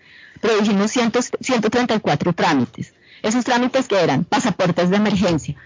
produjimos 0.40 0.90
134 0.90 2.32
trámites. 2.32 2.94
Esos 3.22 3.44
trámites 3.44 3.86
que 3.86 4.00
eran 4.00 4.24
pasaportes 4.24 4.90
de 4.90 4.96
emergencia, 4.96 5.56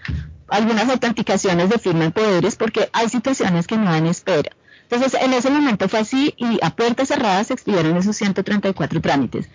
algunas 0.47 0.89
autenticaciones 0.89 1.69
de 1.69 1.79
firma 1.79 2.05
en 2.05 2.11
poderes, 2.11 2.55
porque 2.55 2.89
hay 2.93 3.09
situaciones 3.09 3.67
que 3.67 3.77
no 3.77 3.91
dan 3.91 4.05
espera. 4.05 4.51
Entonces, 4.89 5.19
en 5.21 5.33
ese 5.33 5.49
momento 5.49 5.89
fue 5.89 5.99
así 5.99 6.33
y 6.37 6.59
a 6.61 6.69
puertas 6.69 7.09
cerradas 7.09 7.47
se 7.47 7.53
expidieron 7.53 7.97
esos 7.97 8.15
134 8.15 9.01
trámites. 9.01 9.49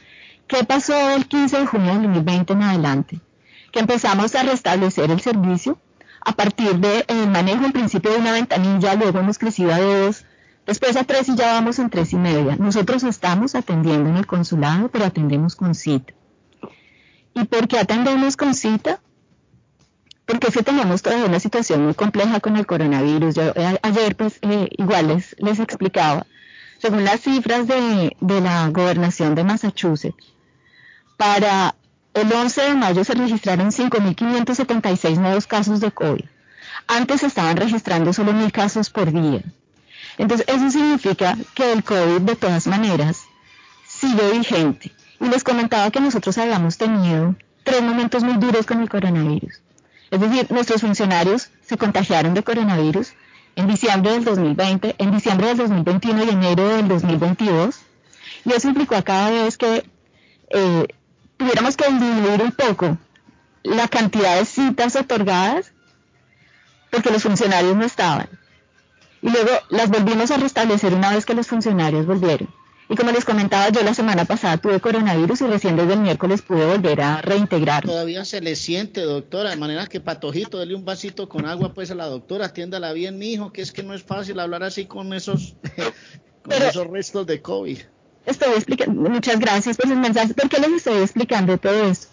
¿Qué 0.47 0.65
pasó 0.65 1.11
el 1.11 1.27
15 1.27 1.61
de 1.61 1.67
junio 1.67 1.95
de 1.95 2.01
2020 2.01 2.53
en 2.53 2.63
adelante? 2.63 3.21
Que 3.71 3.81
empezamos 3.81 4.35
a 4.35 4.43
restablecer 4.43 5.11
el 5.11 5.21
servicio 5.21 5.79
a 6.25 6.33
partir 6.33 6.77
del 6.77 7.05
de, 7.07 7.27
manejo 7.27 7.65
en 7.65 7.73
principio 7.73 8.13
de 8.13 8.19
una 8.19 8.33
ventanilla, 8.33 8.95
luego 8.95 9.21
hemos 9.21 9.39
crecido 9.39 9.73
a 9.73 9.81
dos, 9.81 10.25
Después 10.67 10.97
a 10.97 11.05
tres 11.05 11.29
y 11.29 11.35
ya 11.35 11.55
vamos 11.55 11.79
en 11.79 11.91
tres 11.91 12.13
y 12.13 12.17
media. 12.17 12.57
Nosotros 12.57 13.03
estamos 13.03 13.55
atendiendo 13.55 14.11
en 14.11 14.17
el 14.17 14.27
consulado, 14.27 14.89
pero 14.89 15.05
atendemos 15.05 15.57
con 15.57 15.75
cita. 15.75 16.15
¿Y 17.35 17.45
por 17.45 17.67
qué 17.67 17.79
atendemos 17.79 18.37
con 18.37 18.55
cita? 18.55 19.01
Porque 20.25 20.53
que 20.53 20.63
tenemos 20.63 21.03
todavía 21.03 21.27
una 21.27 21.41
situación 21.41 21.85
muy 21.85 21.95
compleja 21.95 22.39
con 22.41 22.57
el 22.57 22.67
coronavirus. 22.67 23.35
Yo 23.35 23.43
eh, 23.55 23.79
ayer 23.83 24.17
pues 24.17 24.39
eh, 24.43 24.69
igual 24.79 25.09
les, 25.09 25.35
les 25.39 25.59
explicaba, 25.59 26.27
según 26.79 27.05
las 27.05 27.21
cifras 27.21 27.67
de, 27.67 28.17
de 28.21 28.41
la 28.41 28.69
gobernación 28.69 29.35
de 29.35 29.45
Massachusetts, 29.45 30.25
para 31.17 31.75
el 32.15 32.33
11 32.33 32.63
de 32.63 32.75
mayo 32.75 33.05
se 33.05 33.15
registraron 33.15 33.71
5.576 33.71 35.19
nuevos 35.19 35.47
casos 35.47 35.81
de 35.81 35.91
COVID. 35.91 36.25
Antes 36.87 37.23
estaban 37.23 37.57
registrando 37.57 38.13
solo 38.13 38.33
mil 38.33 38.53
casos 38.53 38.91
por 38.91 39.11
día. 39.13 39.43
Entonces, 40.19 40.47
eso 40.49 40.71
significa 40.71 41.37
que 41.55 41.73
el 41.73 41.83
COVID 41.83 42.21
de 42.21 42.37
todas 42.37 42.67
maneras 42.67 43.25
sigue 43.87 44.33
vigente. 44.33 44.93
Y 45.21 45.29
les 45.29 45.45
comentaba 45.45 45.91
que 45.91 46.01
nosotros 46.01 46.37
habíamos 46.39 46.77
tenido 46.77 47.37
tres 47.65 47.83
momentos 47.83 48.25
muy 48.25 48.35
duros 48.35 48.67
con 48.67 48.81
el 48.81 48.89
coronavirus. 48.89 49.63
Es 50.11 50.21
decir, 50.21 50.51
nuestros 50.51 50.81
funcionarios 50.81 51.51
se 51.63 51.79
contagiaron 51.79 52.35
de 52.35 52.43
coronavirus 52.43 53.15
en 53.57 53.67
diciembre 53.69 54.13
del 54.13 54.25
2020, 54.25 54.97
en 54.99 55.11
diciembre 55.13 55.49
del 55.49 55.59
2021 55.59 56.25
y 56.25 56.29
enero 56.29 56.69
del 56.77 56.89
2022. 56.89 57.77
Y 58.45 58.53
eso 58.53 58.69
implicó 58.69 58.97
a 58.97 59.03
cada 59.03 59.31
vez 59.31 59.57
que 59.57 59.85
eh, 60.51 60.87
tuviéramos 61.37 61.77
que 61.77 61.85
disminuir 61.89 62.43
un 62.43 62.53
poco 62.53 62.99
la 63.63 63.89
cantidad 63.89 64.39
de 64.39 64.45
citas 64.45 64.97
otorgadas 64.97 65.73
porque 66.91 67.11
los 67.11 67.23
funcionarios 67.23 67.77
no 67.77 67.85
estaban 67.85 68.29
y 69.23 69.31
luego 69.31 69.51
las 69.71 69.89
volvimos 69.89 70.31
a 70.33 70.37
restablecer 70.37 70.93
una 70.93 71.15
vez 71.15 71.25
que 71.25 71.35
los 71.35 71.47
funcionarios 71.47 72.07
volvieron. 72.07 72.49
Y 72.89 72.97
como 72.97 73.13
les 73.13 73.25
comentaba, 73.25 73.71
yo 73.71 73.83
la 73.83 73.95
semana 73.95 74.25
pasada 74.27 74.59
tuve 74.59 74.81
coronavirus 74.81 75.43
y 75.43 75.47
recién 75.47 75.77
desde 75.77 75.95
el 75.95 76.01
miércoles 76.01 76.43
pude 76.43 76.67
volver 76.67 77.01
a 77.01 77.23
reintegrar. 77.23 77.85
Todavía 77.85 78.25
se 78.25 78.43
le 78.43 78.57
siente, 78.57 79.01
doctora, 79.01 79.51
de 79.51 79.57
manera 79.57 79.87
que 79.87 80.01
Patojito, 80.01 80.59
dele 80.59 80.75
un 80.75 80.85
vasito 80.85 81.29
con 81.29 81.47
agua 81.47 81.73
pues 81.73 81.91
a 81.91 81.95
la 81.95 82.07
doctora, 82.07 82.47
atiéndala 82.47 82.93
bien, 82.93 83.17
mi 83.17 83.33
hijo, 83.33 83.53
que 83.53 83.63
es 83.63 83.73
que 83.73 83.83
no 83.83 83.95
es 83.95 84.03
fácil 84.03 84.41
hablar 84.41 84.65
así 84.65 84.85
con 84.85 85.15
esos, 85.15 85.55
con 86.43 86.53
esos 86.53 86.87
restos 86.89 87.27
de 87.27 87.41
COVID. 87.41 87.79
Estoy 88.27 88.53
explicando, 88.55 89.09
muchas 89.09 89.39
gracias 89.39 89.77
por 89.77 89.89
sus 89.89 89.97
mensajes. 89.97 90.35
¿Por 90.35 90.49
qué 90.51 90.61
les 90.61 90.73
estoy 90.73 91.01
explicando 91.01 91.57
todo 91.57 91.85
esto? 91.87 92.09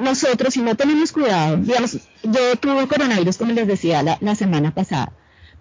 Nosotros, 0.00 0.54
si 0.54 0.60
no 0.60 0.74
tenemos 0.74 1.12
cuidado, 1.12 1.58
digamos, 1.58 1.98
yo 2.24 2.56
tuve 2.56 2.88
coronavirus, 2.88 3.36
como 3.36 3.52
les 3.52 3.68
decía 3.68 4.02
la 4.02 4.34
semana 4.34 4.74
pasada 4.74 5.12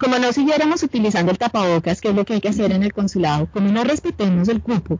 como 0.03 0.19
no 0.19 0.33
siguiéramos 0.33 0.83
utilizando 0.83 1.31
el 1.31 1.37
tapabocas, 1.37 2.01
que 2.01 2.09
es 2.09 2.15
lo 2.15 2.25
que 2.25 2.33
hay 2.33 2.41
que 2.41 2.49
hacer 2.49 2.73
en 2.73 2.83
el 2.83 2.91
consulado, 2.91 3.49
como 3.49 3.71
no 3.71 3.85
respetemos 3.85 4.49
el 4.49 4.61
cupo, 4.61 4.99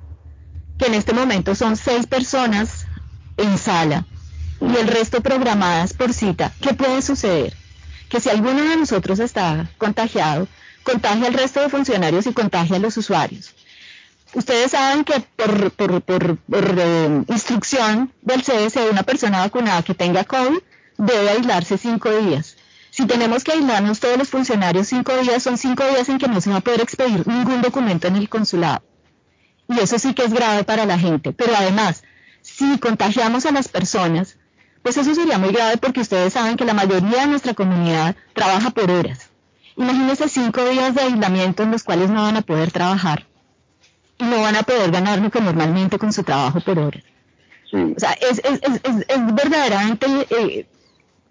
que 0.78 0.86
en 0.86 0.94
este 0.94 1.12
momento 1.12 1.56
son 1.56 1.76
seis 1.76 2.08
personas 2.08 2.88
en 3.36 3.58
sala 3.58 4.06
y 4.62 4.78
el 4.78 4.88
resto 4.88 5.20
programadas 5.20 5.94
por 5.94 6.14
cita, 6.14 6.54
¿qué 6.62 6.74
puede 6.74 7.02
suceder? 7.02 7.54
Que 8.08 8.22
si 8.22 8.30
alguno 8.30 8.64
de 8.64 8.78
nosotros 8.78 9.20
está 9.20 9.70
contagiado, 9.78 10.48
contagia 10.84 11.28
al 11.28 11.34
resto 11.34 11.60
de 11.60 11.68
funcionarios 11.68 12.26
y 12.26 12.32
contagia 12.32 12.78
a 12.78 12.80
los 12.80 12.96
usuarios. 12.96 13.54
Ustedes 14.34 14.72
saben 14.72 15.04
que 15.04 15.20
por, 15.36 15.72
por, 15.72 16.38
eh, 16.54 17.24
instrucción 17.28 18.14
del 18.22 18.42
CDC, 18.42 18.90
una 18.90 19.04
persona 19.04 19.40
vacunada 19.40 19.84
que 19.84 19.96
tenga 19.96 20.24
COVID 20.24 20.60
debe 20.98 21.30
aislarse 21.30 21.78
cinco 21.78 22.10
días. 22.10 22.53
Si 22.94 23.08
tenemos 23.08 23.44
que 23.44 23.54
aislarnos 23.54 24.00
todos 24.00 24.20
los 24.20 24.30
funcionarios 24.30 24.86
cinco 24.86 25.18
días, 25.18 25.42
son 25.42 25.58
cinco 25.58 25.84
días 25.84 26.08
en 26.10 26.20
que 26.20 26.28
no 26.28 26.40
se 26.40 26.52
va 26.52 26.58
a 26.58 26.62
poder 26.62 26.80
expedir 26.80 27.28
ningún 27.28 27.64
documento 27.64 28.08
en 28.08 28.18
el 28.18 28.30
consulado. 28.30 28.84
Y 29.68 29.80
eso 29.80 29.98
sí 29.98 30.14
que 30.14 30.24
es 30.24 30.32
grave 30.32 30.64
para 30.64 30.86
la 30.86 31.00
gente. 31.00 31.34
Pero 31.34 31.56
además, 31.56 32.04
si 32.44 32.78
contagiamos 32.78 33.48
a 33.48 33.52
las 33.52 33.68
personas, 33.68 34.38
pues 34.84 34.96
eso 34.98 35.16
sería 35.16 35.40
muy 35.40 35.52
grave 35.52 35.78
porque 35.78 36.02
ustedes 36.02 36.34
saben 36.34 36.56
que 36.56 36.66
la 36.66 36.76
mayoría 36.76 37.22
de 37.22 37.28
nuestra 37.30 37.56
comunidad 37.56 38.16
trabaja 38.36 38.70
por 38.70 38.92
horas. 38.92 39.32
Imagínense 39.76 40.30
cinco 40.30 40.64
días 40.64 40.94
de 40.94 41.02
aislamiento 41.02 41.64
en 41.64 41.72
los 41.72 41.82
cuales 41.82 42.12
no 42.12 42.22
van 42.22 42.38
a 42.38 42.44
poder 42.44 42.72
trabajar 42.72 43.26
y 44.20 44.24
no 44.24 44.40
van 44.40 44.56
a 44.56 44.62
poder 44.62 44.92
ganar 44.92 45.18
lo 45.18 45.32
que 45.32 45.42
normalmente 45.42 45.98
con 45.98 46.14
su 46.14 46.24
trabajo 46.24 46.60
por 46.60 46.78
horas. 46.78 47.04
O 47.74 48.00
sea, 48.00 48.12
es, 48.12 48.40
es, 48.44 48.62
es, 48.62 49.06
es 49.08 49.34
verdaderamente 49.34 50.06
eh, 50.30 50.68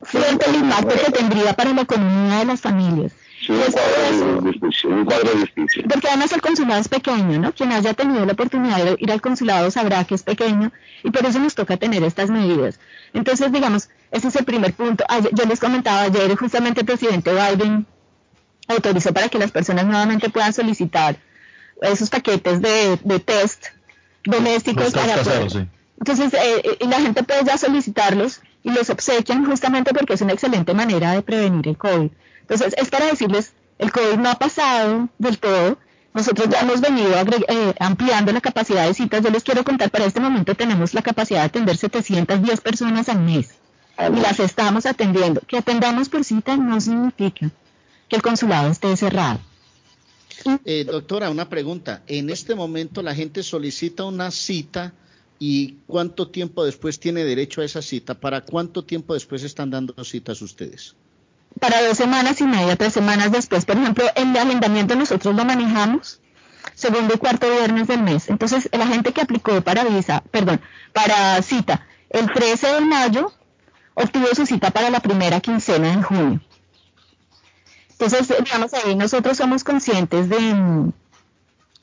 frente 0.03 0.47
al 0.47 0.57
impacto 0.57 0.95
que 1.05 1.13
tendría 1.13 1.53
para 1.55 1.73
la 1.73 1.83
economía 1.83 2.39
de 2.39 2.45
las 2.45 2.61
familias. 2.61 3.13
Sí, 3.45 3.53
un 3.53 3.73
cuadro 3.73 4.41
difícil, 4.43 4.93
un 4.93 5.05
cuadro 5.05 5.35
difícil. 5.35 5.85
Porque 5.89 6.09
además 6.09 6.33
el 6.33 6.41
consulado 6.41 6.81
es 6.81 6.89
pequeño, 6.89 7.41
¿no? 7.41 7.53
Quien 7.53 7.73
haya 7.73 7.93
tenido 7.93 8.25
la 8.25 8.33
oportunidad 8.33 8.85
de 8.85 8.97
ir 9.01 9.11
al 9.11 9.21
consulado 9.21 9.71
sabrá 9.71 10.05
que 10.05 10.15
es 10.15 10.23
pequeño 10.23 10.71
y 11.03 11.11
por 11.11 11.27
eso 11.27 11.41
nos 11.41 11.55
toca 11.57 11.77
tener 11.77 12.05
estas 12.05 12.31
medidas. 12.31 12.79
Entonces, 13.13 13.51
digamos, 13.51 13.89
ese 14.13 14.29
es 14.29 14.37
el 14.37 14.45
primer 14.45 14.75
punto. 14.75 15.05
Yo 15.33 15.45
les 15.45 15.59
comentaba 15.59 16.03
ayer, 16.03 16.37
justamente 16.37 16.81
el 16.81 16.87
presidente 16.87 17.33
Biden 17.33 17.85
autorizó 18.69 19.13
para 19.13 19.29
que 19.29 19.39
las 19.39 19.51
personas 19.51 19.87
nuevamente 19.87 20.31
puedan 20.31 20.53
solicitar 20.53 21.17
esos 21.81 22.11
paquetes 22.11 22.63
de, 22.63 22.97
test 23.25 23.67
domésticos 24.25 24.93
para 24.93 25.17
poder... 25.17 25.67
Entonces, 25.99 26.35
eh, 26.35 26.79
y 26.81 26.87
la 26.87 27.01
gente 27.01 27.23
puede 27.23 27.45
ya 27.45 27.59
solicitarlos 27.59 28.41
y 28.63 28.71
los 28.71 28.91
obsequian 28.91 29.45
justamente 29.45 29.93
porque 29.93 30.15
es 30.15 30.21
una 30.21 30.33
excelente 30.33 30.75
manera 30.75 31.13
de 31.13 31.23
prevenir 31.23 31.69
el 31.69 31.77
COVID. 31.77 32.11
Entonces, 32.43 32.75
es 32.77 32.91
para 32.91 33.07
decirles, 33.07 33.53
el 33.79 33.91
COVID 33.93 34.19
no 34.19 34.31
ha 34.31 34.35
pasado 34.35 35.09
del 35.19 35.39
todo. 35.39 35.79
Nosotros 36.15 36.49
ya 36.51 36.61
hemos 36.61 36.81
venido 36.81 37.11
eh, 37.15 37.75
ampliando 37.81 38.33
la 38.33 38.41
capacidad 38.41 38.87
de 38.87 38.95
citas. 38.95 39.23
Yo 39.23 39.31
les 39.31 39.43
quiero 39.43 39.65
contar, 39.65 39.91
para 39.91 40.05
este 40.05 40.21
momento 40.21 40.55
tenemos 40.55 40.95
la 40.95 41.03
capacidad 41.03 41.41
de 41.41 41.47
atender 41.47 41.77
710 41.77 42.61
personas 42.61 43.09
al 43.09 43.21
mes 43.21 43.55
y 43.99 44.21
las 44.21 44.41
estamos 44.41 44.87
atendiendo. 44.87 45.41
Que 45.47 45.59
atendamos 45.59 46.09
por 46.09 46.25
cita 46.25 46.57
no 46.57 46.81
significa 46.81 47.51
que 48.09 48.17
el 48.17 48.23
consulado 48.23 48.71
esté 48.71 48.97
cerrado. 48.97 49.41
Eh, 50.65 50.85
doctora, 50.85 51.31
una 51.31 51.49
pregunta. 51.49 52.03
En 52.07 52.31
este 52.31 52.55
momento 52.55 53.03
la 53.03 53.15
gente 53.15 53.43
solicita 53.43 54.05
una 54.05 54.31
cita 54.31 54.93
y 55.45 55.79
cuánto 55.89 56.29
tiempo 56.29 56.65
después 56.65 57.01
tiene 57.01 57.25
derecho 57.25 57.63
a 57.63 57.65
esa 57.65 57.83
cita. 57.83 58.15
¿Para 58.15 58.43
cuánto 58.43 58.85
tiempo 58.85 59.15
después 59.15 59.43
están 59.43 59.71
dando 59.71 60.05
citas 60.05 60.41
ustedes? 60.41 60.95
Para 61.59 61.83
dos 61.83 61.97
semanas 61.97 62.41
y 62.41 62.45
media, 62.45 62.77
tres 62.77 62.93
semanas 62.93 63.33
después. 63.33 63.65
Por 63.65 63.77
ejemplo, 63.77 64.05
el 64.15 64.37
agendamiento 64.37 64.95
nosotros 64.95 65.35
lo 65.35 65.45
manejamos 65.45 66.21
segundo 66.77 67.15
y 67.15 67.19
cuarto 67.19 67.51
viernes 67.51 67.89
del 67.89 68.05
mes. 68.05 68.31
Entonces, 68.31 68.69
la 68.71 68.87
gente 68.87 69.13
que 69.13 69.21
aplicó 69.21 69.61
para 69.63 69.83
visa, 69.83 70.23
perdón, 70.31 70.61
para 70.93 71.43
cita 71.43 71.89
el 72.11 72.33
13 72.33 72.75
de 72.75 72.81
mayo, 72.83 73.33
obtuvo 73.95 74.29
su 74.37 74.47
cita 74.47 74.71
para 74.71 74.91
la 74.91 75.01
primera 75.01 75.41
quincena 75.41 75.97
de 75.97 76.03
junio. 76.05 76.41
Entonces, 77.91 78.33
digamos 78.45 78.73
ahí, 78.75 78.95
nosotros 78.95 79.39
somos 79.39 79.65
conscientes 79.65 80.29
de 80.29 80.93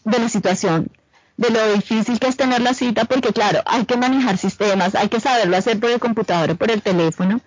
la 0.06 0.30
situación 0.30 0.90
de 1.40 1.52
lo 1.52 1.74
difícil 1.74 2.20
que 2.20 2.28
es 2.28 2.36
tener 2.36 2.62
la 2.62 2.74
cita, 2.74 3.06
porque 3.06 3.32
claro, 3.32 3.62
hay 3.66 3.86
que 3.86 3.96
manejar 3.96 4.38
sistemas, 4.38 4.94
hay 4.94 5.08
que 5.08 5.22
saberlo 5.22 5.56
hacer 5.56 5.80
por 5.80 5.90
el 5.90 6.00
computador 6.00 6.52
o 6.52 6.56
por 6.56 6.70
el 6.70 6.82
teléfono, 6.82 7.40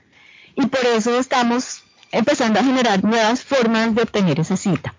y 0.56 0.66
por 0.66 0.80
eso 0.86 1.18
estamos 1.18 1.82
empezando 2.10 2.58
a 2.58 2.64
generar 2.64 3.04
nuevas 3.04 3.42
formas 3.42 3.94
de 3.94 4.02
obtener 4.02 4.40
esa 4.40 4.56
cita. 4.56 4.94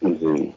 Sí. 0.00 0.54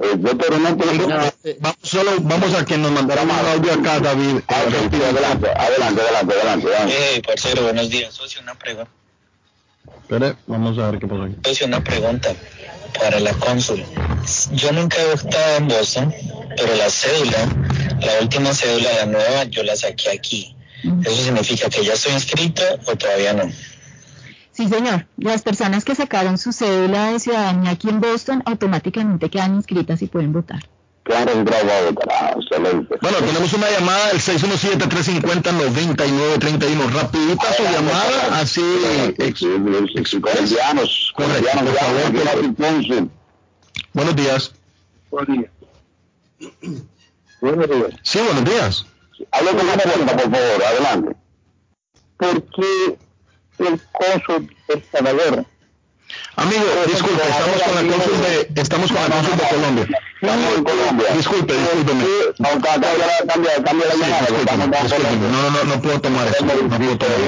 Eh, 0.00 0.14
vamos, 0.20 1.76
solo, 1.82 2.10
vamos 2.20 2.54
a 2.54 2.64
que 2.66 2.76
nos 2.76 2.92
mandara 2.92 3.24
más 3.24 3.42
audio 3.46 3.72
acá, 3.72 3.98
David. 3.98 4.40
Ah, 4.46 4.60
adelante, 4.60 4.96
adelante, 4.96 5.50
adelante, 5.56 6.02
adelante. 6.02 6.66
adelante. 6.68 7.16
Eh, 7.16 7.22
parcero, 7.26 7.62
buenos 7.62 7.88
días. 7.88 8.14
Socio, 8.14 8.42
una 8.42 8.54
pregunta. 8.54 8.90
Espere, 10.02 10.36
vamos 10.46 10.78
a 10.78 10.90
ver 10.90 11.00
qué 11.00 11.06
pasa 11.08 11.24
aquí. 11.24 11.36
Socio, 11.42 11.66
una 11.66 11.82
pregunta 11.82 12.28
para 12.98 13.20
la 13.20 13.32
cónsul. 13.34 13.84
Yo 14.52 14.72
nunca 14.72 14.96
he 14.98 15.12
estado 15.14 15.56
en 15.56 15.68
Boston, 15.68 16.14
pero 16.56 16.74
la 16.76 16.90
cédula, 16.90 17.38
la 18.00 18.20
última 18.20 18.52
cédula, 18.52 18.90
la 19.00 19.06
nueva, 19.06 19.44
yo 19.44 19.62
la 19.62 19.76
saqué 19.76 20.10
aquí. 20.10 20.56
¿Eso 21.04 21.24
significa 21.24 21.68
que 21.68 21.84
ya 21.84 21.94
estoy 21.94 22.12
inscrito 22.12 22.62
o 22.86 22.96
todavía 22.96 23.32
no? 23.32 23.50
Sí, 24.52 24.68
señor. 24.68 25.06
Las 25.16 25.42
personas 25.42 25.84
que 25.84 25.94
sacaron 25.94 26.38
su 26.38 26.52
cédula 26.52 27.12
de 27.12 27.20
ciudadanía 27.20 27.70
aquí 27.70 27.88
en 27.88 28.00
Boston 28.00 28.42
automáticamente 28.44 29.30
quedan 29.30 29.54
inscritas 29.54 30.02
y 30.02 30.06
pueden 30.06 30.32
votar. 30.32 30.60
Claro, 31.08 31.32
excelente. 32.36 32.98
Bueno, 33.00 33.16
tenemos 33.18 33.52
una 33.54 33.70
llamada 33.70 34.08
del 34.08 34.20
617-350-9931. 34.20 36.92
Rapidita 36.92 37.50
su 37.54 37.62
llamada, 37.62 38.38
así. 38.38 38.60
Colombianos. 40.20 41.12
Correcto, 41.16 41.60
por 41.60 41.74
favor. 41.76 42.12
Buenos 43.94 44.16
días. 44.16 44.52
Buenos 45.10 45.34
días. 45.34 45.50
Buenos 47.40 47.70
días. 47.70 47.90
Sí, 48.02 48.18
buenos 48.20 48.44
días. 48.44 48.84
Hablo 49.32 49.56
con 49.56 49.66
la 49.66 49.78
pregunta, 49.78 50.14
por 50.14 50.30
favor, 50.30 50.62
adelante. 50.66 51.16
¿Por 52.18 52.42
qué 52.50 52.98
el 53.60 53.80
coso 53.92 54.40
de 54.68 54.84
Salvador 54.92 55.46
Amigo, 56.38 56.62
disculpe, 56.86 57.20
estamos 57.28 57.62
con 57.62 57.74
la 57.74 57.92
cónsul 57.92 58.22
de, 58.22 58.60
estamos 58.60 58.92
con 58.92 59.02
la 59.02 59.08
cónsul 59.08 59.36
de 59.36 59.48
Colombia. 59.48 59.86
Estamos 60.22 60.56
en 60.56 60.64
Colombia. 60.64 61.06
Disculpe, 61.16 61.52
discúlpeme. 61.52 62.04
Cambia, 63.26 63.64
cambia 63.64 63.86
la 63.88 63.94
llamada. 63.96 64.82
Discúlpeme, 64.82 65.28
no, 65.32 65.50
no, 65.50 65.64
no 65.64 65.82
puedo 65.82 66.00
tomar 66.00 66.28
eso. 66.28 66.44
No 66.44 66.52
puedo 66.52 66.96
tomar 66.96 67.18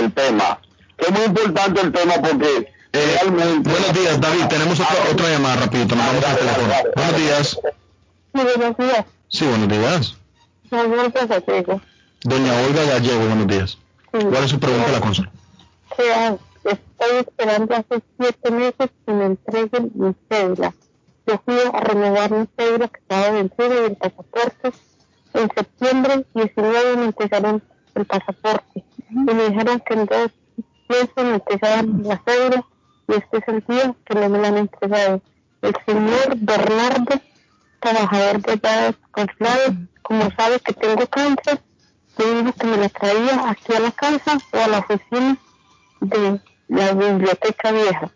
el 0.00 0.12
tema. 0.12 0.58
Es 0.98 1.10
muy 1.12 1.22
importante 1.22 1.80
el 1.82 1.92
tema 1.92 2.14
porque 2.14 2.72
eh, 2.92 3.16
buenos 3.28 3.92
días, 3.92 4.20
David. 4.20 4.46
Tenemos 4.46 4.80
otra, 4.80 4.96
otra 5.12 5.28
llamada 5.30 5.56
rapidito. 5.56 5.94
Nos 5.94 6.06
vamos 6.06 6.24
al 6.24 6.36
teléfono. 6.36 6.74
Buenos 6.96 7.16
días. 7.16 7.60
Sí, 8.34 8.42
buenos 8.56 8.76
días. 8.76 9.04
Sí, 9.28 9.44
buenos 9.46 9.68
días. 9.68 10.16
Doña 12.24 12.52
Olga 12.66 12.84
Gallego, 12.86 13.24
buenos 13.24 13.46
días. 13.46 13.78
¿Cuál 14.10 14.44
es 14.44 14.50
su 14.50 14.58
pregunta 14.58 14.88
a 14.88 14.92
la 14.94 15.00
consul? 15.00 15.30
Estoy 16.64 17.18
esperando 17.18 17.74
hace 17.74 18.02
siete 18.18 18.50
meses 18.50 18.90
que 19.04 19.12
me 19.12 19.24
entreguen 19.26 19.90
mi 19.94 20.14
cédula. 20.28 20.72
Yo 21.26 21.40
fui 21.44 21.56
a 21.72 21.80
renovar 21.80 22.30
mi 22.30 22.46
cédula 22.56 22.88
que 22.88 23.00
estaba 23.00 23.30
vencida 23.30 23.74
y 23.74 23.84
el 23.86 23.96
pasaporte. 23.96 24.72
En 25.34 25.48
septiembre 25.56 26.26
19 26.34 26.96
me 26.96 27.04
entregaron 27.06 27.62
el 27.94 28.04
pasaporte 28.04 28.84
y 29.10 29.14
me 29.14 29.48
dijeron 29.48 29.80
que 29.80 29.94
en 29.94 30.06
dos 30.06 30.30
meses 30.88 31.10
me 31.16 31.34
entregaban 31.34 32.02
la 32.04 32.22
cédula 32.24 32.64
y 33.08 33.12
este 33.14 33.38
es 33.38 33.48
el 33.48 33.64
día 33.66 33.94
que 34.04 34.14
no 34.14 34.28
me 34.28 34.38
la 34.38 34.48
han 34.48 34.58
entregado. 34.58 35.20
El 35.62 35.74
señor 35.86 36.36
Bernardo, 36.36 37.20
trabajador 37.80 38.42
de 38.42 38.56
dados 38.56 38.96
consulados, 39.10 39.74
como 40.02 40.30
sabe 40.32 40.60
que 40.60 40.72
tengo 40.74 41.06
cáncer, 41.08 41.60
me 42.18 42.24
dijo 42.24 42.52
que 42.52 42.66
me 42.66 42.76
la 42.76 42.88
traía 42.88 43.50
aquí 43.50 43.74
a 43.74 43.80
la 43.80 43.90
casa 43.90 44.38
o 44.52 44.58
a 44.58 44.68
la 44.68 44.78
oficina 44.78 45.36
de 46.00 46.40
la 46.72 46.92
biblioteca 46.94 47.70
vieja. 47.72 48.10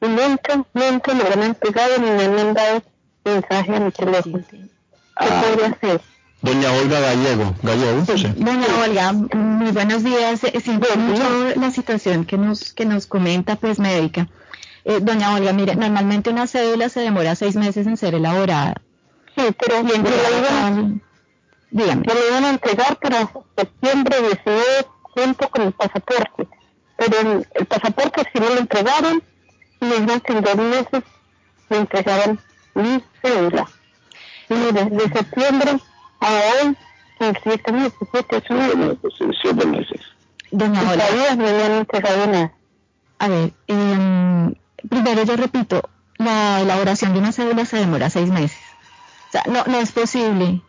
Y 0.00 0.06
nunca, 0.06 0.64
nunca 0.74 1.14
me 1.14 1.22
han 1.24 1.42
entregado 1.42 1.98
ni 1.98 2.10
me 2.10 2.24
han 2.24 2.34
mandado 2.34 2.82
mensaje 3.24 3.76
a 3.76 3.80
mi 3.80 3.90
teléfono. 3.90 4.44
¿Qué 4.50 4.68
ah. 5.16 5.42
podría 5.42 5.66
hacer? 5.68 6.00
Doña 6.42 6.72
Olga 6.72 6.98
Gallego, 6.98 7.54
Gallego, 7.62 8.04
sí. 8.04 8.26
Doña 8.36 8.66
Olga, 8.84 9.12
muy 9.12 9.70
buenos 9.70 10.02
días. 10.02 10.40
Siento 10.40 10.96
mucho 10.96 11.22
la 11.54 11.70
situación 11.70 12.24
que 12.24 12.36
nos, 12.36 12.72
que 12.72 12.84
nos 12.84 13.06
comenta, 13.06 13.54
pues, 13.56 13.78
médica. 13.78 14.28
Eh, 14.84 14.98
doña 15.00 15.34
Olga, 15.34 15.52
mire, 15.52 15.76
normalmente 15.76 16.30
una 16.30 16.48
cédula 16.48 16.88
se 16.88 16.98
demora 17.00 17.36
seis 17.36 17.54
meses 17.54 17.86
en 17.86 17.96
ser 17.96 18.16
elaborada. 18.16 18.74
Sí, 19.36 19.44
pero. 19.56 19.84
Me 19.84 19.92
lo 21.92 22.28
iban 22.28 22.44
a 22.44 22.50
entregar 22.50 22.98
para 22.98 23.32
septiembre 23.56 24.16
19 24.20 24.62
junto 25.02 25.48
con 25.48 25.62
el 25.62 25.72
pasaporte 25.72 26.48
pero 27.10 27.44
el, 27.54 27.66
pasaporte 27.66 28.22
sí 28.32 28.40
me 28.40 28.48
lo 28.48 28.58
entregaron 28.58 29.22
y 29.80 29.92
en 29.92 30.06
dos 30.06 30.56
meses 30.56 31.02
me 31.68 31.76
entregaron 31.78 32.40
mi 32.74 33.02
cédula. 33.20 33.68
Y 34.48 34.54
desde 34.54 35.12
septiembre 35.12 35.78
a 36.20 36.28
hoy, 36.30 36.76
en 37.20 37.38
siete 37.42 37.72
meses, 37.72 37.98
siete, 38.10 38.36
ocho 38.36 38.54
meses. 38.54 38.98
Siete 39.40 39.66
meses. 39.66 40.00
Doña. 40.50 40.80
Todavía 40.80 41.36
no 41.36 41.44
me 41.44 41.62
han 41.62 41.72
entregado 41.72 42.26
nada. 42.26 42.52
A 43.18 43.28
ver, 43.28 43.52
eh, 43.68 44.54
primero 44.88 45.22
yo 45.24 45.36
repito, 45.36 45.88
la 46.18 46.60
elaboración 46.60 47.14
de 47.14 47.18
una 47.20 47.32
cédula 47.32 47.64
se 47.64 47.78
demora 47.78 48.10
seis 48.10 48.28
meses. 48.28 48.60
O 49.28 49.32
sea, 49.32 49.44
no, 49.48 49.64
no 49.64 49.78
es 49.78 49.92
posible 49.92 50.60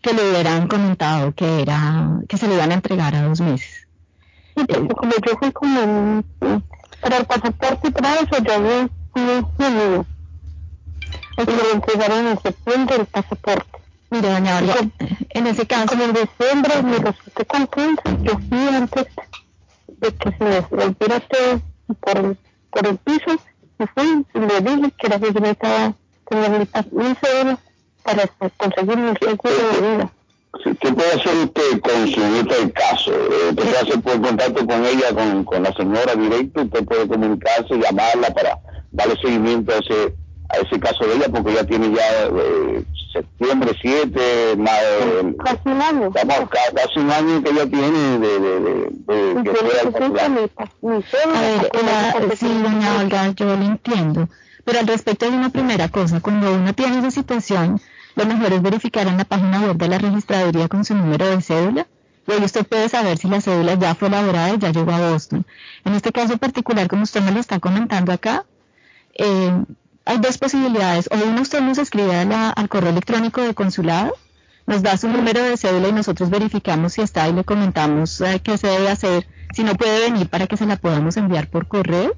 que 0.00 0.12
le 0.12 0.30
hubieran 0.30 0.68
comentado 0.68 1.34
que 1.34 1.62
era 1.62 2.20
que 2.28 2.38
se 2.38 2.46
le 2.46 2.54
iban 2.54 2.70
a 2.70 2.74
entregar 2.74 3.14
a 3.16 3.22
dos 3.22 3.40
meses 3.40 3.77
como 4.66 5.12
yo 5.12 5.38
fui 5.38 5.52
como 5.52 6.24
para 7.00 7.18
el 7.18 7.26
pasaporte 7.26 7.90
para 7.92 8.14
eso 8.16 8.42
yo 8.42 8.58
un 8.58 9.42
junio 9.42 10.06
y 11.36 11.40
me 11.40 11.56
lo 11.56 11.72
entregaron 11.72 12.26
en 12.26 12.42
septiembre 12.42 12.96
el 12.96 13.06
pasaporte. 13.06 13.78
Mire 14.10 14.30
doña 14.30 14.58
Olga 14.58 14.74
en 15.30 15.46
ese 15.46 15.66
caso 15.66 15.88
como 15.88 16.04
en 16.04 16.12
diciembre 16.14 16.82
me 16.82 16.98
resulté 16.98 17.44
con 17.44 17.66
cáncer 17.66 18.22
yo 18.22 18.32
fui 18.48 18.68
antes 18.74 19.06
de 19.86 20.14
que 20.14 20.32
se 20.32 20.44
me 20.44 20.60
volviera 20.60 21.20
todo 21.20 21.60
por, 22.00 22.36
por 22.70 22.86
el 22.86 22.96
piso 22.98 23.38
y 23.78 23.86
fui 23.94 24.26
y 24.34 24.38
le 24.38 24.60
dije 24.60 24.92
que 24.98 25.08
yo 25.08 25.18
necesitaba 25.18 25.94
tener 26.28 26.50
mi, 26.50 27.04
mi 27.04 27.14
para 28.02 28.26
conseguir 28.56 28.96
mi 28.96 29.14
seguro 29.16 29.54
de 29.72 29.96
vida 29.96 30.12
¿Qué 30.80 30.92
puede 30.92 31.12
hacer 31.12 31.36
usted 31.44 31.80
con 31.80 32.08
su 32.08 32.20
el 32.20 32.72
caso? 32.72 33.12
Eh, 33.12 33.50
usted 33.50 33.62
puede 33.64 33.78
hacer 33.78 34.00
por 34.00 34.20
contacto 34.20 34.66
con 34.66 34.84
ella, 34.84 35.14
con, 35.14 35.44
con 35.44 35.62
la 35.62 35.72
señora 35.74 36.14
directo, 36.14 36.62
usted 36.62 36.84
puede 36.84 37.06
comunicarse, 37.06 37.74
llamarla 37.76 38.30
para 38.34 38.58
darle 38.90 39.14
seguimiento 39.20 39.72
a 39.72 39.76
ese, 39.78 40.14
a 40.48 40.56
ese 40.58 40.80
caso 40.80 41.04
de 41.06 41.16
ella 41.16 41.26
porque 41.30 41.52
ella 41.52 41.64
tiene 41.64 41.92
ya 41.94 42.24
eh, 42.26 42.84
septiembre 43.12 43.72
7, 43.80 44.56
más 44.56 44.80
de, 44.80 45.36
Casi 45.36 45.58
un 45.68 45.82
año. 45.82 46.10
Ca- 46.12 46.26
casi 46.74 46.98
un 47.00 47.10
año 47.10 47.42
que 47.42 47.50
ella 47.50 47.66
tiene 47.66 48.18
de, 48.18 48.40
de, 48.40 48.60
de, 48.60 48.90
de- 49.06 49.42
que 52.28 52.36
sí, 52.36 52.46
doña 52.62 52.98
Olga, 53.00 53.28
yo 53.36 53.44
lo 53.46 53.64
entiendo. 53.64 54.28
Pero 54.64 54.80
al 54.80 54.86
respecto 54.86 55.26
hay 55.26 55.32
una 55.32 55.50
primera 55.50 55.88
cosa. 55.88 56.20
Cuando 56.20 56.52
uno 56.54 56.74
tiene 56.74 56.98
esa 56.98 57.10
situación, 57.10 57.80
lo 58.18 58.26
mejor 58.26 58.52
es 58.52 58.62
verificar 58.62 59.06
en 59.06 59.16
la 59.16 59.24
página 59.24 59.60
web 59.62 59.76
de 59.76 59.88
la 59.88 59.98
registraduría 59.98 60.68
con 60.68 60.84
su 60.84 60.94
número 60.94 61.26
de 61.28 61.40
cédula. 61.40 61.86
Y 62.26 62.32
ahí 62.32 62.44
usted 62.44 62.66
puede 62.66 62.88
saber 62.90 63.16
si 63.16 63.28
la 63.28 63.40
cédula 63.40 63.74
ya 63.74 63.94
fue 63.94 64.08
elaborada 64.08 64.50
y 64.54 64.58
ya 64.58 64.70
llegó 64.70 64.92
a 64.92 65.10
Boston. 65.12 65.46
En 65.84 65.94
este 65.94 66.12
caso 66.12 66.36
particular, 66.36 66.86
como 66.88 67.04
usted 67.04 67.22
me 67.22 67.30
lo 67.32 67.40
está 67.40 67.58
comentando 67.58 68.12
acá, 68.12 68.44
eh, 69.14 69.64
hay 70.04 70.18
dos 70.18 70.36
posibilidades. 70.38 71.08
O 71.10 71.16
uno 71.26 71.40
usted 71.42 71.60
nos 71.60 71.78
escribe 71.78 72.14
a 72.14 72.24
la- 72.26 72.50
al 72.50 72.68
correo 72.68 72.90
electrónico 72.90 73.40
del 73.40 73.54
consulado, 73.54 74.14
nos 74.66 74.82
da 74.82 74.98
su 74.98 75.08
número 75.08 75.42
de 75.42 75.56
cédula 75.56 75.88
y 75.88 75.92
nosotros 75.92 76.28
verificamos 76.28 76.92
si 76.94 77.00
está 77.00 77.26
y 77.28 77.32
le 77.32 77.44
comentamos 77.44 78.20
eh, 78.20 78.40
qué 78.42 78.58
se 78.58 78.66
debe 78.66 78.90
hacer. 78.90 79.26
Si 79.54 79.64
no 79.64 79.74
puede 79.74 80.00
venir 80.10 80.28
para 80.28 80.46
que 80.46 80.58
se 80.58 80.66
la 80.66 80.76
podamos 80.76 81.16
enviar 81.16 81.48
por 81.48 81.66
correo. 81.66 82.14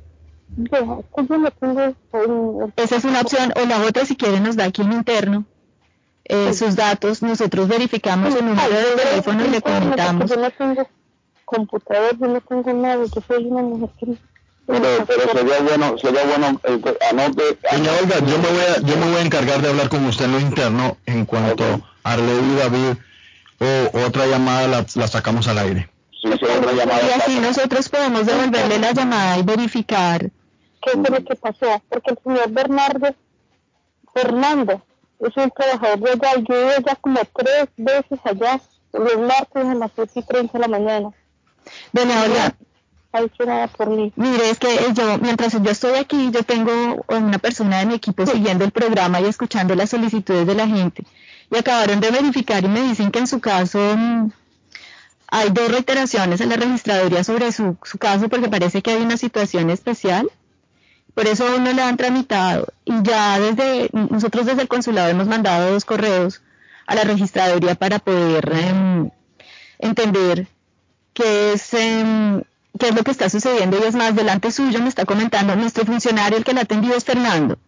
Esa 2.74 2.96
es 2.96 3.04
una 3.04 3.20
opción. 3.20 3.52
O 3.54 3.64
la 3.66 3.78
otra, 3.82 4.04
si 4.04 4.16
quiere, 4.16 4.40
nos 4.40 4.56
da 4.56 4.64
aquí 4.64 4.82
en 4.82 4.92
interno 4.92 5.44
eh, 6.30 6.54
sus 6.54 6.76
datos. 6.76 7.22
Nosotros 7.22 7.68
verificamos 7.68 8.34
el 8.34 8.46
número 8.46 8.68
de 8.68 9.02
teléfono 9.02 9.44
y 9.44 9.48
le 9.50 9.60
comentamos. 9.60 10.30
Yo 10.30 10.36
no 10.36 10.50
tengo 10.50 10.88
computador, 11.44 12.16
yo 12.18 12.26
no 12.28 12.40
tengo 12.40 12.72
nada, 12.72 13.04
yo 13.04 13.22
soy 13.26 13.44
una 13.46 13.62
mujer 13.62 13.90
que... 13.98 14.16
Pero, 14.66 15.04
pero 15.04 15.32
sería 15.32 15.60
bueno, 15.62 15.98
sería 15.98 16.24
bueno, 16.24 16.60
eh, 16.62 16.98
anote. 17.10 17.58
Doña 17.72 17.92
Olga, 18.00 18.18
yo 18.20 18.38
me, 18.38 18.48
voy 18.48 18.60
a, 18.60 18.80
yo 18.80 18.96
me 18.96 19.06
voy 19.10 19.16
a 19.16 19.22
encargar 19.22 19.60
de 19.60 19.68
hablar 19.68 19.88
con 19.88 20.04
usted 20.06 20.26
en 20.26 20.32
lo 20.32 20.38
interno 20.40 20.96
en 21.06 21.26
cuanto 21.26 21.64
a 22.04 22.12
Arley 22.12 22.38
y 22.38 22.56
David 22.56 22.98
o 23.58 24.06
otra 24.06 24.26
llamada 24.26 24.68
la, 24.68 24.86
la 24.94 25.08
sacamos 25.08 25.48
al 25.48 25.58
aire. 25.58 25.90
Y 26.22 27.20
así 27.20 27.40
nosotros 27.40 27.88
podemos 27.88 28.26
devolverle 28.26 28.78
la 28.78 28.92
llamada 28.92 29.38
y 29.38 29.42
verificar. 29.42 30.30
¿Qué 30.82 30.90
fue 30.92 31.10
lo 31.10 31.24
que 31.24 31.34
pasó? 31.34 31.82
Porque 31.88 32.10
el 32.12 32.18
señor 32.22 32.50
Bernardo, 32.50 33.14
Fernando, 34.14 34.82
es 35.20 35.36
un 35.36 35.50
trabajador 35.50 36.00
de 36.00 36.10
allá, 36.10 36.44
yo 36.48 36.54
he 36.54 36.66
ido 36.66 36.86
ya 36.86 36.94
como 36.96 37.20
tres 37.36 37.68
veces 37.76 38.18
allá, 38.24 38.60
los 38.92 39.18
martes 39.18 39.64
a 39.64 39.74
las 39.74 39.90
7 39.94 40.12
y 40.14 40.22
30 40.22 40.52
de 40.52 40.58
la 40.58 40.68
mañana. 40.68 41.10
Doña 41.92 42.22
Olga, 42.22 42.54
ha 43.12 43.20
hecho 43.20 43.44
nada 43.44 43.68
por 43.68 43.90
mí. 43.90 44.12
Mire, 44.16 44.50
es 44.50 44.58
que 44.58 44.68
yo, 44.94 45.18
mientras 45.18 45.52
yo 45.52 45.70
estoy 45.70 45.98
aquí, 45.98 46.30
yo 46.30 46.42
tengo 46.42 47.04
una 47.08 47.38
persona 47.38 47.80
de 47.80 47.86
mi 47.86 47.94
equipo 47.94 48.26
siguiendo 48.26 48.64
el 48.64 48.70
programa 48.70 49.20
y 49.20 49.26
escuchando 49.26 49.74
las 49.74 49.90
solicitudes 49.90 50.46
de 50.46 50.54
la 50.54 50.66
gente. 50.66 51.04
Y 51.50 51.56
acabaron 51.56 52.00
de 52.00 52.10
verificar 52.10 52.64
y 52.64 52.68
me 52.68 52.82
dicen 52.82 53.10
que 53.10 53.18
en 53.18 53.26
su 53.26 53.40
caso 53.40 53.78
mm, 53.96 54.30
hay 55.28 55.50
dos 55.50 55.70
reiteraciones 55.70 56.40
en 56.40 56.48
la 56.48 56.56
registraduría 56.56 57.24
sobre 57.24 57.52
su, 57.52 57.76
su 57.82 57.98
caso 57.98 58.28
porque 58.28 58.48
parece 58.48 58.82
que 58.82 58.92
hay 58.92 59.02
una 59.02 59.16
situación 59.16 59.70
especial. 59.70 60.30
Por 61.14 61.26
eso 61.26 61.46
aún 61.46 61.64
no 61.64 61.72
le 61.72 61.82
han 61.82 61.96
tramitado. 61.96 62.68
Y 62.84 63.02
ya 63.02 63.38
desde, 63.38 63.90
nosotros 63.92 64.46
desde 64.46 64.62
el 64.62 64.68
consulado 64.68 65.08
hemos 65.08 65.26
mandado 65.26 65.72
dos 65.72 65.84
correos 65.84 66.40
a 66.86 66.94
la 66.94 67.04
registraduría 67.04 67.74
para 67.74 67.98
poder 67.98 68.50
em, 68.52 69.10
entender 69.78 70.46
qué 71.12 71.52
es, 71.52 71.74
em, 71.74 72.42
qué 72.78 72.88
es 72.88 72.94
lo 72.94 73.02
que 73.04 73.10
está 73.10 73.28
sucediendo. 73.28 73.78
Y 73.78 73.86
es 73.86 73.94
más, 73.94 74.14
delante 74.14 74.50
suyo 74.52 74.80
me 74.80 74.88
está 74.88 75.04
comentando 75.04 75.54
nuestro 75.56 75.84
funcionario, 75.84 76.38
el 76.38 76.44
que 76.44 76.52
la 76.52 76.60
ha 76.60 76.64
atendido 76.64 76.94
es 76.96 77.04
Fernando. 77.04 77.58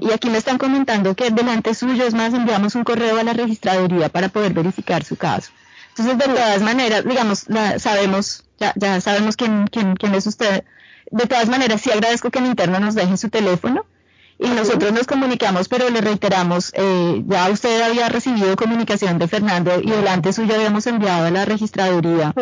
Y 0.00 0.12
aquí 0.12 0.30
me 0.30 0.38
están 0.38 0.58
comentando 0.58 1.14
que 1.16 1.30
delante 1.30 1.74
suyo, 1.74 2.04
es 2.06 2.14
más, 2.14 2.32
enviamos 2.34 2.74
un 2.76 2.84
correo 2.84 3.18
a 3.18 3.24
la 3.24 3.32
registraduría 3.32 4.08
para 4.08 4.28
poder 4.28 4.52
verificar 4.52 5.02
su 5.04 5.16
caso. 5.16 5.50
Entonces, 5.88 6.18
de 6.18 6.24
todas 6.32 6.62
maneras, 6.62 7.04
digamos, 7.04 7.48
la- 7.48 7.78
sabemos, 7.78 8.44
ya, 8.58 8.72
ya 8.76 9.00
sabemos 9.00 9.36
quién, 9.36 9.66
quién, 9.66 9.94
quién 9.96 10.14
es 10.14 10.26
usted. 10.26 10.64
De 11.12 11.26
todas 11.26 11.48
maneras, 11.48 11.80
sí 11.80 11.90
agradezco 11.90 12.30
que 12.30 12.38
en 12.38 12.46
interno 12.46 12.80
nos 12.80 12.94
deje 12.94 13.16
su 13.16 13.28
teléfono 13.28 13.84
y 14.38 14.48
nosotros 14.48 14.92
nos 14.92 15.06
comunicamos, 15.06 15.68
pero 15.68 15.88
le 15.90 16.00
reiteramos, 16.00 16.72
eh, 16.74 17.22
ya 17.26 17.50
usted 17.50 17.82
había 17.82 18.08
recibido 18.08 18.56
comunicación 18.56 19.18
de 19.18 19.28
Fernando 19.28 19.78
y 19.80 19.90
delante 19.90 20.32
suyo 20.32 20.54
habíamos 20.54 20.86
enviado 20.86 21.26
a 21.26 21.30
la 21.30 21.44
registraduría 21.44 22.34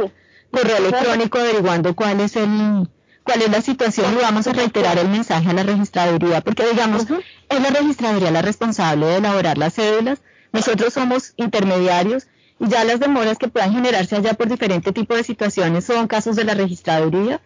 correo 0.50 0.76
electrónico 0.78 1.38
averiguando 1.38 1.94
cuál 1.94 2.20
es 2.20 2.36
el 2.36 2.88
cuál 3.22 3.42
es 3.42 3.50
la 3.50 3.60
situación 3.60 4.14
y 4.14 4.22
vamos 4.22 4.46
a 4.46 4.52
reiterar 4.52 4.98
el 4.98 5.08
mensaje 5.08 5.50
a 5.50 5.52
la 5.52 5.62
registraduría 5.62 6.40
porque 6.40 6.66
digamos 6.66 7.06
es 7.48 7.60
la 7.60 7.70
registraduría 7.70 8.30
la 8.30 8.42
responsable 8.42 9.06
de 9.06 9.16
elaborar 9.16 9.58
las 9.58 9.74
cédulas 9.74 10.20
nosotros 10.52 10.92
somos 10.92 11.34
intermediarios 11.36 12.26
y 12.58 12.68
ya 12.68 12.84
las 12.84 12.98
demoras 12.98 13.38
que 13.38 13.48
puedan 13.48 13.72
generarse 13.72 14.16
allá 14.16 14.34
por 14.34 14.48
diferente 14.48 14.92
tipo 14.92 15.14
de 15.14 15.22
situaciones 15.22 15.84
son 15.84 16.08
casos 16.08 16.34
de 16.34 16.44
la 16.44 16.54
registraduría 16.54 17.40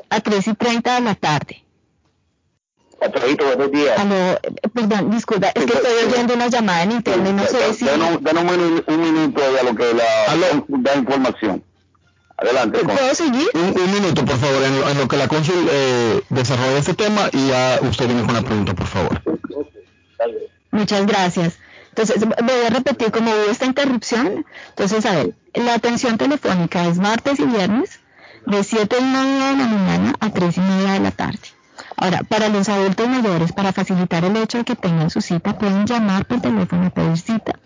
a 0.09 0.19
3 0.21 0.47
y 0.47 0.53
30 0.53 0.95
de 0.95 1.01
la 1.01 1.15
tarde. 1.15 1.63
Alfredito, 3.01 3.45
buenos 3.45 3.71
días. 3.71 3.97
Aló, 3.99 4.39
perdón, 4.73 5.11
disculpa, 5.11 5.47
es 5.47 5.65
que 5.65 5.73
estoy 5.73 5.91
oyendo 6.11 6.33
una 6.33 6.47
llamada 6.47 6.83
en 6.83 6.91
interno 6.91 7.29
y 7.29 7.33
no 7.33 7.45
sé 7.45 7.73
si... 7.73 7.85
Denos 7.85 8.09
un, 8.19 8.83
un 8.87 9.01
minuto 9.01 9.41
de 9.51 9.59
a 9.59 9.63
lo 9.63 9.75
que 9.75 9.93
la 9.93 10.65
da 10.67 10.95
información. 10.95 11.63
Adelante. 12.37 12.79
con- 12.79 12.95
¿Puedo 12.95 13.15
seguir? 13.15 13.49
Un, 13.53 13.81
un 13.81 13.93
minuto, 13.93 14.23
por 14.25 14.37
favor, 14.37 14.63
en, 14.63 14.79
lo- 14.79 14.89
en 14.89 14.97
lo 14.97 15.07
que 15.07 15.17
la 15.17 15.27
cónsul 15.27 15.67
eh, 15.71 16.21
desarrolla 16.29 16.77
este 16.77 16.93
tema 16.93 17.29
y 17.31 17.47
ya 17.47 17.79
usted 17.81 18.05
viene 18.07 18.23
con 18.25 18.33
la 18.33 18.41
pregunta, 18.41 18.73
por 18.73 18.87
favor. 18.87 19.21
Muchas 20.71 21.05
gracias. 21.05 21.57
Entonces, 21.89 22.23
voy 22.25 22.65
a 22.65 22.69
repetir 22.69 23.11
cómo 23.11 23.31
hubo 23.31 23.51
esta 23.51 23.65
interrupción. 23.65 24.45
Entonces, 24.69 25.05
a 25.05 25.15
ver, 25.15 25.33
la 25.53 25.73
atención 25.73 26.17
telefónica 26.17 26.85
es 26.85 26.97
martes 26.97 27.39
y 27.39 27.45
viernes 27.45 27.99
de 28.45 28.63
7 28.63 28.95
y 28.99 29.03
media 29.03 29.51
de 29.51 29.57
la 29.57 29.65
mañana 29.67 30.15
a 30.19 30.29
3 30.31 30.57
y 30.57 30.61
media 30.61 30.93
de 30.93 30.99
la 31.01 31.11
tarde. 31.11 31.39
Ahora, 32.01 32.23
para 32.23 32.47
los 32.47 32.69
adultos 32.69 33.09
mayores, 33.09 33.51
para 33.51 33.73
facilitar 33.73 34.23
el 34.23 34.37
hecho 34.37 34.59
de 34.59 34.63
que 34.63 34.77
tengan 34.77 35.09
su 35.09 35.19
cita, 35.19 35.57
pueden 35.57 35.85
llamar 35.85 36.25
por 36.25 36.39
teléfono 36.39 36.85
a 36.85 36.89
pedir 36.91 37.17
cita 37.17 37.59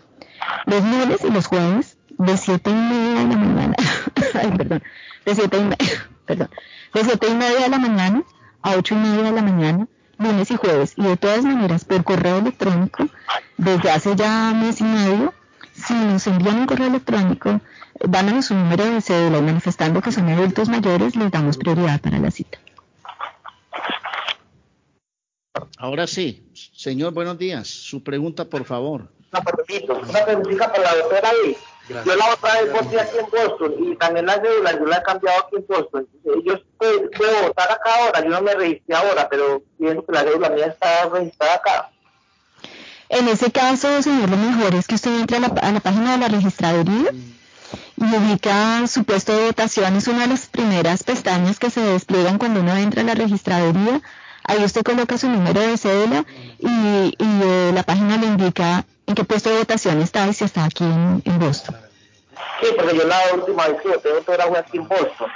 los 0.66 0.82
lunes 0.82 1.20
y 1.22 1.30
los 1.30 1.46
jueves 1.46 1.96
de 2.18 2.36
7 2.36 2.68
y 2.68 2.74
media 2.74 3.14
de 3.14 3.26
la 3.28 3.36
mañana. 3.36 3.74
Ay, 4.34 4.50
perdón. 4.56 4.82
De 5.24 5.34
7 5.36 5.56
y 5.56 5.62
media, 5.62 6.08
perdón. 6.26 6.50
De 6.94 7.04
7 7.04 7.28
y 7.28 7.34
media 7.34 7.60
de 7.60 7.68
la 7.68 7.78
mañana 7.78 8.24
a 8.62 8.74
8 8.74 8.94
y 8.94 8.98
media 8.98 9.22
de 9.22 9.32
la 9.32 9.42
mañana, 9.42 9.86
lunes 10.18 10.50
y 10.50 10.56
jueves. 10.56 10.94
Y 10.96 11.02
de 11.04 11.16
todas 11.16 11.44
maneras, 11.44 11.84
por 11.84 12.02
correo 12.02 12.38
electrónico, 12.38 13.06
desde 13.56 13.92
hace 13.92 14.16
ya 14.16 14.52
mes 14.52 14.80
y 14.80 14.84
medio, 14.84 15.32
si 15.74 15.94
nos 15.94 16.26
envían 16.26 16.58
un 16.58 16.66
correo 16.66 16.88
electrónico, 16.88 17.60
dándonos 18.04 18.46
su 18.46 18.54
número 18.54 18.84
de 18.84 19.00
cédula 19.00 19.38
y 19.38 19.42
manifestando 19.42 20.02
que 20.02 20.10
son 20.10 20.28
adultos 20.28 20.68
mayores, 20.68 21.14
les 21.14 21.30
damos 21.30 21.56
prioridad 21.56 22.00
para 22.00 22.18
la 22.18 22.32
cita. 22.32 22.58
Ahora 25.78 26.06
sí, 26.06 26.42
señor, 26.74 27.12
buenos 27.12 27.38
días. 27.38 27.68
Su 27.68 28.02
pregunta, 28.02 28.44
por 28.44 28.64
favor. 28.64 29.08
Una 29.32 29.42
preguntita, 29.42 29.92
una 29.92 30.24
preguntita 30.24 30.72
para 30.72 30.82
la 30.82 30.96
doctora 30.96 31.30
ahí. 31.30 31.56
Yo 31.88 32.16
la 32.16 32.32
otra 32.32 32.62
vez 32.62 32.72
voté 32.72 33.00
aquí 33.00 33.18
en 33.18 33.26
Boston 33.30 33.74
y 33.78 33.96
también 33.96 34.26
la 34.26 34.34
cédula 34.34 34.72
yo 34.72 34.86
la 34.86 34.96
he 34.96 35.02
cambiado 35.02 35.44
aquí 35.44 35.56
en 35.56 35.66
Boston. 35.68 36.08
Yo 36.24 36.54
puedo, 36.78 37.10
puedo 37.10 37.42
votar 37.42 37.70
acá 37.70 37.90
ahora, 38.00 38.22
yo 38.24 38.30
no 38.30 38.40
me 38.40 38.54
registré 38.54 38.94
ahora, 38.96 39.28
pero 39.28 39.62
viendo 39.78 40.04
que 40.04 40.12
la 40.12 40.22
cédula 40.22 40.48
mía 40.50 40.66
está 40.66 41.08
registrada 41.08 41.54
acá. 41.54 41.90
En 43.10 43.28
ese 43.28 43.52
caso, 43.52 44.02
señor, 44.02 44.30
lo 44.30 44.36
mejor 44.36 44.74
es 44.74 44.86
que 44.86 44.94
usted 44.94 45.20
entre 45.20 45.36
a 45.36 45.40
la, 45.40 45.46
a 45.48 45.72
la 45.72 45.80
página 45.80 46.12
de 46.12 46.18
la 46.18 46.28
registraduría 46.28 47.12
y 47.12 47.34
y 47.96 48.16
ubica 48.16 48.86
su 48.86 49.04
puesto 49.04 49.36
de 49.36 49.46
votación, 49.46 49.96
es 49.96 50.08
una 50.08 50.22
de 50.22 50.28
las 50.28 50.46
primeras 50.46 51.04
pestañas 51.04 51.58
que 51.58 51.70
se 51.70 51.80
despliegan 51.80 52.38
cuando 52.38 52.60
uno 52.60 52.76
entra 52.76 53.02
a 53.02 53.04
la 53.04 53.14
registraduría. 53.14 54.02
Ahí 54.44 54.62
usted 54.64 54.82
coloca 54.82 55.18
su 55.18 55.28
número 55.28 55.60
de 55.60 55.76
cédula 55.76 56.24
y, 56.58 56.68
y 56.68 57.14
eh, 57.18 57.72
la 57.74 57.82
página 57.82 58.16
le 58.16 58.26
indica 58.26 58.84
en 59.06 59.14
qué 59.14 59.24
puesto 59.24 59.50
de 59.50 59.58
votación 59.58 60.00
está 60.00 60.26
y 60.28 60.34
si 60.34 60.44
está 60.44 60.64
aquí 60.64 60.84
en, 60.84 61.22
en 61.24 61.38
Boston. 61.38 61.76
Sí, 62.60 62.68
porque 62.76 62.96
yo 62.96 63.04
la 63.06 63.18
última 63.34 63.68
vez 63.68 63.82
que 63.82 63.98
tengo 63.98 64.32
era 64.32 64.58
aquí 64.58 64.78
en 64.78 64.88
Boston. 64.88 65.28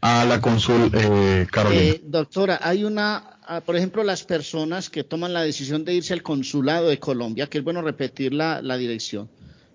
a 0.00 0.24
la 0.24 0.40
consul 0.40 0.90
eh, 0.94 1.46
Carolina. 1.50 1.82
Eh, 1.82 2.00
doctora, 2.04 2.60
hay 2.62 2.84
una, 2.84 3.38
ah, 3.46 3.60
por 3.60 3.76
ejemplo, 3.76 4.04
las 4.04 4.24
personas 4.24 4.88
que 4.90 5.04
toman 5.04 5.32
la 5.32 5.42
decisión 5.42 5.84
de 5.84 5.94
irse 5.94 6.14
al 6.14 6.22
consulado 6.22 6.88
de 6.88 6.98
Colombia, 6.98 7.48
que 7.48 7.58
es 7.58 7.64
bueno 7.64 7.82
repetir 7.82 8.32
la, 8.32 8.62
la 8.62 8.76
dirección. 8.76 9.28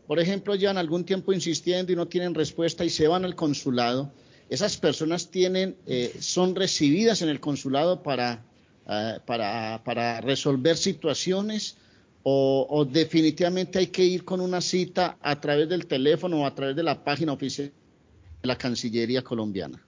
Por 0.08 0.20
ejemplo, 0.20 0.56
llevan 0.56 0.78
algún 0.78 1.06
tiempo 1.06 1.34
insistiendo 1.34 1.92
y 1.92 1.96
no 1.96 2.08
tienen 2.08 2.34
respuesta 2.34 2.86
y 2.86 2.90
se 2.90 3.08
van 3.08 3.26
al 3.26 3.36
consulado. 3.36 4.12
Esas 4.50 4.78
personas 4.78 5.32
tienen, 5.32 5.78
eh, 5.88 6.14
son 6.20 6.56
recibidas 6.56 7.22
en 7.22 7.30
el 7.30 7.40
consulado 7.40 8.04
para, 8.04 8.44
ah, 8.88 9.20
para, 9.26 9.82
para 9.84 10.22
resolver 10.22 10.78
situaciones 10.78 11.78
o, 12.24 12.88
definitivamente 12.90 13.80
hay 13.80 13.88
que 13.88 14.04
ir 14.04 14.24
con 14.24 14.40
una 14.40 14.62
cita 14.62 15.18
a 15.22 15.40
través 15.40 15.68
del 15.68 15.86
teléfono 15.86 16.42
o 16.42 16.46
a 16.46 16.56
través 16.56 16.76
de 16.76 16.84
la 16.84 17.04
página 17.04 17.34
oficial 17.34 17.72
de 18.42 18.48
la 18.48 18.58
Cancillería 18.58 19.22
colombiana. 19.22 19.82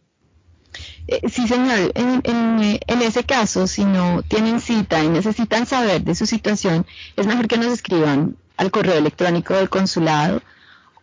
Eh, 1.07 1.21
sí, 1.29 1.47
señor. 1.47 1.93
En, 1.95 2.21
eh, 2.61 2.79
en 2.87 3.01
ese 3.01 3.23
caso, 3.23 3.67
si 3.67 3.85
no 3.85 4.21
tienen 4.23 4.59
cita 4.59 5.01
y 5.01 5.07
necesitan 5.07 5.65
saber 5.65 6.03
de 6.03 6.13
su 6.13 6.25
situación, 6.25 6.85
es 7.15 7.25
mejor 7.25 7.47
que 7.47 7.57
nos 7.57 7.67
escriban 7.67 8.35
al 8.57 8.71
correo 8.71 8.97
electrónico 8.97 9.53
del 9.53 9.69
consulado 9.69 10.41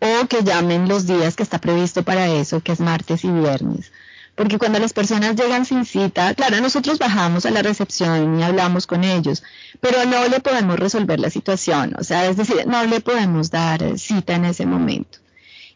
o 0.01 0.27
que 0.27 0.43
llamen 0.43 0.89
los 0.89 1.07
días 1.07 1.37
que 1.37 1.43
está 1.43 1.61
previsto 1.61 2.03
para 2.03 2.27
eso, 2.27 2.61
que 2.61 2.73
es 2.73 2.81
martes 2.81 3.25
y 3.25 3.31
viernes. 3.31 3.93
Porque 4.35 4.59
cuando 4.59 4.79
las 4.79 4.95
personas 4.95 5.37
llegan 5.37 5.67
sin 5.67 5.85
cita, 5.85 6.35
claro, 6.35 6.61
nosotros 6.61 6.99
bajamos 6.99 7.45
a 7.45 7.51
la 7.51 7.63
recepción 7.63 8.41
y 8.41 8.43
hablamos 8.43 8.87
con 8.87 9.05
ellos, 9.05 9.43
pero 9.81 10.05
no 10.07 10.27
le 10.29 10.41
podemos 10.41 10.79
resolver 10.79 11.21
la 11.21 11.29
situación, 11.29 11.95
o 11.99 12.05
sea, 12.05 12.27
es 12.27 12.37
decir, 12.39 12.67
no 12.67 12.83
le 12.85 13.01
podemos 13.01 13.51
dar 13.51 13.83
eh, 13.83 13.99
cita 13.99 14.35
en 14.35 14.47
ese 14.47 14.65
momento. 14.65 15.19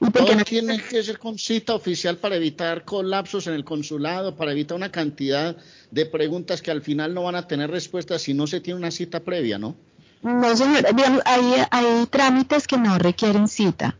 ¿Y 0.00 0.10
por 0.10 0.24
qué 0.24 0.32
Todo 0.32 0.36
no? 0.36 0.44
tiene 0.44 0.82
que 0.82 1.02
ser 1.02 1.18
con 1.18 1.38
cita 1.38 1.74
oficial 1.74 2.16
para 2.16 2.36
evitar 2.36 2.84
colapsos 2.84 3.46
en 3.46 3.54
el 3.54 3.64
consulado, 3.64 4.36
para 4.36 4.52
evitar 4.52 4.76
una 4.76 4.90
cantidad 4.90 5.56
de 5.90 6.06
preguntas 6.06 6.62
que 6.62 6.70
al 6.70 6.82
final 6.82 7.12
no 7.12 7.24
van 7.24 7.34
a 7.34 7.46
tener 7.46 7.70
respuesta 7.70 8.18
si 8.18 8.32
no 8.34 8.46
se 8.46 8.60
tiene 8.60 8.78
una 8.78 8.90
cita 8.90 9.20
previa, 9.20 9.58
¿no? 9.58 9.76
No, 10.22 10.56
señor, 10.56 10.84
digamos, 10.94 11.22
hay, 11.24 11.62
hay 11.70 12.06
trámites 12.06 12.66
que 12.66 12.78
no 12.78 12.98
requieren 12.98 13.48
cita. 13.48 13.96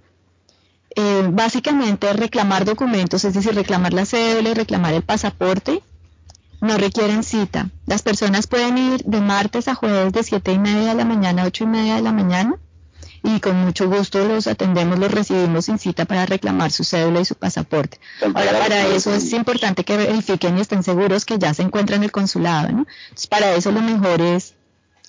Eh, 0.99 1.29
básicamente 1.31 2.11
reclamar 2.15 2.65
documentos, 2.65 3.25
es 3.27 3.35
decir, 3.35 3.55
reclamar 3.55 3.93
la 3.93 4.07
cédula 4.07 4.49
y 4.49 4.55
reclamar 4.55 4.95
el 4.95 5.03
pasaporte, 5.03 5.83
no 6.63 6.79
requieren 6.79 7.23
cita. 7.23 7.69
Las 7.85 8.01
personas 8.01 8.47
pueden 8.47 8.79
ir 8.79 9.05
de 9.05 9.21
martes 9.21 9.69
a 9.69 9.75
jueves 9.75 10.15
de 10.15 10.23
siete 10.23 10.53
y 10.53 10.59
media 10.59 10.89
de 10.89 10.95
la 10.95 11.05
mañana 11.05 11.43
a 11.43 11.47
ocho 11.47 11.65
y 11.65 11.67
media 11.67 11.97
de 11.97 12.03
la 12.03 12.13
mañana 12.13 12.57
y 13.23 13.41
con 13.41 13.57
mucho 13.57 13.91
gusto 13.91 14.27
los 14.27 14.47
atendemos, 14.47 14.99
los 14.99 15.11
recibimos 15.11 15.67
sin 15.67 15.79
cita 15.79 16.07
para 16.07 16.25
reclamar 16.25 16.71
su 16.71 16.83
cédula 16.83 17.21
y 17.21 17.25
su 17.27 17.35
pasaporte. 17.35 18.01
Ahora, 18.23 18.59
para 18.59 18.87
eso 18.87 19.13
es 19.13 19.33
importante 19.33 19.85
que 19.85 19.99
verifiquen 19.99 20.57
y 20.57 20.63
estén 20.63 20.83
seguros 20.83 21.27
que 21.27 21.39
ya 21.39 21.53
se 21.53 21.63
encuentran 21.63 21.99
en 21.99 22.05
el 22.05 22.13
consulado, 22.13 22.71
¿no? 22.73 22.87
Entonces, 23.09 23.27
para 23.27 23.53
eso 23.55 23.71
lo 23.71 23.83
mejor 23.83 24.23
es, 24.23 24.55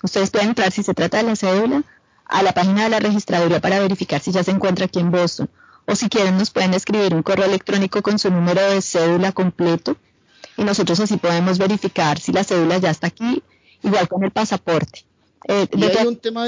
ustedes 0.02 0.30
pueden 0.30 0.48
entrar, 0.48 0.70
si 0.70 0.82
se 0.82 0.92
trata 0.92 1.16
de 1.16 1.22
la 1.22 1.36
cédula, 1.36 1.82
a 2.26 2.42
la 2.42 2.52
página 2.52 2.84
de 2.84 2.90
la 2.90 3.00
registraduría 3.00 3.60
para 3.60 3.80
verificar 3.80 4.20
si 4.20 4.32
ya 4.32 4.44
se 4.44 4.50
encuentra 4.50 4.84
aquí 4.84 4.98
en 4.98 5.10
Boston. 5.10 5.48
O 5.90 5.94
si 5.96 6.08
quieren, 6.08 6.36
nos 6.36 6.50
pueden 6.50 6.74
escribir 6.74 7.14
un 7.14 7.22
correo 7.22 7.46
electrónico 7.46 8.02
con 8.02 8.18
su 8.18 8.30
número 8.30 8.60
de 8.70 8.82
cédula 8.82 9.32
completo 9.32 9.96
y 10.56 10.62
nosotros 10.62 11.00
así 11.00 11.16
podemos 11.16 11.56
verificar 11.58 12.18
si 12.20 12.32
la 12.32 12.44
cédula 12.44 12.76
ya 12.78 12.90
está 12.90 13.06
aquí, 13.06 13.42
igual 13.82 14.06
con 14.08 14.22
el 14.24 14.30
pasaporte. 14.30 15.04
Eh, 15.48 15.66
Y 15.74 15.84
hay 15.84 16.06
un 16.06 16.16
tema 16.16 16.46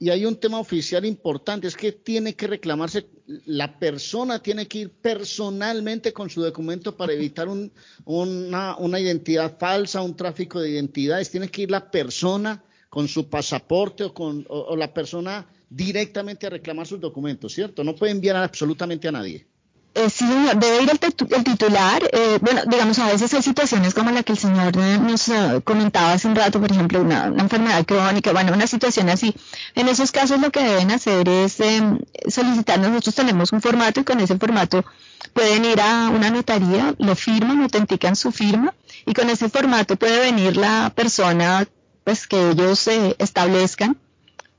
y 0.00 0.10
hay 0.10 0.24
un 0.24 0.36
tema 0.36 0.60
oficial 0.60 1.04
importante, 1.04 1.66
es 1.66 1.76
que 1.76 1.90
tiene 1.90 2.34
que 2.34 2.46
reclamarse, 2.46 3.08
la 3.46 3.80
persona 3.80 4.38
tiene 4.40 4.68
que 4.68 4.78
ir 4.78 4.90
personalmente 4.90 6.12
con 6.12 6.30
su 6.30 6.40
documento 6.40 6.96
para 6.96 7.12
evitar 7.12 7.48
un- 7.48 7.72
una, 8.04 8.76
una 8.76 9.00
identidad 9.00 9.58
falsa, 9.58 10.00
un 10.00 10.14
tráfico 10.16 10.60
de 10.60 10.70
identidades, 10.70 11.30
tiene 11.32 11.48
que 11.48 11.62
ir 11.62 11.70
la 11.72 11.90
persona 11.90 12.62
con 12.88 13.08
su 13.08 13.28
pasaporte 13.28 14.04
o, 14.04 14.14
con, 14.14 14.46
o, 14.48 14.60
o 14.60 14.76
la 14.76 14.94
persona 14.94 15.46
directamente 15.70 16.46
a 16.46 16.50
reclamar 16.50 16.86
sus 16.86 17.00
documentos, 17.00 17.52
¿cierto? 17.52 17.84
No 17.84 17.94
puede 17.94 18.12
enviar 18.12 18.36
absolutamente 18.36 19.08
a 19.08 19.12
nadie. 19.12 19.46
Eh, 19.94 20.10
sí, 20.10 20.24
debe 20.56 20.82
ir 20.82 20.90
el, 20.90 21.00
el 21.36 21.44
titular. 21.44 22.02
eh, 22.12 22.38
bueno, 22.40 22.62
digamos, 22.68 22.98
a 23.00 23.08
veces 23.08 23.32
hay 23.34 23.42
situaciones 23.42 23.94
como 23.94 24.10
la 24.10 24.22
que 24.22 24.32
el 24.32 24.38
señor 24.38 24.76
eh, 24.76 24.98
nos 24.98 25.28
eh, 25.28 25.60
comentaba 25.64 26.12
hace 26.12 26.28
un 26.28 26.36
rato, 26.36 26.60
por 26.60 26.70
ejemplo, 26.70 27.00
una, 27.00 27.24
una 27.26 27.42
enfermedad 27.42 27.84
crónica, 27.84 28.32
bueno, 28.32 28.52
una 28.52 28.66
situación 28.66 29.08
así. 29.08 29.34
En 29.74 29.88
esos 29.88 30.12
casos 30.12 30.40
lo 30.40 30.50
que 30.52 30.62
deben 30.62 30.90
hacer 30.92 31.28
es 31.28 31.58
eh, 31.60 31.82
solicitar, 32.28 32.78
nosotros 32.78 33.14
tenemos 33.14 33.52
un 33.52 33.60
formato 33.60 34.00
y 34.00 34.04
con 34.04 34.20
ese 34.20 34.36
formato 34.38 34.84
pueden 35.32 35.64
ir 35.64 35.80
a 35.80 36.10
una 36.10 36.30
notaría, 36.30 36.94
lo 36.98 37.16
firman, 37.16 37.62
autentican 37.62 38.14
su 38.14 38.30
firma 38.30 38.74
y 39.04 39.14
con 39.14 39.28
ese 39.30 39.48
formato 39.48 39.96
puede 39.96 40.20
venir 40.20 40.56
la 40.56 40.92
persona 40.94 41.66
pues 42.04 42.26
que 42.28 42.50
ellos 42.50 42.86
eh, 42.86 43.16
establezcan 43.18 43.98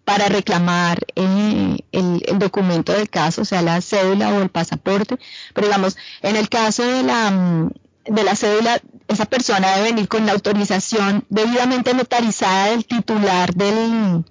para 0.10 0.27
reclamar 0.27 1.06
eh, 1.15 1.77
el, 1.91 2.23
el 2.26 2.40
documento 2.40 2.94
del 2.94 3.11
caso, 3.11 3.44
o 3.44 3.45
sea, 3.45 3.61
la 3.61 3.80
cédula 3.80 4.34
o 4.34 4.41
el 4.41 4.49
pasaporte. 4.49 5.19
Pero 5.53 5.68
digamos, 5.68 5.98
en 6.23 6.36
el 6.36 6.49
caso 6.49 6.81
de 6.84 7.03
la, 7.03 7.30
mm, 7.30 7.69
de 8.06 8.23
la 8.23 8.36
cédula, 8.36 8.81
esa 9.07 9.26
persona 9.26 9.76
debe 9.76 9.91
venir 9.91 10.07
con 10.07 10.26
la 10.26 10.31
autorización 10.31 11.26
debidamente 11.30 11.94
notarizada 11.94 12.72
del 12.72 12.86
titular 12.86 13.53
del, 13.53 14.26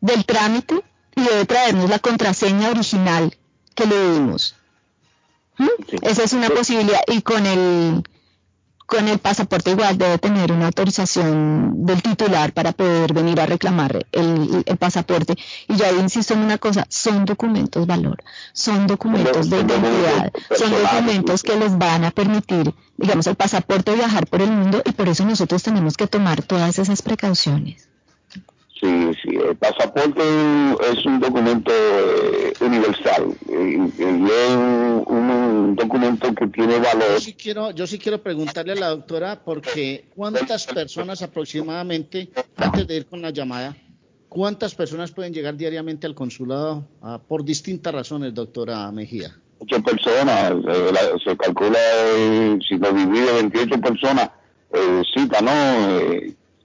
del 0.00 0.24
trámite 0.24 0.82
y 1.14 1.20
debe 1.20 1.44
traernos 1.44 1.90
la 1.90 1.98
contraseña 1.98 2.70
original 2.70 3.36
que 3.74 3.84
le 3.84 4.12
dimos. 4.14 4.56
¿Mm? 5.58 5.68
Esa 6.00 6.22
es 6.22 6.32
una 6.32 6.48
posibilidad. 6.48 7.02
Y 7.06 7.20
con 7.20 7.44
el, 7.44 8.02
con 8.86 9.08
el 9.08 9.18
pasaporte 9.18 9.70
igual 9.70 9.98
debe 9.98 10.18
tener 10.18 10.52
una 10.52 10.66
autorización 10.66 11.84
del 11.84 12.02
titular 12.02 12.52
para 12.52 12.72
poder 12.72 13.12
venir 13.12 13.40
a 13.40 13.46
reclamar 13.46 14.06
el, 14.12 14.62
el 14.66 14.76
pasaporte. 14.76 15.36
Y 15.68 15.76
yo 15.76 15.86
ahí 15.86 15.98
insisto 15.98 16.34
en 16.34 16.40
una 16.40 16.58
cosa, 16.58 16.86
son 16.88 17.24
documentos 17.24 17.86
valor, 17.86 18.22
son 18.52 18.86
documentos 18.86 19.50
de 19.50 19.56
identidad, 19.60 20.32
son 20.56 20.70
documentos 20.70 21.42
que 21.42 21.56
les 21.56 21.76
van 21.78 22.04
a 22.04 22.10
permitir, 22.10 22.74
digamos, 22.96 23.26
el 23.26 23.36
pasaporte 23.36 23.94
viajar 23.94 24.26
por 24.26 24.42
el 24.42 24.50
mundo 24.50 24.82
y 24.84 24.92
por 24.92 25.08
eso 25.08 25.24
nosotros 25.24 25.62
tenemos 25.62 25.96
que 25.96 26.06
tomar 26.06 26.42
todas 26.42 26.78
esas 26.78 27.02
precauciones. 27.02 27.91
Sí, 28.82 28.88
sí, 29.22 29.36
el 29.36 29.54
pasaporte 29.56 30.20
es 30.90 31.06
un 31.06 31.20
documento 31.20 31.70
eh, 31.72 32.52
universal 32.62 33.28
eh, 33.48 33.78
y 33.96 34.24
es 34.24 34.50
un, 34.56 35.04
un 35.06 35.76
documento 35.76 36.34
que 36.34 36.48
tiene 36.48 36.80
valor. 36.80 37.12
Yo 37.14 37.20
sí 37.20 37.34
quiero, 37.34 37.70
yo 37.70 37.86
sí 37.86 37.96
quiero 38.00 38.20
preguntarle 38.20 38.72
a 38.72 38.74
la 38.74 38.88
doctora 38.88 39.40
porque 39.44 40.06
cuántas 40.16 40.66
personas 40.66 41.22
aproximadamente, 41.22 42.30
antes 42.56 42.88
de 42.88 42.96
ir 42.96 43.06
con 43.06 43.22
la 43.22 43.30
llamada, 43.30 43.76
cuántas 44.28 44.74
personas 44.74 45.12
pueden 45.12 45.32
llegar 45.32 45.56
diariamente 45.56 46.08
al 46.08 46.16
consulado 46.16 46.88
ah, 47.02 47.20
por 47.24 47.44
distintas 47.44 47.94
razones, 47.94 48.34
doctora 48.34 48.90
Mejía. 48.90 49.30
Ocho 49.58 49.80
personas, 49.80 50.54
eh, 50.54 50.90
la- 50.92 51.18
se 51.22 51.36
calcula, 51.36 51.78
eh, 52.16 52.58
si 52.68 52.78
lo 52.78 52.92
divide 52.92 53.32
28 53.32 53.80
personas, 53.80 54.28
eh, 54.72 55.02
cita, 55.14 55.40
¿no? 55.40 55.52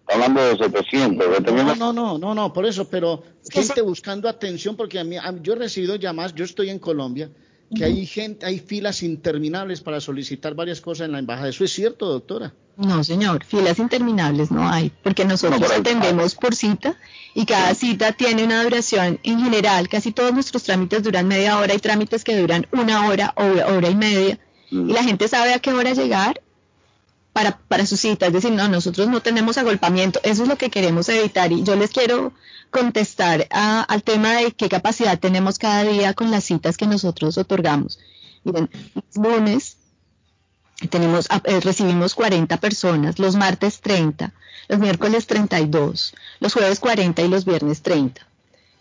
Está 0.07 0.13
hablando 0.13 0.41
de 0.41 0.57
700. 0.57 1.29
dependiendo- 1.29 1.75
No, 1.75 1.91
no, 1.91 1.93
no, 1.93 2.17
no, 2.17 2.33
no, 2.35 2.53
por 2.53 2.65
eso, 2.65 2.87
pero 2.87 3.23
gente 3.49 3.81
buscando 3.81 4.29
atención, 4.29 4.75
porque 4.75 4.99
a 4.99 5.03
mí, 5.03 5.17
a 5.17 5.33
yo 5.41 5.53
he 5.53 5.57
recibido 5.57 5.95
llamadas, 5.95 6.33
yo 6.33 6.45
estoy 6.45 6.69
en 6.69 6.79
Colombia, 6.79 7.29
que 7.75 7.83
hay 7.83 8.05
gente, 8.05 8.45
hay 8.45 8.59
filas 8.59 9.03
interminables 9.03 9.81
para 9.81 9.99
solicitar 9.99 10.55
varias 10.55 10.79
cosas 10.79 11.05
en 11.07 11.11
la 11.11 11.19
embajada. 11.19 11.49
¿Eso 11.49 11.65
es 11.65 11.73
cierto, 11.73 12.05
doctora? 12.07 12.53
No, 12.77 13.03
señor, 13.03 13.43
filas 13.43 13.79
interminables 13.79 14.51
no 14.51 14.69
hay, 14.69 14.91
porque 15.03 15.25
nosotros 15.25 15.59
atendemos 15.79 16.35
por 16.35 16.55
cita 16.55 16.95
y 17.33 17.45
cada 17.45 17.73
cita 17.75 18.13
tiene 18.13 18.45
una 18.45 18.63
duración 18.63 19.19
en 19.23 19.41
general. 19.43 19.89
Casi 19.89 20.11
todos 20.13 20.31
nuestros 20.33 20.63
trámites 20.63 21.03
duran 21.03 21.27
media 21.27 21.57
hora, 21.57 21.73
hay 21.73 21.79
trámites 21.79 22.23
que 22.23 22.39
duran 22.39 22.65
una 22.71 23.07
hora 23.07 23.33
o 23.35 23.43
hora 23.43 23.89
y 23.89 23.95
media 23.95 24.39
y 24.69 24.93
la 24.93 25.03
gente 25.03 25.27
sabe 25.27 25.53
a 25.53 25.59
qué 25.59 25.73
hora 25.73 25.91
llegar 25.93 26.41
para, 27.37 27.55
para 27.55 27.85
su 27.85 27.97
cita. 27.97 28.25
Es 28.25 28.33
decir, 28.33 28.51
no, 28.51 28.67
nosotros 28.67 29.07
no 29.09 29.21
tenemos 29.21 29.59
agolpamiento. 29.59 30.19
Eso 30.23 30.41
es 30.41 30.49
lo 30.49 30.57
que 30.57 30.71
queremos 30.71 31.07
evitar. 31.07 31.51
Y 31.51 31.61
yo 31.61 31.75
les 31.75 31.91
quiero 31.91 32.33
contestar 32.71 33.47
al 33.51 34.01
tema 34.01 34.37
de 34.37 34.53
qué 34.53 34.67
capacidad 34.69 35.19
tenemos 35.19 35.59
cada 35.59 35.83
día 35.83 36.15
con 36.15 36.31
las 36.31 36.45
citas 36.45 36.77
que 36.77 36.87
nosotros 36.87 37.37
otorgamos. 37.37 37.99
Miren, 38.43 38.71
los 38.95 39.23
lunes 39.23 39.77
tenemos, 40.89 41.27
eh, 41.43 41.59
recibimos 41.59 42.15
40 42.15 42.57
personas, 42.57 43.19
los 43.19 43.35
martes 43.35 43.81
30, 43.81 44.33
los 44.67 44.79
miércoles 44.79 45.27
32, 45.27 46.15
los 46.39 46.53
jueves 46.53 46.79
40 46.79 47.21
y 47.21 47.27
los 47.27 47.45
viernes 47.45 47.83
30. 47.83 48.19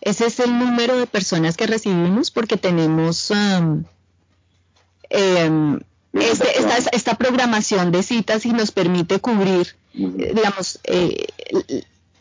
Ese 0.00 0.24
es 0.24 0.40
el 0.40 0.58
número 0.58 0.96
de 0.96 1.06
personas 1.06 1.58
que 1.58 1.66
recibimos 1.66 2.30
porque 2.30 2.56
tenemos 2.56 3.30
um, 3.30 3.84
em, 5.10 5.78
este, 6.20 6.48
esta, 6.92 7.14
programación 7.14 7.92
de 7.92 8.02
citas 8.02 8.46
y 8.46 8.52
nos 8.52 8.70
permite 8.70 9.18
cubrir, 9.20 9.76
eh, 9.94 10.32
digamos, 10.34 10.78
eh, 10.84 11.26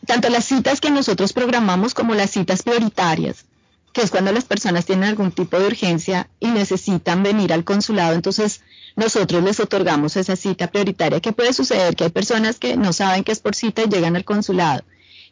tanto 0.06 0.28
las 0.28 0.44
citas 0.44 0.80
que 0.80 0.90
nosotros 0.90 1.32
programamos 1.32 1.94
como 1.94 2.14
las 2.14 2.30
citas 2.30 2.62
prioritarias, 2.62 3.44
que 3.92 4.02
es 4.02 4.10
cuando 4.10 4.32
las 4.32 4.44
personas 4.44 4.86
tienen 4.86 5.08
algún 5.08 5.32
tipo 5.32 5.58
de 5.58 5.66
urgencia 5.66 6.28
y 6.40 6.48
necesitan 6.48 7.22
venir 7.22 7.52
al 7.52 7.64
consulado, 7.64 8.14
entonces 8.14 8.60
nosotros 8.94 9.42
les 9.42 9.60
otorgamos 9.60 10.16
esa 10.16 10.36
cita 10.36 10.68
prioritaria. 10.68 11.20
¿Qué 11.20 11.32
puede 11.32 11.52
suceder? 11.52 11.96
Que 11.96 12.04
hay 12.04 12.10
personas 12.10 12.58
que 12.58 12.76
no 12.76 12.92
saben 12.92 13.24
que 13.24 13.32
es 13.32 13.40
por 13.40 13.54
cita 13.54 13.82
y 13.82 13.88
llegan 13.88 14.16
al 14.16 14.24
consulado. 14.24 14.84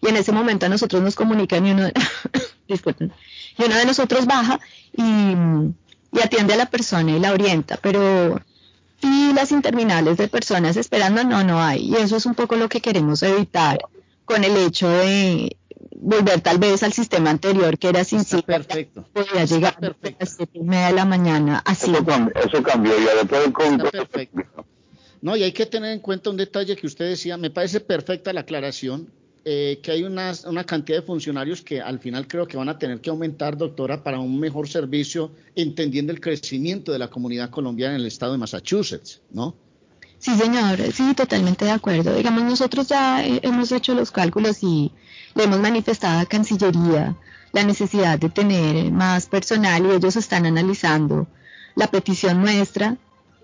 Y 0.03 0.09
en 0.09 0.17
ese 0.17 0.33
momento 0.33 0.67
a 0.67 0.69
nosotros 0.69 1.03
nos 1.03 1.15
comunican 1.15 1.67
y 1.67 1.71
uno, 1.71 1.91
disculpen, 2.69 3.13
y 3.59 3.65
uno 3.65 3.77
de 3.77 3.87
nosotros 3.87 4.27
baja 4.27 4.61
y, 4.97 5.03
y 5.03 6.21
atiende 6.23 6.55
a 6.55 6.57
la 6.57 6.67
persona 6.67 7.13
y 7.13 7.21
la 7.21 7.33
orienta, 7.33 7.79
pero 7.81 8.41
filas 9.05 9.53
interminables 9.53 10.17
de 10.17 10.29
personas 10.29 10.77
esperando, 10.77 11.25
no, 11.25 11.45
no 11.45 11.61
hay. 11.63 11.89
Y 11.91 11.97
eso 11.97 12.17
es 12.17 12.27
un 12.27 12.35
poco 12.35 12.57
lo 12.57 12.69
que 12.69 12.81
queremos 12.81 13.23
evitar 13.23 13.79
con 14.25 14.43
el 14.45 14.57
hecho 14.57 14.89
de 14.89 15.57
volver 15.97 16.41
tal 16.41 16.59
vez 16.59 16.83
al 16.83 16.93
sistema 16.93 17.31
anterior 17.31 17.79
que 17.79 17.89
era 17.89 18.05
sin 18.05 18.21
Está 18.21 18.43
perfecto. 18.43 19.07
podía 19.13 19.45
llegar 19.45 19.77
a 19.81 19.95
las 20.19 20.31
siete 20.37 20.59
y 20.59 20.63
media 20.63 20.89
de 20.89 20.93
la 20.95 21.05
mañana 21.05 21.63
así. 21.65 21.93
Eso 21.93 22.05
cambió, 22.05 22.35
eso 22.43 22.63
cambió 22.63 22.93
ya 22.99 23.15
después 23.15 23.43
del 23.43 23.53
COVID. 23.53 23.83
perfecto. 23.91 24.67
No, 25.21 25.37
y 25.37 25.43
hay 25.43 25.53
que 25.53 25.65
tener 25.67 25.93
en 25.93 26.01
cuenta 26.01 26.29
un 26.31 26.37
detalle 26.37 26.77
que 26.77 26.87
usted 26.87 27.09
decía, 27.09 27.37
me 27.39 27.51
parece 27.51 27.81
perfecta 27.81 28.33
la 28.33 28.41
aclaración, 28.41 29.11
eh, 29.45 29.81
que 29.83 29.91
hay 29.91 30.05
una, 30.05 30.33
una, 30.47 30.65
cantidad 30.65 30.99
de 30.99 31.07
funcionarios 31.07 31.61
que 31.61 31.81
al 31.81 31.99
final 31.99 32.27
creo 32.27 32.47
que 32.47 32.57
van 32.57 32.71
a 32.71 32.79
tener 32.79 33.01
que 33.01 33.11
aumentar, 33.11 33.59
doctora, 33.59 34.03
para 34.03 34.19
un 34.19 34.41
mejor 34.41 34.69
servicio, 34.69 35.33
entendiendo 35.55 36.13
el 36.13 36.21
crecimiento 36.21 36.93
de 36.93 36.99
la 36.99 37.09
comunidad 37.09 37.51
colombiana 37.51 37.95
en 37.95 38.01
el 38.01 38.07
estado 38.07 38.33
de 38.33 38.39
Massachusetts, 38.39 39.21
¿no? 39.31 39.55
Sí, 40.19 40.35
señor, 40.37 40.79
sí, 40.93 41.13
totalmente 41.15 41.67
de 41.67 41.73
acuerdo. 41.73 42.17
Digamos, 42.17 42.43
nosotros 42.45 42.89
ya 42.89 43.23
hemos 43.23 43.71
hecho 43.73 43.95
los 43.95 44.11
cálculos 44.11 44.63
y 44.63 44.91
le 45.35 45.45
hemos 45.45 45.61
manifestado 45.61 46.21
a 46.21 46.25
Cancillería 46.25 47.15
la 47.53 47.65
necesidad 47.65 48.19
de 48.19 48.31
tener 48.31 48.91
más 48.91 49.27
personal 49.27 49.85
y 49.85 49.91
ellos 49.91 50.17
están 50.17 50.47
analizando 50.47 51.27
la 51.77 51.89
petición 51.89 52.41
nuestra 52.41 52.97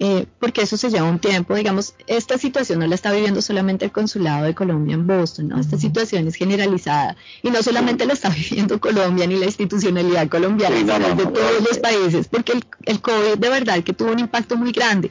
eh, 0.03 0.25
porque 0.39 0.63
eso 0.63 0.79
se 0.79 0.89
lleva 0.89 1.07
un 1.07 1.19
tiempo. 1.19 1.55
Digamos, 1.55 1.95
esta 2.07 2.39
situación 2.39 2.79
no 2.79 2.87
la 2.87 2.95
está 2.95 3.13
viviendo 3.13 3.43
solamente 3.43 3.85
el 3.85 3.93
Consulado 3.93 4.47
de 4.47 4.55
Colombia 4.55 4.95
en 4.95 5.07
Boston, 5.07 5.49
¿no? 5.49 5.61
Esta 5.61 5.77
situación 5.77 6.27
es 6.27 6.37
generalizada 6.37 7.17
y 7.43 7.51
no 7.51 7.63
solamente 7.63 8.07
la 8.07 8.15
está 8.15 8.31
viviendo 8.31 8.81
Colombia 8.81 9.27
ni 9.27 9.37
la 9.37 9.45
institucionalidad 9.45 10.29
colombiana, 10.31 10.79
sino 10.79 10.99
de 10.99 11.27
todos 11.27 11.69
los 11.69 11.79
países, 11.79 12.29
porque 12.29 12.53
el, 12.53 12.65
el, 12.87 13.03
COVID 13.03 13.37
de 13.37 13.49
verdad 13.51 13.85
que 13.85 13.93
tuvo 13.93 14.13
un 14.13 14.21
impacto 14.21 14.57
muy 14.57 14.73
grande. 14.73 15.11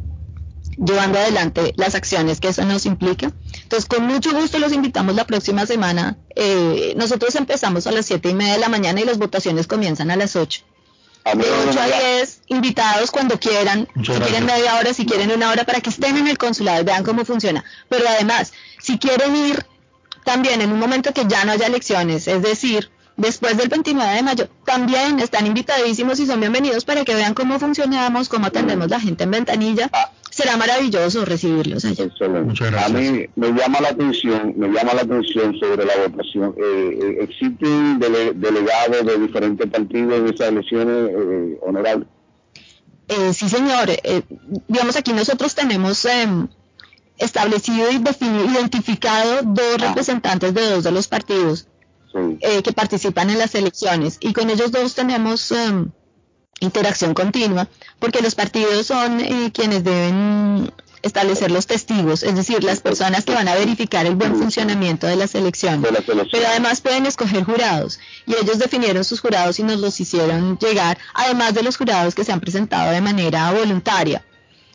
llevando 0.84 1.20
adelante 1.20 1.74
las 1.76 1.96
acciones 1.96 2.40
que 2.40 2.50
eso 2.50 2.64
nos 2.64 2.86
implica. 2.86 3.32
Entonces, 3.64 3.88
con 3.88 4.06
mucho 4.08 4.32
gusto 4.32 4.60
los 4.60 4.72
invitamos 4.72 5.16
la 5.16 5.26
próxima 5.26 5.66
semana. 5.66 6.18
Eh, 6.36 6.94
nosotros 6.96 7.36
empezamos 7.36 7.86
a 7.88 7.92
las 7.92 8.06
siete 8.06 8.30
y 8.30 8.34
media 8.34 8.54
de 8.54 8.60
la 8.60 8.70
mañana 8.70 9.02
y 9.02 9.06
las 9.06 9.18
votaciones 9.18 9.68
comienzan 9.68 10.12
a 10.12 10.16
las 10.16 10.36
8. 10.36 10.62
De 11.36 11.46
8 11.70 11.80
a 11.80 11.86
10, 12.18 12.42
invitados 12.48 13.12
cuando 13.12 13.40
quieran, 13.40 13.88
si 13.96 14.14
quieren 14.14 14.46
media 14.46 14.78
hora, 14.78 14.94
si 14.94 15.06
quieren 15.06 15.32
una 15.32 15.52
hora, 15.52 15.66
para 15.66 15.82
que 15.82 15.90
estén 15.90 16.18
en 16.18 16.28
el 16.28 16.38
consulado 16.38 16.82
y 16.82 16.86
vean 16.86 17.04
cómo 17.04 17.26
funciona. 17.26 17.64
Pero 17.90 18.08
además, 18.08 18.54
si 18.80 18.98
quieren 18.98 19.36
ir 19.36 19.66
también 20.24 20.62
en 20.62 20.72
un 20.72 20.80
momento 20.80 21.14
que 21.14 21.26
ya 21.28 21.44
no 21.44 21.52
haya 21.52 21.68
elecciones, 21.68 22.28
es 22.28 22.42
decir, 22.42 22.90
después 23.18 23.58
del 23.58 23.68
29 23.68 24.16
de 24.16 24.24
mayo, 24.24 24.50
también 24.66 25.20
están 25.20 25.46
invitadísimos 25.46 26.20
y 26.20 26.26
son 26.26 26.40
bienvenidos 26.40 26.86
para 26.86 27.04
que 27.04 27.14
vean 27.14 27.34
cómo 27.34 27.60
funcionamos, 27.60 28.30
cómo 28.30 28.48
atendemos 28.48 28.90
la 28.90 29.00
gente 29.00 29.26
en 29.26 29.32
ventanilla. 29.32 29.92
Será 30.44 30.58
maravilloso 30.58 31.26
recibirlos 31.26 31.84
allá. 31.86 32.04
A 32.86 32.90
mí 32.90 33.26
me 33.36 33.48
llama 33.52 33.82
la 33.82 33.90
atención, 33.90 34.54
me 34.58 34.68
llama 34.70 34.94
la 34.94 35.02
atención 35.02 35.56
sobre 35.60 35.86
la 35.86 35.94
votación. 36.08 36.56
Eh, 36.58 37.00
eh, 37.04 37.18
existen 37.22 38.00
dele- 38.00 38.34
delegados 38.36 39.06
de 39.06 39.18
diferentes 39.20 39.68
partidos 39.70 40.14
en 40.20 40.28
esas 40.34 40.48
elecciones 40.50 41.10
eh, 41.12 41.60
honorables. 41.62 42.08
Eh, 43.08 43.34
sí, 43.34 43.50
señor. 43.50 43.90
Eh, 43.90 44.22
digamos, 44.68 44.96
aquí 44.96 45.12
nosotros 45.14 45.56
tenemos 45.56 46.06
em, 46.06 46.48
establecido 47.18 47.92
y 47.92 47.98
definido, 47.98 48.46
identificado 48.46 49.42
dos 49.44 49.82
representantes 49.82 50.54
de 50.54 50.70
dos 50.70 50.84
de 50.84 50.92
los 50.92 51.08
partidos 51.08 51.68
eh, 52.42 52.62
que 52.64 52.72
participan 52.72 53.30
en 53.30 53.40
las 53.40 53.54
elecciones 53.56 54.18
y 54.22 54.32
con 54.34 54.50
ellos 54.50 54.72
dos 54.72 54.96
tenemos 54.96 55.52
em, 55.52 55.90
interacción 56.60 57.14
continua 57.14 57.68
porque 58.00 58.22
los 58.22 58.36
partidos 58.36 58.88
son 58.88 59.20
eh, 59.20 59.52
quienes 59.54 59.84
deben 59.84 60.72
establecer 61.02 61.52
los 61.52 61.68
testigos, 61.68 62.24
es 62.24 62.36
decir, 62.36 62.64
las 62.64 62.82
personas 62.82 63.24
que 63.24 63.34
van 63.34 63.48
a 63.48 63.56
verificar 63.56 64.06
el 64.06 64.16
buen 64.16 64.36
funcionamiento 64.36 65.08
de 65.08 65.16
las 65.16 65.34
elecciones. 65.36 65.90
Pero 66.06 66.48
además 66.48 66.82
pueden 66.82 67.06
escoger 67.06 67.44
jurados 67.44 68.00
y 68.26 68.34
ellos 68.34 68.60
definieron 68.60 69.04
sus 69.04 69.22
jurados 69.22 69.60
y 69.60 69.64
nos 69.64 69.80
los 69.80 70.00
hicieron 70.00 70.58
llegar, 70.58 70.98
además 71.14 71.54
de 71.54 71.64
los 71.64 71.78
jurados 71.78 72.16
que 72.16 72.24
se 72.24 72.32
han 72.32 72.40
presentado 72.40 72.92
de 72.92 73.02
manera 73.02 73.52
voluntaria. 73.52 74.24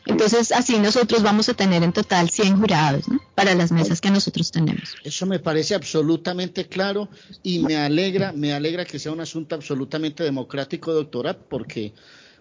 Entonces, 0.07 0.53
así 0.53 0.79
nosotros 0.79 1.23
vamos 1.23 1.49
a 1.49 1.55
tener 1.55 1.83
en 1.83 1.93
total 1.93 2.29
100 2.29 2.59
jurados 2.59 3.09
¿no? 3.09 3.21
para 3.35 3.55
las 3.55 3.73
mesas 3.73 4.01
que 4.01 4.11
nosotros 4.11 4.51
tenemos. 4.51 4.95
Eso 5.03 5.27
me 5.27 5.39
parece 5.39 5.75
absolutamente 5.75 6.67
claro 6.67 7.09
y 7.43 7.61
me 7.61 7.77
alegra, 7.77 8.33
me 8.33 8.53
alegra 8.53 8.85
que 8.85 8.99
sea 8.99 9.13
un 9.13 9.21
asunto 9.21 9.55
absolutamente 9.55 10.23
democrático, 10.23 10.93
doctora, 10.93 11.37
porque 11.37 11.95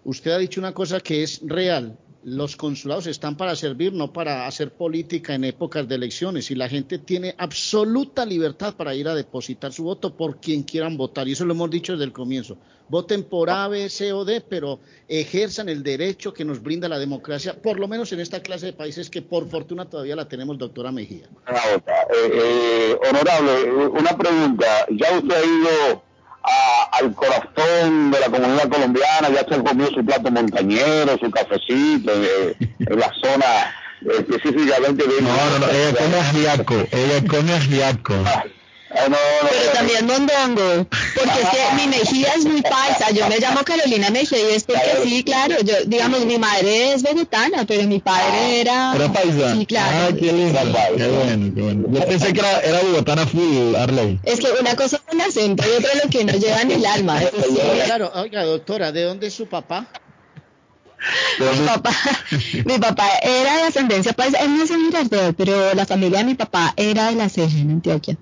usted 0.04 0.32
ha 0.32 0.38
dicho 0.38 0.60
una 0.60 0.74
cosa 0.74 1.00
que 1.00 1.24
es 1.24 1.42
real. 1.44 1.98
Los 2.26 2.56
consulados 2.56 3.08
están 3.08 3.36
para 3.36 3.56
servir, 3.56 3.92
no 3.92 4.14
para 4.14 4.48
hacer 4.48 4.72
política 4.72 5.36
en 5.36 5.44
épocas 5.44 5.88
de 5.88 5.96
elecciones. 5.96 6.50
Y 6.52 6.56
la 6.56 6.70
gente 6.70 6.98
tiene 6.98 7.36
absoluta 7.38 8.26
libertad 8.26 8.76
para 8.76 8.96
ir 8.96 9.10
a 9.10 9.16
depositar 9.16 9.74
su 9.74 9.84
voto 9.84 10.16
por 10.16 10.40
quien 10.40 10.64
quieran 10.64 10.96
votar. 10.96 11.28
Y 11.28 11.34
eso 11.34 11.44
lo 11.44 11.54
hemos 11.54 11.70
dicho 11.70 11.94
desde 11.94 12.06
el 12.06 12.14
comienzo. 12.14 12.58
Voten 12.88 13.24
por 13.24 13.50
A, 13.50 13.68
B, 13.68 13.90
C 13.90 14.14
o 14.14 14.24
D, 14.24 14.42
pero 14.42 14.80
ejerzan 15.08 15.68
el 15.68 15.84
derecho 15.84 16.34
que 16.34 16.46
nos 16.46 16.62
brinda 16.62 16.88
la 16.88 17.00
democracia, 17.00 17.62
por 17.62 17.80
lo 17.80 17.88
menos 17.88 18.12
en 18.14 18.20
esta 18.20 18.42
clase 18.42 18.68
de 18.68 18.74
países 18.74 19.10
que 19.10 19.22
por 19.22 19.50
fortuna 19.50 19.90
todavía 19.90 20.16
la 20.16 20.28
tenemos, 20.28 20.58
doctora 20.58 20.92
Mejía. 20.92 21.26
Eh, 21.48 21.82
eh, 22.34 22.98
honorable, 23.10 23.72
una 23.88 24.18
pregunta. 24.18 24.86
¿Ya 24.92 25.18
usted 25.18 25.36
ha 25.36 25.46
ido 25.46 26.04
a- 26.44 26.90
al 26.98 27.14
corazón 27.14 28.12
de 28.12 28.20
la 28.20 28.28
comunidad 28.30 28.70
colombiana? 28.70 29.30
¿Ya 29.30 29.46
se 29.56 29.64
comió 29.64 29.88
su 29.88 30.06
plato 30.06 30.30
montañero, 30.32 31.18
su 31.20 31.32
cafecito 31.32 32.12
eh, 32.14 32.56
en 32.80 33.00
la 33.00 33.12
zona 33.22 33.74
específicamente 34.20 35.04
de... 35.08 35.22
No, 35.22 35.30
no, 35.30 35.60
no, 35.60 35.70
ella 35.72 35.96
come 35.98 36.18
ajiaco, 36.20 36.76
ella 36.92 37.28
come 37.30 37.54
ajiaco. 37.54 38.14
Pero 38.94 39.72
también 39.74 40.06
mondongo, 40.06 40.88
porque 41.16 41.42
es 41.42 41.50
que 41.50 41.76
mi 41.76 41.88
Mejía 41.88 42.34
es 42.36 42.46
muy 42.46 42.62
paisa, 42.62 43.12
yo 43.12 43.28
me 43.28 43.40
llamo 43.40 43.64
Carolina 43.64 44.10
Mejía 44.10 44.40
y 44.40 44.56
es 44.56 44.64
porque 44.64 45.00
sí, 45.04 45.24
claro, 45.24 45.56
yo, 45.64 45.74
digamos, 45.86 46.26
mi 46.26 46.38
madre 46.38 46.94
es 46.94 47.02
vegetana, 47.02 47.66
pero 47.66 47.84
mi 47.84 48.00
padre 48.00 48.62
era... 48.62 48.94
Era 48.96 49.12
paisa. 49.12 49.56
Sí, 49.56 49.66
claro. 49.66 50.08
Ah, 50.10 50.16
qué 50.18 50.32
lindo. 50.32 50.60
Qué 50.96 51.08
bueno, 51.08 51.52
qué 51.56 51.62
bueno. 51.62 51.88
Yo 51.90 52.06
pensé 52.06 52.34
que 52.34 52.40
era, 52.40 52.60
era 52.62 52.82
bogotana 52.82 53.26
full, 53.26 53.76
Arley. 53.76 54.20
Es 54.24 54.40
que 54.40 54.48
una 54.60 54.76
cosa 54.76 54.98
es 54.98 55.14
un 55.14 55.22
acento 55.22 55.64
y 55.68 55.78
otra 55.78 55.92
lo 56.04 56.10
que 56.10 56.20
uno 56.20 56.34
lleva 56.34 56.62
en 56.62 56.72
el 56.72 56.86
alma. 56.86 57.22
eso 57.22 57.36
sí. 57.50 57.60
Claro, 57.86 58.12
oiga, 58.16 58.44
doctora, 58.44 58.92
¿de 58.92 59.04
dónde 59.04 59.28
es 59.28 59.34
su 59.34 59.48
papá? 59.48 59.88
Mi 61.40 61.66
papá, 61.66 61.92
mi 62.66 62.78
papá 62.80 63.08
era 63.22 63.58
de 63.58 63.64
ascendencia 63.64 64.14
paisa, 64.14 64.38
él 64.40 64.58
nació 64.58 64.76
en 64.76 64.86
Girardot, 64.86 65.36
pero 65.36 65.74
la 65.74 65.86
familia 65.86 66.20
de 66.20 66.26
mi 66.26 66.36
papá 66.36 66.74
era 66.78 67.10
de 67.10 67.16
la 67.16 67.28
Ceja, 67.28 67.58
en 67.58 67.72
Antioquia. 67.72 68.18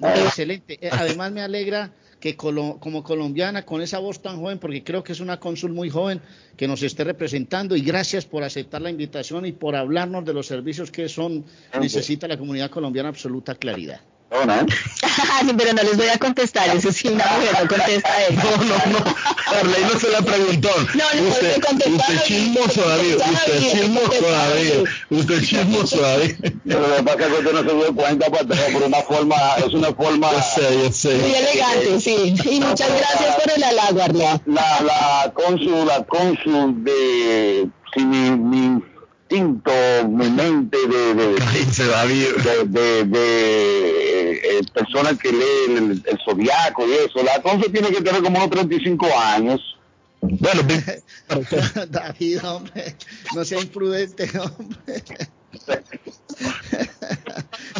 Excelente. 0.00 0.78
Eh, 0.80 0.90
Además 0.92 1.32
me 1.32 1.40
alegra 1.42 1.90
que 2.20 2.36
colo- 2.36 2.78
como 2.80 3.02
colombiana, 3.02 3.64
con 3.64 3.82
esa 3.82 3.98
voz 3.98 4.20
tan 4.22 4.38
joven, 4.40 4.58
porque 4.58 4.82
creo 4.82 5.02
que 5.04 5.12
es 5.12 5.20
una 5.20 5.38
cónsul 5.38 5.72
muy 5.72 5.90
joven, 5.90 6.20
que 6.56 6.66
nos 6.66 6.82
esté 6.82 7.04
representando 7.04 7.76
y 7.76 7.82
gracias 7.82 8.24
por 8.24 8.42
aceptar 8.42 8.80
la 8.82 8.90
invitación 8.90 9.44
y 9.46 9.52
por 9.52 9.76
hablarnos 9.76 10.24
de 10.24 10.32
los 10.32 10.46
servicios 10.46 10.90
que 10.90 11.08
son 11.08 11.44
necesita 11.80 12.26
la 12.26 12.38
comunidad 12.38 12.70
colombiana 12.70 13.10
absoluta 13.10 13.54
claridad. 13.54 14.00
Sí, 14.28 15.52
pero 15.56 15.72
no 15.72 15.82
les 15.82 15.96
voy 15.96 16.08
a 16.08 16.18
contestar, 16.18 16.68
eso 16.76 16.90
sí, 16.90 17.08
una 17.08 17.24
mujer 17.26 17.56
no 17.62 17.68
contesta 17.68 18.24
él. 18.24 18.36
No, 18.46 18.64
no, 18.64 18.98
no. 18.98 19.16
Arley 19.46 19.84
no 19.84 20.00
se 20.00 20.10
la 20.10 20.20
preguntó. 20.20 20.68
No, 20.94 21.04
no, 21.14 21.28
usted, 21.28 21.56
usted 21.58 22.22
chismoso, 22.24 22.88
David. 22.88 23.16
Usted 23.16 23.60
chismoso, 23.60 24.26
David. 24.28 24.72
Usted 25.10 25.42
chismoso, 25.42 26.00
David. 26.00 26.36
Pero 26.64 26.88
lo 26.88 26.96
que 26.96 27.02
pasa 27.04 27.20
es 27.20 27.26
que 27.26 27.32
usted 27.34 27.52
no 27.52 27.70
se 27.70 27.76
dio 27.76 27.94
cuenta, 27.94 28.26
pues, 28.26 28.44
pero 28.48 28.62
por 28.72 28.82
una 28.82 29.02
forma, 29.02 29.36
es 29.58 29.72
una 29.74 29.94
forma... 29.94 30.30
Yo 30.32 30.42
sé, 30.42 30.82
yo 30.82 30.92
sé. 30.92 31.14
Muy 31.18 31.34
elegante, 31.34 32.00
sí. 32.00 32.34
Y 32.50 32.60
muchas 32.60 32.88
gracias 32.88 33.36
por 33.36 33.52
el 33.56 33.62
halago, 33.62 34.02
Arley. 34.02 34.26
la, 34.46 34.80
la 34.82 35.32
cónsul, 35.34 35.86
la 35.86 36.04
cónsul 36.04 36.84
de, 36.84 37.68
si 37.94 38.04
mi, 38.04 38.30
mi 38.30 38.82
instinto, 39.28 39.70
mi 40.08 40.30
mente 40.30 40.76
de, 40.88 41.14
de, 41.14 41.34
de, 41.34 42.64
de, 42.66 43.04
de, 43.04 44.32
eh, 44.58 44.60
personas 44.72 45.18
que 45.18 45.32
leen 45.32 45.76
el, 45.90 46.02
el 46.06 46.18
zodiaco 46.24 46.86
y 46.86 46.92
eso, 46.92 47.22
la 47.24 47.40
cónsul 47.42 47.72
tiene 47.72 47.88
que 47.88 48.00
tener 48.02 48.22
como 48.22 48.38
unos 48.38 48.50
35 48.50 49.06
años. 49.18 49.60
Bueno, 50.20 50.62
David, 51.90 52.44
hombre, 52.44 52.96
no 53.34 53.44
sea 53.44 53.60
imprudente, 53.60 54.30
hombre. 54.38 55.04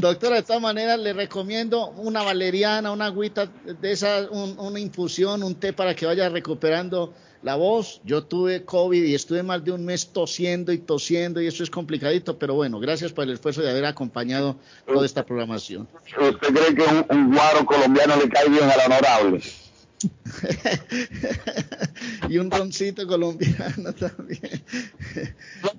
Doctora, 0.00 0.36
de 0.36 0.42
todas 0.42 0.62
maneras 0.62 0.98
le 0.98 1.12
recomiendo 1.12 1.88
una 1.90 2.22
valeriana, 2.22 2.92
una 2.92 3.06
agüita 3.06 3.46
de 3.46 3.92
esa, 3.92 4.28
un- 4.30 4.58
una 4.58 4.78
infusión, 4.78 5.42
un 5.42 5.54
té 5.54 5.72
para 5.72 5.94
que 5.94 6.06
vaya 6.06 6.28
recuperando 6.28 7.14
la 7.46 7.54
voz. 7.54 8.00
Yo 8.04 8.24
tuve 8.24 8.64
COVID 8.64 9.04
y 9.04 9.14
estuve 9.14 9.44
más 9.44 9.64
de 9.64 9.70
un 9.70 9.84
mes 9.84 10.08
tosiendo 10.08 10.72
y 10.72 10.78
tosiendo 10.78 11.40
y 11.40 11.46
eso 11.46 11.62
es 11.62 11.70
complicadito, 11.70 12.40
pero 12.40 12.54
bueno, 12.54 12.80
gracias 12.80 13.12
por 13.12 13.22
el 13.22 13.30
esfuerzo 13.30 13.62
de 13.62 13.70
haber 13.70 13.84
acompañado 13.84 14.56
toda 14.84 15.06
esta 15.06 15.24
programación. 15.24 15.86
¿Usted 16.20 16.48
cree 16.48 16.74
que 16.74 16.82
un, 16.82 17.06
un 17.08 17.32
guaro 17.32 17.64
colombiano 17.64 18.16
le 18.16 18.28
cae 18.28 18.48
bien 18.48 18.64
al 18.64 18.80
honorable? 18.86 19.40
y 22.28 22.38
un 22.38 22.50
roncito 22.50 23.06
colombiano 23.06 23.92
también. 23.94 24.64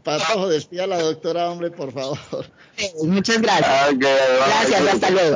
Patojo, 0.03 0.47
despida 0.47 0.85
a 0.85 0.87
la 0.87 1.01
doctora, 1.01 1.51
hombre, 1.51 1.69
por 1.69 1.91
favor. 1.91 2.45
Muchas 3.03 3.41
gracias. 3.41 3.69
Ah, 3.69 3.89
Gracias, 3.91 4.93
hasta 4.93 5.09
luego. 5.09 5.35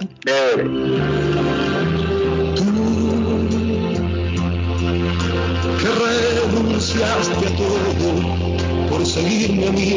Renunciaste 6.00 7.48
a 7.48 7.56
todo 7.56 8.90
por 8.90 9.06
seguirme 9.06 9.68
a 9.68 9.72
mí. 9.72 9.90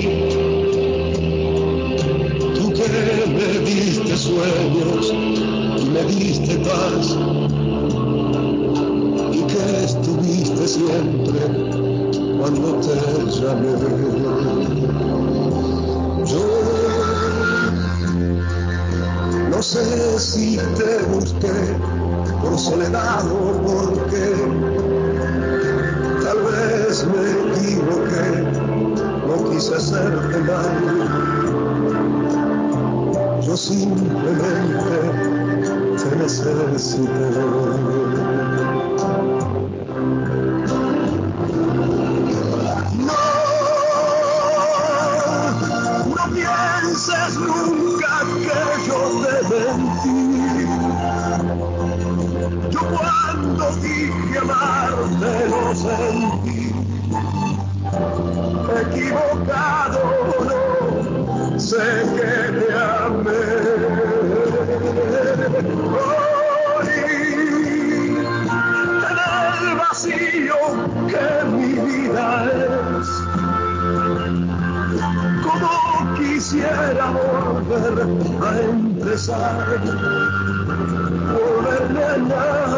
Tú 2.55 2.73
que 2.73 2.89
me 3.29 3.49
diste 3.65 4.17
sueños 4.17 5.13
y 5.81 5.85
me 5.91 6.05
diste 6.05 6.57
paz 6.59 7.17
y 9.33 9.43
que 9.43 9.85
estuviste 9.85 10.69
siempre 10.69 11.41
cuando 12.39 12.81
te 12.81 12.95
llamé. 13.31 13.73
Yo 16.27 16.45
no 19.51 19.63
sé 19.63 20.19
si 20.19 20.57
te 20.57 21.03
busqué 21.13 21.55
por 22.43 22.59
soledad 22.59 23.25
o 23.31 23.55
Tal 23.65 24.11
vez 24.11 25.14
me 27.07 27.53
equivoqué, 27.53 28.27
no 29.27 29.51
quise 29.51 29.75
hacerte 29.75 30.39
mal. 30.41 30.73
Yo 33.41 33.57
simplemente 33.57 34.97
te 35.97 36.17
necesité. 36.17 37.31
Pienses 46.35 47.35
nunca 47.39 48.15
que 48.45 48.61
yo 48.87 48.99
te 49.23 49.37
mentí. 49.51 50.19
Yo 52.71 52.81
cuando 52.91 53.65
dije 53.77 54.39
amarte 54.39 55.31
lo 55.49 55.75
sentí 55.75 56.54
equivocado, 58.95 60.01
no 61.51 61.59
sé 61.59 61.77
que 62.15 62.33
te 62.59 62.69
amé. 62.75 63.45
Morí 66.75 67.05
en 69.09 69.19
el 69.69 69.77
vacío 69.77 70.59
que 71.09 71.27
mi 71.51 71.73
vida 71.89 72.27
es. 72.53 73.09
Como 75.45 75.71
quisiera 76.17 77.07
volver 77.11 77.97
a 78.43 78.61
empezar, 78.61 79.67
volverme 81.33 82.05
a 82.05 82.07
nada. 82.19 82.74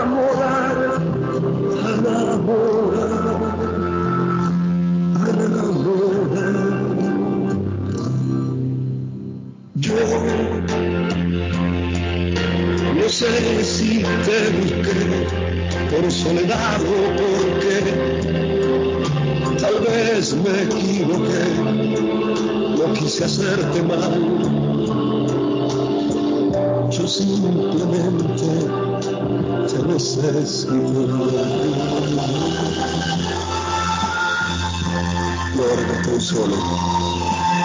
Si 13.76 14.02
te 14.24 14.38
busqué 14.56 15.00
por 15.90 16.10
soledad 16.10 16.80
o 16.80 16.84
porque 17.20 17.76
tal 19.60 19.76
vez 19.80 20.34
me 20.34 20.62
equivoqué, 20.62 21.44
no 22.78 22.86
quise 22.94 23.24
hacerte 23.24 23.82
mal. 23.82 24.14
Yo 26.90 27.06
simplemente 27.06 28.46
te 29.68 29.78
necesito. 29.86 30.74
Y 35.54 35.58
ahora 35.58 35.82
que 35.86 35.92
estoy 36.00 36.20
solo, 36.20 36.56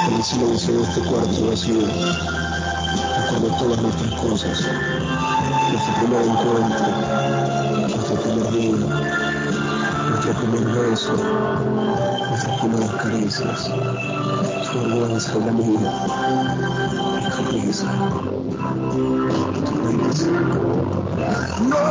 en 0.08 0.14
el 0.16 0.24
silencio 0.24 0.74
de 0.74 0.84
este 0.84 1.02
cuarto 1.02 1.48
vacío, 1.48 1.88
recuerdo 3.18 3.58
todas 3.60 3.82
nuestras 3.82 4.14
cosas, 4.22 4.58
nuestro 5.72 5.93
primer 5.95 6.22
encuentro, 6.26 6.88
nuestro 7.88 8.15
primer 8.22 8.48
día, 8.52 8.76
nuestro 10.10 10.31
primer 10.34 10.65
beso, 10.76 11.14
nuestras 12.30 12.60
primeras 12.60 12.91
caricias, 13.02 13.60
tu 14.72 14.80
vergüenza 14.80 15.31
y 15.38 15.39
la 15.45 15.52
mía, 15.52 15.91
risa, 17.52 17.89
tu 19.65 19.76
risa. 19.88 20.31
No, 21.61 21.81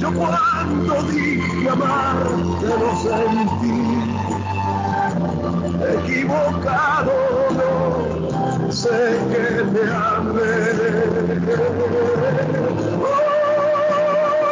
no 0.00 0.14
cuando 0.14 1.02
dije 1.04 1.68
amarte 1.68 2.66
lo 2.66 2.96
sentí 2.96 3.53
equivocado. 6.24 7.12
No 7.50 8.72
sé 8.72 9.18
que 9.30 9.44
te 9.72 9.82
amé. 9.90 10.52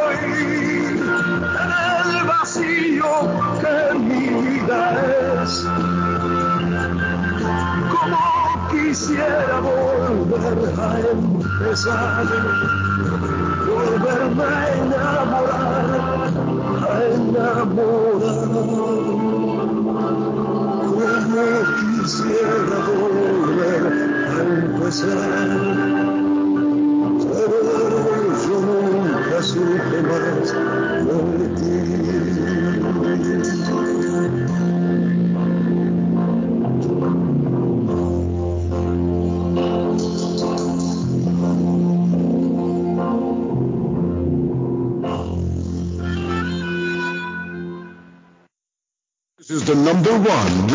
Hoy 0.04 0.20
en 1.60 2.16
el 2.16 2.26
vacío 2.26 3.12
que 3.60 3.98
mi 3.98 4.24
vida 4.42 4.80
es 5.42 5.54
como 7.90 8.20
quisiera 8.70 9.60
volver 9.60 10.80
a 10.80 11.00
empezar 11.10 12.81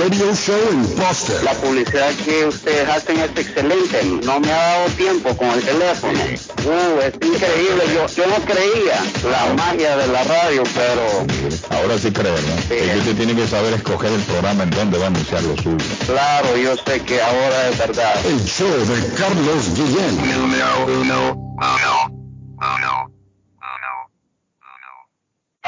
radio 0.07 0.33
show 0.33 0.71
in 0.71 0.83
Boston. 0.95 1.43
La 1.43 1.53
publicidad 1.53 2.11
que 2.23 2.45
ustedes 2.45 2.87
hacen 2.87 3.19
es 3.19 3.29
excelente. 3.31 4.03
No 4.23 4.39
me 4.39 4.51
ha 4.51 4.55
dado 4.55 4.89
tiempo 4.91 5.35
con 5.35 5.49
el 5.49 5.61
teléfono. 5.61 6.19
Uh, 6.65 7.01
es 7.01 7.13
increíble. 7.15 7.83
Yo, 7.93 8.07
yo 8.07 8.27
no 8.27 8.35
creía 8.45 9.03
la 9.29 9.53
magia 9.55 9.97
de 9.97 10.07
la 10.07 10.23
radio, 10.23 10.63
pero 10.73 11.77
Ahora 11.77 11.97
sí 11.97 12.11
creo, 12.11 12.33
¿no? 12.33 12.69
Que 12.69 12.97
usted 12.97 13.15
tiene 13.15 13.35
que 13.35 13.47
saber 13.47 13.73
escoger 13.73 14.11
el 14.11 14.21
programa 14.21 14.63
en 14.63 14.69
donde 14.71 14.97
va 14.97 15.05
a 15.05 15.07
anunciar 15.07 15.43
lo 15.43 15.55
suyo. 15.57 15.77
claro, 16.05 16.55
yo 16.55 16.75
sé 16.77 17.01
que 17.01 17.21
ahora 17.21 17.69
es 17.69 17.77
verdad. 17.77 18.25
El 18.25 18.43
show 18.45 18.69
de 18.69 19.15
Carlos 19.15 19.73
Guillén. 19.75 20.17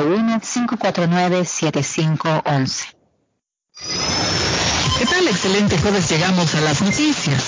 781-549-7511. 0.00 2.94
¿Qué 4.98 5.06
tal? 5.06 5.28
Excelente 5.28 5.78
jueves, 5.78 6.10
llegamos 6.10 6.52
a 6.54 6.60
las 6.60 6.82
noticias. 6.82 7.42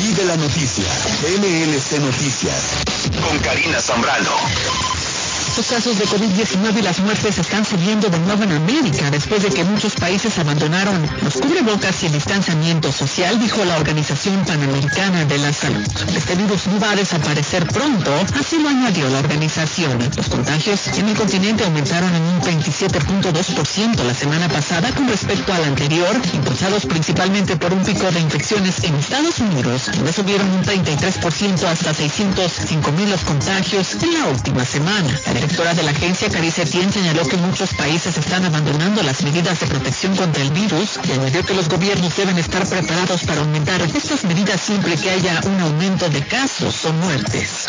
Y 0.00 0.14
de 0.14 0.24
la 0.24 0.36
noticia, 0.36 0.84
MLC 1.38 2.00
Noticias, 2.00 2.82
con 3.22 3.38
Karina 3.40 3.80
Zambrano. 3.80 4.30
Los 5.54 5.66
casos 5.66 5.98
de 5.98 6.06
COVID-19 6.06 6.78
y 6.78 6.82
las 6.82 7.00
muertes 7.00 7.36
están 7.36 7.66
subiendo 7.66 8.08
de 8.08 8.18
nuevo 8.20 8.42
en 8.42 8.52
América 8.52 9.10
después 9.10 9.42
de 9.42 9.50
que 9.50 9.64
muchos 9.64 9.94
países 9.94 10.38
abandonaron 10.38 11.06
los 11.22 11.34
cubrebocas 11.34 12.02
y 12.02 12.06
el 12.06 12.12
distanciamiento 12.12 12.90
social, 12.90 13.38
dijo 13.38 13.62
la 13.64 13.76
Organización 13.76 14.42
Panamericana 14.46 15.26
de 15.26 15.36
la 15.36 15.52
Salud. 15.52 15.86
Este 16.16 16.36
virus 16.36 16.66
no 16.68 16.80
va 16.80 16.92
a 16.92 16.96
desaparecer 16.96 17.66
pronto, 17.66 18.10
así 18.40 18.58
lo 18.60 18.70
añadió 18.70 19.10
la 19.10 19.18
organización. 19.18 19.98
Los 20.16 20.28
contagios 20.28 20.88
en 20.96 21.10
el 21.10 21.16
continente 21.16 21.64
aumentaron 21.64 22.14
en 22.14 22.22
un 22.22 22.40
27.2% 22.40 24.04
la 24.04 24.14
semana 24.14 24.48
pasada 24.48 24.90
con 24.92 25.06
respecto 25.06 25.52
al 25.52 25.64
anterior, 25.64 26.18
impulsados 26.32 26.86
principalmente 26.86 27.56
por 27.56 27.74
un 27.74 27.84
pico 27.84 28.10
de 28.10 28.20
infecciones 28.20 28.82
en 28.84 28.94
Estados 28.94 29.38
Unidos, 29.38 29.90
donde 29.94 30.14
subieron 30.14 30.50
un 30.50 30.64
33% 30.64 31.64
hasta 31.64 31.92
605 31.92 32.92
mil 32.92 33.10
los 33.10 33.20
contagios 33.20 33.96
en 34.02 34.14
la 34.14 34.26
última 34.28 34.64
semana. 34.64 35.10
Directora 35.42 35.74
de 35.74 35.82
la 35.82 35.90
agencia, 35.90 36.30
Carice 36.30 36.64
Tien, 36.64 36.92
señaló 36.92 37.26
que 37.26 37.36
muchos 37.36 37.74
países 37.74 38.16
están 38.16 38.44
abandonando 38.44 39.02
las 39.02 39.22
medidas 39.24 39.58
de 39.58 39.66
protección 39.66 40.14
contra 40.14 40.40
el 40.40 40.50
virus 40.52 41.00
y 41.02 41.10
añadió 41.10 41.44
que 41.44 41.54
los 41.54 41.68
gobiernos 41.68 42.14
deben 42.16 42.38
estar 42.38 42.64
preparados 42.64 43.24
para 43.24 43.40
aumentar 43.40 43.82
estas 43.82 44.22
medidas 44.24 44.60
siempre 44.60 44.96
que 44.96 45.10
haya 45.10 45.40
un 45.44 45.60
aumento 45.60 46.08
de 46.10 46.24
casos 46.24 46.84
o 46.84 46.92
muertes. 46.92 47.66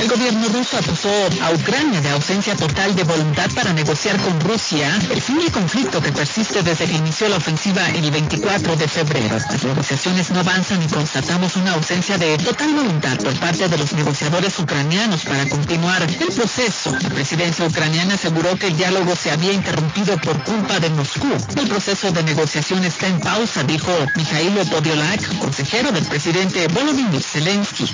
El 0.00 0.08
gobierno 0.08 0.48
ruso 0.48 0.76
acusó 0.76 1.08
a 1.40 1.52
Ucrania 1.52 2.00
de 2.00 2.10
ausencia 2.10 2.56
total 2.56 2.94
de 2.96 3.04
voluntad 3.04 3.48
para 3.54 3.72
negociar 3.72 4.18
con 4.18 4.40
Rusia 4.40 4.90
el 5.10 5.22
fin 5.22 5.38
del 5.38 5.52
conflicto 5.52 6.02
que 6.02 6.10
persiste 6.10 6.62
desde 6.62 6.86
que 6.86 6.94
inició 6.94 7.28
la 7.28 7.36
ofensiva 7.36 7.88
el 7.90 8.10
24 8.10 8.76
de 8.76 8.88
febrero. 8.88 9.38
Las 9.50 9.62
negociaciones 9.62 10.30
no 10.30 10.40
avanzan 10.40 10.82
y 10.82 10.86
constatamos 10.88 11.56
una 11.56 11.74
ausencia 11.74 12.18
de 12.18 12.36
total 12.38 12.74
voluntad 12.74 13.16
por 13.18 13.38
parte 13.38 13.68
de 13.68 13.78
los 13.78 13.92
negociadores 13.92 14.58
ucranianos 14.58 15.22
para 15.24 15.48
continuar 15.48 16.04
el 16.20 16.28
proceso. 16.28 16.90
La 17.02 17.10
presidencia 17.10 17.66
ucraniana 17.66 18.14
aseguró 18.14 18.56
que 18.56 18.68
el 18.68 18.76
diálogo 18.76 19.14
se 19.16 19.30
había 19.30 19.52
interrumpido 19.52 20.16
por 20.18 20.42
culpa 20.44 20.80
de 20.80 20.90
Moscú. 20.90 21.28
El 21.56 21.68
proceso 21.68 22.12
de 22.12 22.22
negociación 22.22 22.84
está 22.84 23.06
en 23.06 23.20
pausa, 23.20 23.62
dijo 23.64 23.92
Mikhailo 24.16 24.64
Podiolak, 24.66 25.38
consejero 25.38 25.92
del 25.92 26.04
presidente 26.04 26.68
Volodymyr 26.68 27.22
Zelensky. 27.22 27.92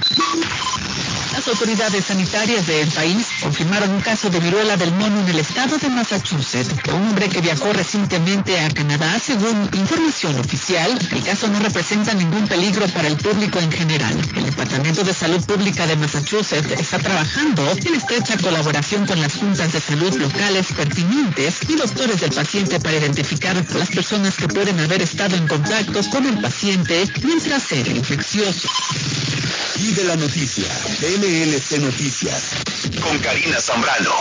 Las 1.32 1.46
autoridades 1.48 2.04
sanitarias 2.04 2.66
del 2.66 2.88
país 2.88 3.26
confirmaron 3.40 3.90
un 3.90 4.00
caso 4.00 4.28
de 4.28 4.40
viruela 4.40 4.76
del 4.76 4.92
mono 4.92 5.20
en 5.20 5.28
el 5.28 5.38
estado 5.38 5.78
de 5.78 5.88
Massachusetts. 5.88 6.74
Un 6.88 7.08
hombre 7.08 7.28
que 7.28 7.40
viajó 7.40 7.72
recientemente 7.72 8.60
a 8.60 8.68
Canadá, 8.68 9.18
según 9.18 9.70
información 9.72 10.38
oficial, 10.38 10.98
el 11.12 11.22
caso 11.22 11.48
no 11.48 11.60
representa 11.60 12.12
ningún 12.14 12.46
peligro 12.48 12.86
para 12.88 13.08
el 13.08 13.16
público 13.16 13.58
en 13.60 13.70
general. 13.70 14.14
El 14.36 14.44
Departamento 14.44 15.02
de 15.04 15.14
Salud 15.14 15.42
Pública 15.46 15.86
de 15.86 15.96
Massachusetts 15.96 16.72
está 16.78 16.98
trabajando 16.98 17.70
en 17.86 17.94
estrecha 18.10 18.42
colaboración 18.42 19.06
con 19.06 19.20
las 19.20 19.34
juntas 19.34 19.72
de 19.72 19.80
salud 19.80 20.12
locales 20.16 20.66
pertinentes 20.76 21.58
y 21.68 21.76
doctores 21.76 22.20
del 22.20 22.32
paciente 22.32 22.80
para 22.80 22.96
identificar 22.96 23.54
las 23.54 23.88
personas 23.88 24.34
que 24.34 24.48
pueden 24.48 24.80
haber 24.80 25.00
estado 25.00 25.36
en 25.36 25.46
contacto 25.46 26.00
con 26.10 26.26
el 26.26 26.40
paciente 26.40 27.04
mientras 27.22 27.70
era 27.70 27.88
infeccioso. 27.88 28.68
Y 29.76 29.92
de 29.92 30.04
la 30.04 30.16
noticia, 30.16 30.66
MLC 31.02 31.78
Noticias, 31.78 32.54
con 33.00 33.16
Karina 33.20 33.60
Zambrano. 33.60 34.14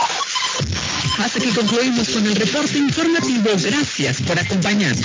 Hasta 1.18 1.40
que 1.40 1.50
concluimos 1.50 2.10
con 2.10 2.24
el 2.26 2.36
reporte 2.36 2.78
informativo. 2.78 3.50
Gracias 3.60 4.22
por 4.22 4.38
acompañarnos. 4.38 5.04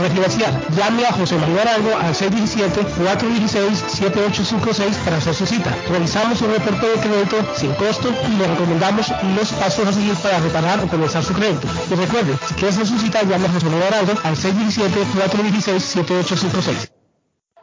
Llame 0.00 1.04
a 1.04 1.12
José 1.12 1.36
Manuel 1.36 1.68
Arango 1.68 1.94
al 1.94 2.14
617-416-7856 2.14 4.96
para 5.04 5.18
hacer 5.18 5.34
su 5.34 5.44
cita. 5.46 5.76
Realizamos 5.90 6.40
un 6.40 6.52
reporte 6.52 6.88
de 6.88 6.94
crédito 6.94 7.36
sin 7.54 7.74
costo 7.74 8.08
y 8.26 8.30
le 8.36 8.46
recomendamos 8.46 9.12
los 9.36 9.52
pasos 9.52 9.86
a 9.86 9.92
seguir 9.92 10.14
para 10.14 10.40
reparar 10.40 10.80
o 10.80 10.88
comenzar 10.88 11.22
su 11.22 11.34
crédito. 11.34 11.68
Y 11.90 11.94
recuerde, 11.94 12.34
si 12.48 12.54
quiere 12.54 12.70
hacer 12.70 12.86
su 12.86 12.98
cita, 12.98 13.22
llame 13.24 13.44
a 13.46 13.52
José 13.52 13.66
Manuel 13.66 13.92
Arango 13.92 14.14
al 14.24 14.36
617-416-7856. 14.36 16.99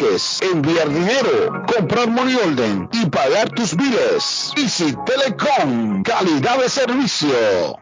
enviar 0.41 0.89
dinero, 0.89 1.63
comprar 1.75 2.09
money 2.09 2.35
order 2.35 2.87
y 2.91 3.05
pagar 3.09 3.49
tus 3.49 3.75
biles. 3.75 4.51
Easy 4.57 4.95
Telecom, 5.05 6.03
calidad 6.03 6.57
de 6.59 6.69
servicio. 6.69 7.81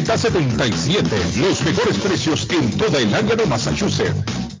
77. 0.05 1.09
Los 1.37 1.61
mejores 1.63 1.97
precios 1.97 2.47
en 2.49 2.77
toda 2.77 2.99
el 2.99 3.13
área 3.13 3.35
de 3.35 3.45
Massachusetts. 3.45 4.60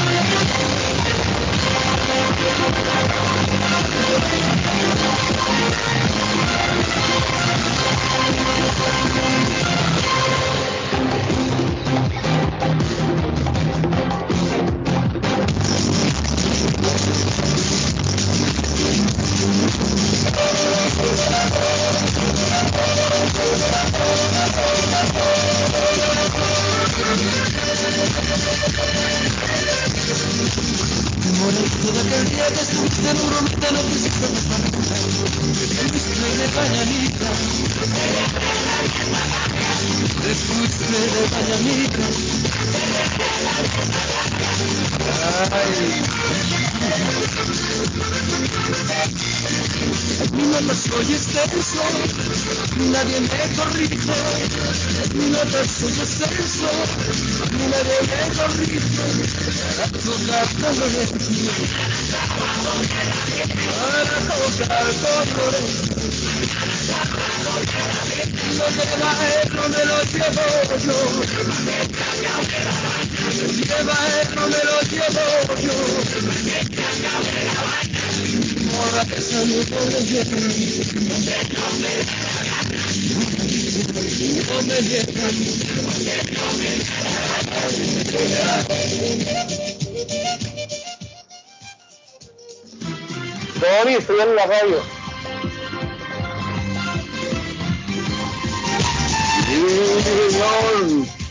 Radio. 94.48 94.82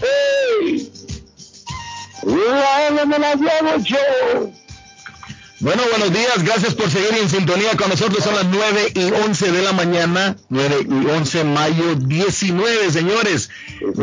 ¡Hey! 0.01 0.93
me 3.07 3.19
la 3.19 3.35
llevo 3.35 3.77
yo. 3.85 4.51
Bueno, 5.61 5.83
buenos 5.91 6.13
días, 6.13 6.43
gracias 6.43 6.75
por 6.75 6.91
seguir 6.91 7.15
en 7.21 7.31
sintonía 7.31 7.77
con 7.77 7.89
nosotros. 7.89 8.23
Son 8.23 8.35
las 8.35 8.47
9 8.47 8.93
y 8.95 9.05
11 9.05 9.53
de 9.53 9.63
la 9.63 9.73
mañana, 9.73 10.37
9 10.51 10.87
y 10.89 11.07
11 11.07 11.45
mayo 11.45 11.95
19, 11.95 12.91
señores. 12.91 13.49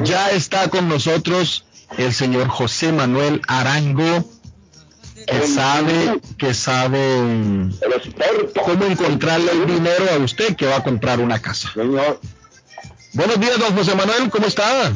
Ya 0.04 0.32
está 0.32 0.70
con 0.70 0.88
nosotros 0.88 1.66
el 1.98 2.14
señor 2.14 2.48
José 2.48 2.92
Manuel 2.92 3.42
Arango, 3.48 4.28
que 5.26 5.48
sabe, 5.48 6.22
que 6.38 6.54
sabe 6.54 7.70
cómo 8.64 8.86
encontrarle 8.86 9.52
el 9.52 9.66
dinero 9.66 10.06
a 10.14 10.18
usted 10.18 10.56
que 10.56 10.66
va 10.66 10.78
a 10.78 10.84
comprar 10.84 11.20
una 11.20 11.42
casa. 11.42 11.72
Buenos 11.76 13.40
días, 13.40 13.60
don 13.60 13.76
José 13.76 13.96
Manuel, 13.96 14.30
¿cómo 14.30 14.48
está? 14.48 14.92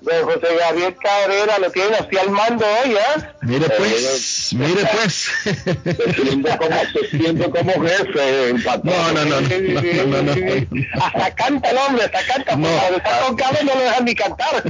Don 0.00 0.24
José 0.24 0.46
Gabriel 0.60 0.94
Cabrera 1.02 1.58
lo 1.58 1.70
tiene 1.72 1.96
así 1.96 2.16
al 2.16 2.30
mando 2.30 2.64
hoy, 2.64 2.92
¿eh? 2.92 3.32
Mire 3.42 3.68
pues, 3.70 4.50
mire 4.52 4.86
pues. 4.92 5.30
Se 5.42 6.14
siente 6.14 6.56
como, 6.56 6.76
se 6.92 7.08
siente 7.10 7.50
como 7.50 7.72
jefe, 7.82 8.50
el 8.50 8.62
patrón. 8.62 8.94
No, 8.94 9.12
no, 9.12 9.24
no, 9.24 9.40
no, 9.40 9.48
no, 9.48 10.04
no, 10.04 10.22
no, 10.22 10.34
no. 10.36 11.02
Hasta 11.02 11.34
canta 11.34 11.70
el 11.70 11.78
hombre, 11.78 12.04
hasta 12.04 12.24
canta. 12.32 12.56
No. 12.56 12.68
Cuando 12.68 12.96
está 12.98 13.20
con 13.26 13.36
Carlos 13.36 13.64
no 13.64 13.74
lo 13.74 13.80
dejan 13.80 14.04
ni 14.04 14.14
cantar. 14.14 14.62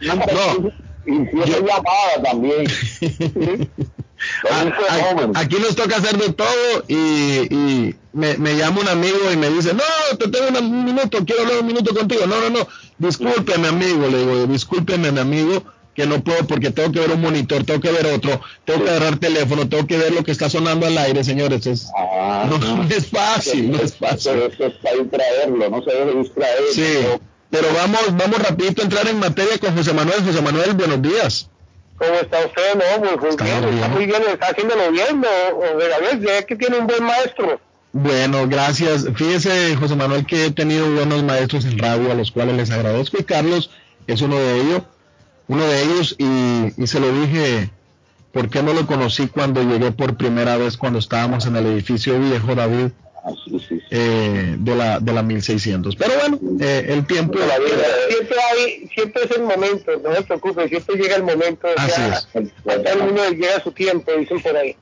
No. 0.00 0.72
Y 1.06 1.40
es 1.40 1.48
llamada 1.60 2.22
también. 2.24 2.66
A- 4.50 4.60
a- 4.62 5.40
aquí 5.40 5.56
nos 5.60 5.76
toca 5.76 5.96
hacer 5.98 6.16
de 6.16 6.32
todo 6.32 6.84
y, 6.88 6.94
y 7.54 7.94
me, 8.14 8.36
me 8.38 8.56
llama 8.56 8.80
un 8.80 8.88
amigo 8.88 9.18
y 9.30 9.36
me 9.36 9.50
dice, 9.50 9.74
no, 9.74 10.16
te 10.18 10.28
tengo 10.28 10.58
un 10.58 10.84
minuto, 10.86 11.18
quiero 11.26 11.42
hablar 11.42 11.60
un 11.60 11.66
minuto 11.66 11.94
contigo. 11.94 12.26
No, 12.26 12.40
no, 12.40 12.48
no, 12.50 12.68
discúlpeme 12.98 13.68
amigo, 13.68 14.08
le 14.08 14.18
digo, 14.18 14.46
discúlpeme 14.46 15.12
mi 15.12 15.20
amigo 15.20 15.62
que 15.94 16.06
no 16.06 16.22
puedo 16.24 16.46
porque 16.46 16.70
tengo 16.70 16.92
que 16.92 17.00
ver 17.00 17.10
un 17.12 17.20
monitor, 17.20 17.64
tengo 17.64 17.80
que 17.80 17.90
ver 17.92 18.06
otro, 18.06 18.40
tengo 18.64 18.84
que 18.84 18.90
agarrar 18.90 19.18
teléfono, 19.18 19.68
tengo 19.68 19.86
que 19.86 19.96
ver 19.98 20.12
lo 20.12 20.24
que 20.24 20.32
está 20.32 20.48
sonando 20.50 20.86
al 20.86 20.96
aire, 20.98 21.22
señores. 21.22 21.66
Es, 21.66 21.86
no, 22.48 22.58
no 22.58 22.82
es 22.88 23.06
fácil, 23.08 23.70
no 23.70 23.78
es 23.82 23.96
fácil. 23.96 24.32
Pero 24.32 24.46
eso 24.46 24.66
está 24.66 24.90
distraerlo, 24.94 25.68
no 25.70 25.82
se 25.82 25.90
debe 25.92 26.14
distraer. 26.22 26.62
Sí, 26.72 26.82
pero 27.02 27.20
vamos, 27.50 28.16
vamos 28.16 28.38
rapidito 28.38 28.82
a 28.82 28.84
entrar 28.84 29.06
en 29.08 29.18
materia 29.18 29.58
con 29.58 29.76
José 29.76 29.92
Manuel. 29.92 30.24
José 30.24 30.42
Manuel, 30.42 30.74
buenos 30.74 31.02
días. 31.02 31.50
¿Cómo 31.98 32.12
está 32.14 32.38
usted? 32.44 32.74
No, 32.74 33.06
muy, 33.06 33.16
muy 33.16 33.36
bien, 33.36 33.74
está 33.74 33.88
muy 33.88 34.06
bien, 34.06 34.22
está 34.30 34.46
haciéndolo 34.48 34.90
bien, 34.90 35.20
¿no? 35.20 36.20
Ya 36.20 36.42
que 36.42 36.56
tiene 36.56 36.78
un 36.78 36.86
buen 36.86 37.02
maestro. 37.04 37.58
Bueno, 37.92 38.46
gracias. 38.46 39.06
Fíjese, 39.14 39.74
José 39.76 39.96
Manuel, 39.96 40.26
que 40.26 40.46
he 40.46 40.50
tenido 40.50 40.90
buenos 40.92 41.22
maestros 41.22 41.64
en 41.64 41.78
radio 41.78 42.12
a 42.12 42.14
los 42.14 42.30
cuales 42.30 42.56
les 42.56 42.70
agradezco 42.70 43.16
y 43.18 43.24
Carlos 43.24 43.70
es 44.06 44.20
uno 44.20 44.36
de 44.36 44.60
ellos, 44.60 44.82
uno 45.48 45.64
de 45.64 45.82
ellos 45.82 46.14
y, 46.18 46.82
y 46.82 46.86
se 46.86 47.00
lo 47.00 47.10
dije, 47.10 47.70
¿por 48.32 48.50
qué 48.50 48.62
no 48.62 48.74
lo 48.74 48.86
conocí 48.86 49.28
cuando 49.28 49.62
llegué 49.62 49.92
por 49.92 50.18
primera 50.18 50.58
vez 50.58 50.76
cuando 50.76 50.98
estábamos 50.98 51.46
en 51.46 51.56
el 51.56 51.64
edificio 51.66 52.20
viejo 52.20 52.54
David 52.54 52.90
eh, 53.90 54.54
de 54.58 54.74
la 54.74 55.00
de 55.00 55.12
la 55.12 55.22
1600? 55.22 55.96
Pero 55.96 56.12
bueno, 56.20 56.38
eh, 56.60 56.86
el 56.88 57.06
tiempo. 57.06 57.38
Siempre 58.08 58.36
hay, 58.52 58.88
siempre 58.94 59.22
es 59.24 59.30
el 59.32 59.42
momento, 59.42 59.92
no 60.02 60.14
se 60.14 60.22
preocupe, 60.22 60.68
siempre 60.68 60.96
llega 60.96 61.16
el 61.16 61.22
momento. 61.24 61.68
Así 61.76 61.90
sea, 61.92 62.14
A 62.74 62.76
todo 62.82 62.92
el 62.92 62.98
mundo 63.04 63.22
le 63.30 63.36
llega 63.36 63.60
su 63.62 63.72
tiempo, 63.72 64.12
dicen 64.18 64.40
por 64.40 64.56
ahí. 64.56 64.76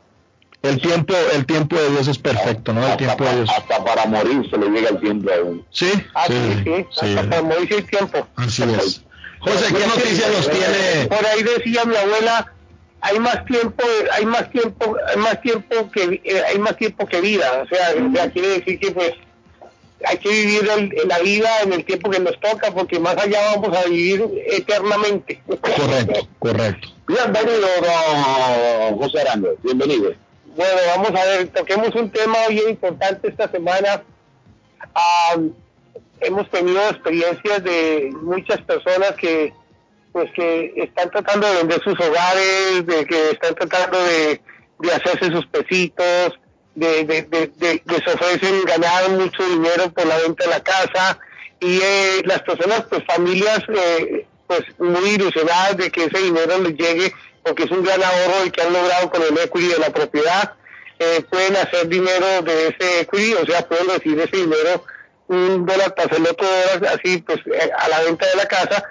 El 0.62 0.80
tiempo, 0.80 1.14
el 1.34 1.44
tiempo 1.44 1.76
de 1.76 1.90
Dios 1.90 2.08
es 2.08 2.16
perfecto, 2.18 2.72
¿no? 2.72 2.86
El 2.90 2.96
tiempo 2.96 3.22
de 3.24 3.34
Dios. 3.36 3.50
Hasta 3.54 3.84
para 3.84 4.06
morir 4.06 4.48
se 4.50 4.56
le 4.56 4.70
llega 4.70 4.88
el 4.90 5.00
tiempo 5.00 5.30
a 5.30 5.42
uno. 5.42 5.62
Sí, 5.70 5.90
Ah, 6.14 6.24
sí, 6.26 6.32
sí, 6.32 6.62
sí, 6.64 6.86
sí. 6.90 7.06
hasta 7.16 7.28
para 7.30 7.42
morirse 7.42 7.74
hay 7.74 7.82
tiempo. 7.82 8.26
Así 8.36 8.62
es. 8.62 9.02
José, 9.40 9.74
¿qué 9.74 9.86
noticias 9.86 10.32
nos 10.32 10.48
tiene? 10.48 11.06
Por 11.08 11.26
ahí 11.26 11.42
decía 11.42 11.84
mi 11.84 11.96
abuela, 11.96 12.50
hay 13.06 13.18
más 13.18 13.44
tiempo, 13.44 13.84
hay 14.12 14.24
más 14.24 14.50
tiempo, 14.50 14.96
hay 15.06 15.16
más 15.18 15.40
tiempo 15.42 15.90
que 15.92 16.20
eh, 16.24 16.42
hay 16.48 16.58
más 16.58 16.74
tiempo 16.76 17.06
que 17.06 17.20
vida, 17.20 17.62
o 17.62 17.66
sea, 17.68 17.90
o 18.02 18.12
sea, 18.14 18.30
quiere 18.30 18.48
decir 18.48 18.78
que 18.80 18.90
pues 18.92 19.12
hay 20.06 20.16
que 20.18 20.28
vivir 20.30 20.68
el- 20.76 21.08
la 21.08 21.18
vida 21.18 21.50
en 21.62 21.72
el 21.74 21.84
tiempo 21.84 22.10
que 22.10 22.18
nos 22.20 22.38
toca, 22.40 22.70
porque 22.72 22.98
más 22.98 23.16
allá 23.18 23.40
vamos 23.54 23.76
a 23.76 23.84
vivir 23.88 24.24
eternamente. 24.46 25.40
Correcto, 25.46 26.28
correcto. 26.38 26.88
Bienvenido, 27.06 27.68
don 27.82 28.98
José 28.98 29.20
Arango. 29.20 29.50
Bienvenido. 29.62 30.14
Bueno, 30.56 30.80
vamos 30.96 31.10
a 31.20 31.24
ver, 31.26 31.48
toquemos 31.48 31.94
un 31.94 32.10
tema 32.10 32.38
bien 32.48 32.70
importante 32.70 33.28
esta 33.28 33.50
semana. 33.50 34.02
Ah, 34.94 35.36
hemos 36.20 36.48
tenido 36.50 36.80
experiencias 36.88 37.62
de 37.64 38.10
muchas 38.22 38.60
personas 38.62 39.12
que 39.12 39.52
pues 40.14 40.30
que 40.36 40.72
están 40.76 41.10
tratando 41.10 41.44
de 41.48 41.56
vender 41.56 41.82
sus 41.82 41.98
hogares, 41.98 42.86
de 42.86 43.04
que 43.04 43.30
están 43.30 43.52
tratando 43.56 43.98
de, 44.04 44.40
de 44.78 44.92
hacerse 44.92 45.26
sus 45.32 45.44
pesitos, 45.48 46.38
de, 46.76 47.02
de, 47.04 47.22
de, 47.22 47.48
de- 47.56 47.82
se 48.04 48.10
ofrecen 48.12 48.62
ganar 48.64 49.10
mucho 49.10 49.44
dinero 49.44 49.90
por 49.92 50.06
la 50.06 50.16
venta 50.18 50.44
de 50.44 50.50
la 50.50 50.62
casa 50.62 51.18
y 51.58 51.80
eh, 51.82 52.22
las 52.26 52.42
personas, 52.42 52.84
pues 52.88 53.02
familias, 53.12 53.58
eh, 53.68 54.24
pues 54.46 54.62
muy 54.78 55.10
ilusionadas 55.10 55.76
de 55.78 55.90
que 55.90 56.04
ese 56.04 56.18
dinero 56.18 56.58
les 56.58 56.76
llegue 56.76 57.12
porque 57.42 57.64
es 57.64 57.70
un 57.72 57.82
gran 57.82 58.00
ahorro 58.02 58.44
el 58.44 58.52
que 58.52 58.62
han 58.62 58.72
logrado 58.72 59.10
con 59.10 59.20
el 59.20 59.36
equity 59.36 59.66
de 59.66 59.78
la 59.78 59.90
propiedad, 59.90 60.52
eh, 61.00 61.24
pueden 61.28 61.56
hacer 61.56 61.88
dinero 61.88 62.40
de 62.42 62.68
ese 62.68 63.00
equity, 63.00 63.34
o 63.34 63.44
sea, 63.46 63.66
pueden 63.66 63.88
recibir 63.88 64.20
ese 64.20 64.36
dinero 64.36 64.84
un 65.26 65.66
dólar 65.66 65.92
tras 65.96 66.12
el 66.16 66.24
otro 66.26 66.46
así 66.94 67.18
pues 67.18 67.38
eh, 67.46 67.70
a 67.76 67.88
la 67.88 68.00
venta 68.02 68.26
de 68.28 68.36
la 68.36 68.46
casa. 68.46 68.84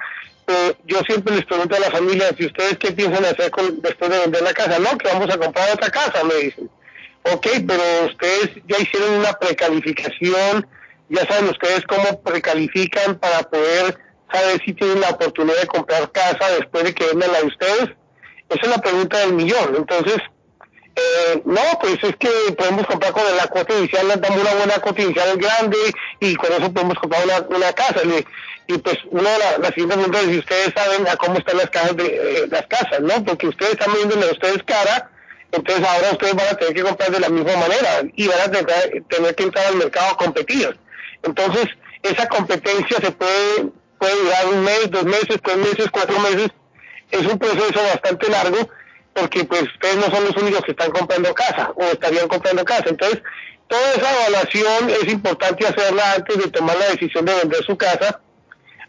Yo 0.86 1.00
siempre 1.08 1.36
les 1.36 1.46
pregunto 1.46 1.76
a 1.76 1.80
la 1.80 1.92
familia, 1.92 2.30
si 2.38 2.46
ustedes 2.46 2.78
qué 2.78 2.92
piensan 2.92 3.26
hacer 3.26 3.52
con, 3.52 3.82
después 3.82 4.12
de 4.12 4.20
vender 4.20 4.42
la 4.42 4.54
casa, 4.54 4.80
no, 4.80 4.98
que 4.98 5.08
vamos 5.08 5.34
a 5.34 5.38
comprar 5.38 5.72
otra 5.74 5.90
casa, 5.90 6.24
me 6.24 6.36
dicen. 6.36 6.70
Ok, 7.32 7.48
pero 7.68 7.84
ustedes 8.08 8.50
ya 8.68 8.78
hicieron 8.80 9.14
una 9.16 9.34
precalificación, 9.34 10.68
ya 11.10 11.26
saben 11.26 11.50
ustedes 11.50 11.84
cómo 11.88 12.22
precalifican 12.22 13.18
para 13.18 13.44
poder 13.44 13.98
saber 14.32 14.62
si 14.66 14.74
tienen 14.74 15.02
la 15.02 15.12
oportunidad 15.12 15.62
de 15.62 15.68
comprar 15.68 16.12
casa 16.12 16.52
después 16.60 16.84
de 16.84 16.94
que 16.94 17.06
vendan 17.08 17.32
la 17.32 17.40
de 17.40 17.48
ustedes. 17.48 17.90
Esa 18.50 18.62
es 18.62 18.68
la 18.68 18.78
pregunta 18.80 19.20
del 19.20 19.34
millón. 19.34 19.76
Entonces, 19.78 20.18
eh, 20.96 21.42
no, 21.46 21.62
pues 21.82 21.98
es 22.04 22.16
que 22.18 22.30
podemos 22.58 22.86
comprar 22.86 23.14
con 23.14 23.24
la 23.36 23.48
cuota 23.48 23.78
inicial, 23.78 24.08
damos 24.20 24.42
una 24.42 24.54
buena 24.56 24.80
cuota 24.80 25.02
inicial 25.02 25.38
grande 25.38 25.78
y 26.20 26.36
con 26.36 26.52
eso 26.52 26.72
podemos 26.72 26.96
comprar 26.96 27.24
una, 27.24 27.56
una 27.56 27.74
casa. 27.74 28.02
Y, 28.04 28.26
y 28.68 28.78
pues 28.78 28.98
una 29.12 29.30
de 29.32 29.38
la- 29.40 29.58
las 29.60 29.70
siguientes 29.72 29.98
preguntas 29.98 30.24
es 30.24 30.30
si 30.30 30.40
ustedes 30.40 30.74
saben 30.76 31.08
a 31.08 31.16
cómo 31.18 31.38
están 31.38 31.58
las 31.58 31.70
casas, 31.70 31.96
de, 31.98 32.06
eh, 32.06 32.48
las 32.50 32.66
casas, 32.68 33.00
¿no? 33.02 33.24
Porque 33.26 33.48
ustedes 33.48 33.74
están 33.74 33.94
vendiendo 33.94 34.28
a 34.28 34.32
ustedes 34.32 34.64
cara, 34.64 35.10
entonces 35.52 35.86
ahora 35.86 36.12
ustedes 36.12 36.36
van 36.36 36.48
a 36.48 36.58
tener 36.58 36.74
que 36.74 36.82
comprar 36.84 37.12
de 37.12 37.20
la 37.20 37.30
misma 37.30 37.56
manera 37.58 38.02
y 38.16 38.28
van 38.28 38.40
a 38.40 38.52
tener, 38.52 39.04
tener 39.10 39.36
que 39.36 39.44
entrar 39.44 39.66
al 39.68 39.76
mercado 39.76 40.12
a 40.12 40.18
competir. 40.18 40.78
Entonces, 41.24 41.66
esa 42.02 42.28
competencia 42.28 42.98
se 43.00 43.12
puede, 43.12 43.70
puede 44.00 44.16
durar 44.24 44.46
un 44.48 44.64
mes, 44.64 44.90
dos 44.92 45.06
meses, 45.06 45.38
tres 45.44 45.58
meses, 45.58 45.88
cuatro 45.92 46.20
meses. 46.20 46.50
Es 47.12 47.26
un 47.26 47.38
proceso 47.38 47.80
bastante 47.82 48.30
largo 48.30 48.70
porque 49.14 49.44
pues 49.46 49.64
ustedes 49.64 49.96
no 49.98 50.06
son 50.06 50.26
los 50.26 50.36
únicos 50.38 50.62
que 50.64 50.72
están 50.72 50.90
comprando 50.92 51.34
casa 51.36 51.72
o 51.76 51.84
estarían 51.84 52.28
comprando 52.28 52.66
casa. 52.66 52.86
Entonces, 52.88 53.22
toda 53.68 53.94
esa 53.94 54.12
evaluación 54.22 54.90
es 54.90 55.08
importante 55.12 55.68
hacerla 55.68 56.14
antes 56.14 56.38
de 56.38 56.50
tomar 56.50 56.76
la 56.78 56.88
decisión 56.90 57.24
de 57.26 57.36
vender 57.36 57.64
su 57.64 57.78
casa. 57.78 58.20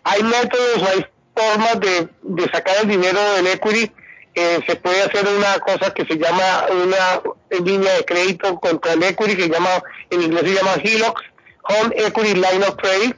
Hay 0.05 0.23
métodos, 0.23 0.83
hay 0.89 1.07
formas 1.35 1.81
de, 1.81 2.09
de 2.23 2.45
sacar 2.51 2.77
el 2.83 2.89
dinero 2.89 3.21
del 3.35 3.47
equity. 3.49 3.91
Eh, 4.37 4.61
se 4.67 4.77
puede 4.77 5.01
hacer 5.03 5.27
una 5.29 5.59
cosa 5.61 5.93
que 5.95 6.05
se 6.05 6.17
llama 6.19 6.67
una 6.71 7.23
línea 7.65 7.95
de 7.95 8.05
crédito 8.05 8.59
contra 8.59 8.95
el 8.95 9.03
equity, 9.03 9.37
que 9.37 9.43
se 9.45 9.49
llama, 9.51 9.83
en 10.11 10.23
inglés 10.23 10.43
se 10.45 10.55
llama 10.55 10.75
HELOC, 10.83 11.21
Home 11.65 11.95
Equity 11.97 12.35
Line 12.35 12.65
of 12.67 12.77
Credit. 12.77 13.17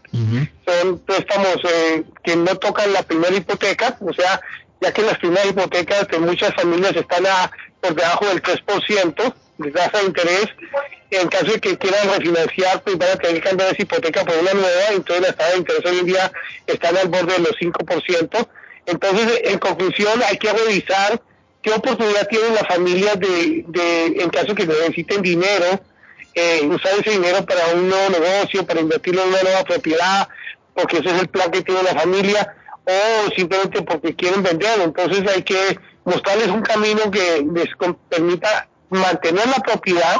Son 0.66 0.98
préstamos 1.00 1.56
eh, 1.64 2.04
que 2.22 2.36
no 2.36 2.54
tocan 2.56 2.92
la 2.92 3.02
primera 3.02 3.34
hipoteca, 3.34 3.96
o 4.00 4.12
sea, 4.12 4.40
ya 4.80 4.92
que 4.92 5.02
las 5.02 5.18
primeras 5.18 5.46
hipotecas 5.46 6.08
de 6.08 6.18
muchas 6.18 6.54
familias 6.54 6.94
están 6.94 7.26
a, 7.26 7.50
por 7.80 7.94
debajo 7.94 8.26
del 8.26 8.42
3% 8.42 9.34
de 9.58 9.70
tasa 9.70 9.98
de 9.98 10.04
interés. 10.04 10.46
En 11.10 11.28
caso 11.28 11.52
de 11.52 11.60
que 11.60 11.78
quieran 11.78 12.10
refinanciar, 12.10 12.82
pues 12.82 12.98
van 12.98 13.10
a 13.10 13.16
tener 13.16 13.36
que 13.36 13.48
cambiar 13.48 13.72
esa 13.72 13.82
hipoteca 13.82 14.24
por 14.24 14.36
una 14.36 14.54
nueva, 14.54 14.88
entonces 14.90 15.26
las 15.26 15.36
tasas 15.36 15.52
de 15.52 15.58
interés 15.58 15.84
hoy 15.86 15.98
en 15.98 16.06
día 16.06 16.32
están 16.66 16.96
al 16.96 17.08
borde 17.08 17.34
de 17.34 17.38
los 17.38 17.52
5%. 17.60 18.48
Entonces, 18.86 19.40
en 19.44 19.58
conclusión, 19.58 20.20
hay 20.28 20.36
que 20.36 20.52
revisar 20.52 21.20
qué 21.62 21.72
oportunidad 21.72 22.28
tienen 22.28 22.54
las 22.54 22.66
familias 22.66 23.18
de, 23.18 23.64
de 23.68 24.22
en 24.22 24.30
caso 24.30 24.54
que 24.54 24.66
necesiten 24.66 25.22
dinero, 25.22 25.80
eh, 26.34 26.66
usar 26.66 26.92
ese 26.98 27.10
dinero 27.10 27.44
para 27.44 27.66
un 27.74 27.88
nuevo 27.88 28.10
negocio, 28.10 28.66
para 28.66 28.80
invertirlo 28.80 29.22
en 29.22 29.28
una 29.28 29.42
nueva 29.42 29.64
propiedad, 29.64 30.28
porque 30.74 30.98
ese 30.98 31.08
es 31.08 31.20
el 31.22 31.28
plan 31.28 31.50
que 31.50 31.62
tiene 31.62 31.82
la 31.82 31.98
familia, 31.98 32.54
o 32.84 33.34
simplemente 33.34 33.82
porque 33.82 34.14
quieren 34.14 34.42
vender. 34.42 34.80
Entonces 34.80 35.24
hay 35.28 35.42
que 35.42 35.78
mostrarles 36.04 36.48
un 36.48 36.62
camino 36.62 37.10
que 37.10 37.44
les 37.52 37.68
permita 38.08 38.68
mantener 38.90 39.48
la 39.48 39.58
propiedad, 39.60 40.16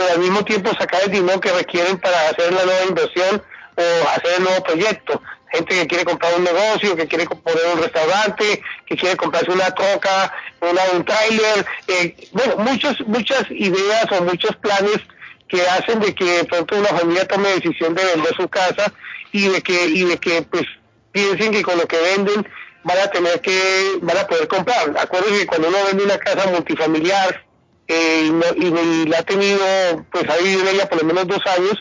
pero 0.00 0.14
al 0.14 0.20
mismo 0.20 0.42
tiempo 0.46 0.70
sacar 0.78 1.02
el 1.04 1.10
dinero 1.10 1.38
que 1.40 1.52
requieren 1.52 1.98
para 1.98 2.30
hacer 2.30 2.50
la 2.54 2.64
nueva 2.64 2.84
inversión 2.88 3.42
o 3.76 4.08
hacer 4.08 4.38
el 4.38 4.44
nuevo 4.44 4.62
proyecto. 4.64 5.20
gente 5.52 5.74
que 5.74 5.86
quiere 5.88 6.04
comprar 6.06 6.32
un 6.38 6.44
negocio, 6.44 6.96
que 6.96 7.06
quiere 7.06 7.26
poner 7.26 7.66
un 7.74 7.82
restaurante, 7.82 8.62
que 8.86 8.96
quiere 8.96 9.16
comprarse 9.16 9.50
una 9.50 9.74
troca, 9.74 10.32
una, 10.62 10.80
un 10.94 11.04
trailer, 11.04 11.66
eh, 11.88 12.16
bueno, 12.32 12.56
muchas, 12.58 12.98
muchas 13.00 13.44
ideas 13.50 14.06
o 14.12 14.22
muchos 14.22 14.56
planes 14.56 15.00
que 15.48 15.60
hacen 15.68 16.00
de 16.00 16.14
que 16.14 16.24
de 16.24 16.44
pronto 16.44 16.76
una 16.76 16.88
familia 16.88 17.28
tome 17.28 17.50
decisión 17.50 17.94
de 17.94 18.02
vender 18.02 18.34
su 18.36 18.48
casa 18.48 18.90
y 19.32 19.48
de 19.48 19.60
que, 19.60 19.84
y 19.84 20.04
de 20.04 20.16
que 20.16 20.40
pues 20.42 20.64
piensen 21.12 21.52
que 21.52 21.62
con 21.62 21.76
lo 21.76 21.86
que 21.86 22.00
venden 22.00 22.48
van 22.84 22.98
a 23.00 23.08
tener 23.08 23.38
que, 23.42 23.98
van 24.00 24.16
a 24.16 24.26
poder 24.26 24.48
comprar. 24.48 24.96
Acuérdense 24.98 25.40
que 25.40 25.46
cuando 25.46 25.68
uno 25.68 25.78
vende 25.88 26.04
una 26.04 26.16
casa 26.16 26.48
multifamiliar 26.48 27.49
eh, 27.90 28.22
y, 28.26 28.30
no- 28.30 28.54
y- 28.56 29.02
y 29.02 29.06
la 29.06 29.18
ha 29.18 29.22
tenido, 29.22 29.64
pues 30.12 30.24
ha 30.28 30.36
vivido 30.36 30.68
ella 30.70 30.88
por 30.88 30.98
lo 31.00 31.04
menos 31.04 31.26
dos 31.26 31.40
años, 31.56 31.74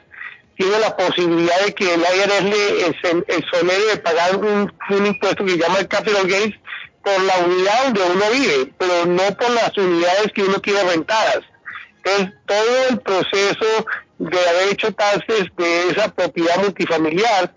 tiene 0.57 0.77
la 0.79 0.95
posibilidad 0.97 1.59
de 1.65 1.73
que 1.73 1.93
el 1.93 2.01
IRS 2.01 2.43
le 2.43 2.87
exon- 2.87 3.23
exonere 3.27 3.85
de 3.91 3.97
pagar 3.97 4.35
un, 4.35 4.71
impuesto 5.05 5.45
que 5.45 5.51
se 5.51 5.57
llama 5.57 5.79
el 5.79 5.87
capital 5.87 6.27
gains 6.27 6.55
por 7.03 7.21
la 7.23 7.37
unidad 7.37 7.83
donde 7.85 8.01
uno 8.03 8.25
vive, 8.31 8.73
pero 8.77 9.05
no 9.05 9.23
por 9.37 9.49
las 9.51 9.77
unidades 9.77 10.31
que 10.33 10.43
uno 10.43 10.61
quiere 10.61 10.83
rentadas. 10.83 11.39
Entonces, 12.03 12.33
todo 12.45 12.87
el 12.89 12.99
proceso 12.99 13.85
de 14.17 14.39
haber 14.49 14.73
hecho 14.73 14.91
taxes 14.93 15.45
de 15.57 15.89
esa 15.91 16.13
propiedad 16.13 16.57
multifamiliar 16.57 17.53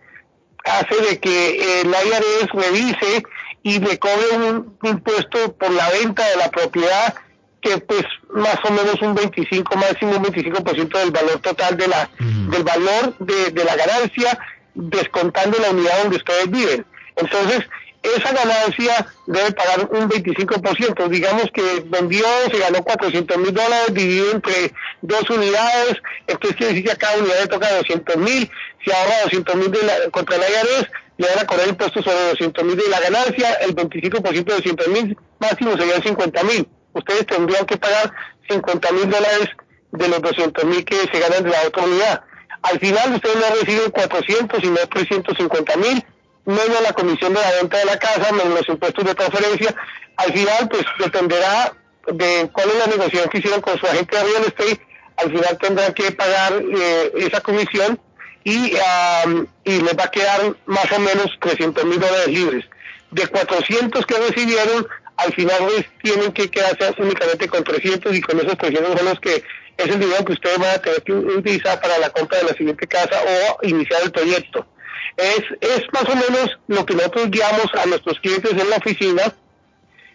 hace 0.65 0.95
de 1.11 1.19
que 1.19 1.81
el 1.81 1.89
IRS 1.89 2.51
revise 2.53 3.23
y 3.65 3.81
le 3.81 3.99
cobre 3.99 4.37
un 4.37 4.79
impuesto 4.83 5.55
por 5.57 5.71
la 5.73 5.89
venta 5.91 6.25
de 6.29 6.37
la 6.37 6.51
propiedad 6.51 7.15
que 7.63 7.79
pues 7.79 8.05
más 8.31 8.59
o 8.69 8.73
menos 8.73 9.01
un 9.01 9.15
25, 9.15 9.77
máximo 9.77 10.17
un 10.17 10.25
25% 10.25 10.99
del 10.99 11.11
valor 11.11 11.39
total 11.41 11.77
de 11.77 11.89
la, 11.89 12.11
del 12.19 12.65
valor 12.65 13.17
de, 13.19 13.51
de 13.53 13.65
la 13.65 13.77
ganancia, 13.77 14.39
descontando 14.75 15.59
la 15.59 15.71
unidad 15.71 16.03
donde 16.03 16.17
ustedes 16.17 16.51
viven. 16.51 16.85
Entonces, 17.17 17.65
esa 18.03 18.33
ganancia 18.33 19.07
debe 19.27 19.53
pagar 19.53 19.89
un 19.91 20.09
25%. 20.09 21.09
Digamos 21.09 21.45
que 21.53 21.85
vendió, 21.87 22.27
se 22.51 22.59
ganó 22.59 22.83
400 22.83 23.39
mil 23.39 23.55
dólares, 23.55 23.95
dividido 23.95 24.33
entre 24.33 24.73
dos 25.03 25.31
unidades, 25.31 25.97
entonces 26.27 26.57
quiere 26.57 26.73
decir 26.73 26.85
que 26.87 26.93
a 26.93 26.97
cada 26.97 27.19
unidad 27.19 27.41
le 27.43 27.47
toca 27.47 27.77
200 27.77 28.17
mil, 28.17 28.51
si 28.85 28.91
ahorra 28.91 29.23
200 29.25 29.55
mil 29.57 29.71
contra 30.11 30.37
la 30.37 30.49
IRS, 30.49 30.91
le 31.19 31.29
van 31.29 31.39
a 31.39 31.47
cobrar 31.47 31.69
impuestos 31.69 32.05
sobre 32.05 32.31
200 32.31 32.65
mil 32.65 32.77
de 32.77 32.89
la 32.89 33.01
ganancia, 33.01 33.53
el 33.55 33.77
25% 33.77 34.45
de 34.45 34.55
200 34.55 34.89
mil 34.89 35.17
máximo 35.39 35.77
serían 35.77 36.03
50 36.03 36.43
mil. 36.43 36.69
Ustedes 36.95 37.27
tendrían 37.27 37.67
que 37.67 37.77
pagar 37.77 38.13
50 38.49 38.93
mil 38.93 39.11
dólares 39.11 39.49
de 39.93 40.09
los 40.09 40.23
200 40.23 40.65
mil 40.65 40.85
que 40.85 40.97
se 40.97 41.19
ganan 41.19 41.45
de 41.45 41.51
la 41.51 41.63
otra 41.67 41.85
unidad. 41.85 42.25
Al 42.63 42.79
final 42.79 43.15
ustedes 43.15 43.37
no 43.37 43.57
reciben 43.61 43.91
400 43.91 44.61
sino 44.61 44.77
350 44.77 45.77
mil, 45.77 46.05
menos 46.45 46.81
la 46.83 46.93
comisión 46.93 47.35
de 47.35 47.41
la 47.41 47.53
venta 47.53 47.79
de 47.79 47.85
la 47.85 47.99
casa, 47.99 48.33
menos 48.33 48.59
los 48.59 48.69
impuestos 48.69 49.05
de 49.05 49.15
transferencia. 49.15 49.75
Al 50.17 50.33
final, 50.33 50.69
pues 50.69 50.85
dependerá 50.99 51.75
de 52.07 52.51
cuál 52.53 52.69
es 52.71 52.79
la 52.79 52.87
negociación 52.87 53.29
que 53.31 53.39
hicieron 53.39 53.61
con 53.61 53.79
su 53.79 53.87
agente 53.87 54.17
de 54.17 54.23
real 54.23 54.45
estate. 54.45 54.81
Al 55.17 55.31
final 55.31 55.59
tendrán 55.59 55.93
que 55.95 56.13
pagar 56.13 56.53
eh, 56.55 57.13
esa 57.17 57.41
comisión 57.41 58.01
y, 58.45 58.73
am, 59.25 59.47
y 59.65 59.81
les 59.81 59.97
va 59.97 60.05
a 60.05 60.11
quedar 60.11 60.57
más 60.67 60.91
o 60.93 60.99
menos 60.99 61.27
300 61.41 61.85
mil 61.85 62.01
dólares 62.01 62.29
libres. 62.29 62.65
De 63.11 63.27
400 63.27 64.07
que 64.07 64.17
recibieron, 64.17 64.87
al 65.17 65.33
final 65.33 65.57
pues, 65.61 65.87
tienen 66.03 66.33
que 66.33 66.51
quedarse 66.51 66.95
únicamente 66.99 67.49
con 67.49 67.65
300 67.65 68.15
y 68.15 68.21
con 68.21 68.39
esos 68.41 68.57
300 68.57 68.99
son 68.99 69.09
los 69.09 69.21
que 69.21 69.43
es 69.77 69.87
el 69.87 70.01
dinero 70.01 70.25
que 70.25 70.33
ustedes 70.33 70.59
van 70.59 70.75
a 70.75 70.79
tener 70.79 71.03
que 71.03 71.13
utilizar 71.13 71.81
para 71.81 71.99
la 71.99 72.11
compra 72.11 72.39
de 72.39 72.45
la 72.45 72.55
siguiente 72.55 72.87
casa 72.87 73.21
o 73.23 73.67
iniciar 73.67 74.03
el 74.03 74.13
proyecto. 74.13 74.67
Es, 75.17 75.43
es 75.61 75.83
más 75.93 76.05
o 76.05 76.15
menos 76.15 76.59
lo 76.69 76.87
que 76.87 76.95
nosotros 76.95 77.31
guiamos 77.31 77.67
a 77.75 77.87
nuestros 77.87 78.19
clientes 78.21 78.53
en 78.53 78.71
la 78.71 78.77
oficina, 78.77 79.35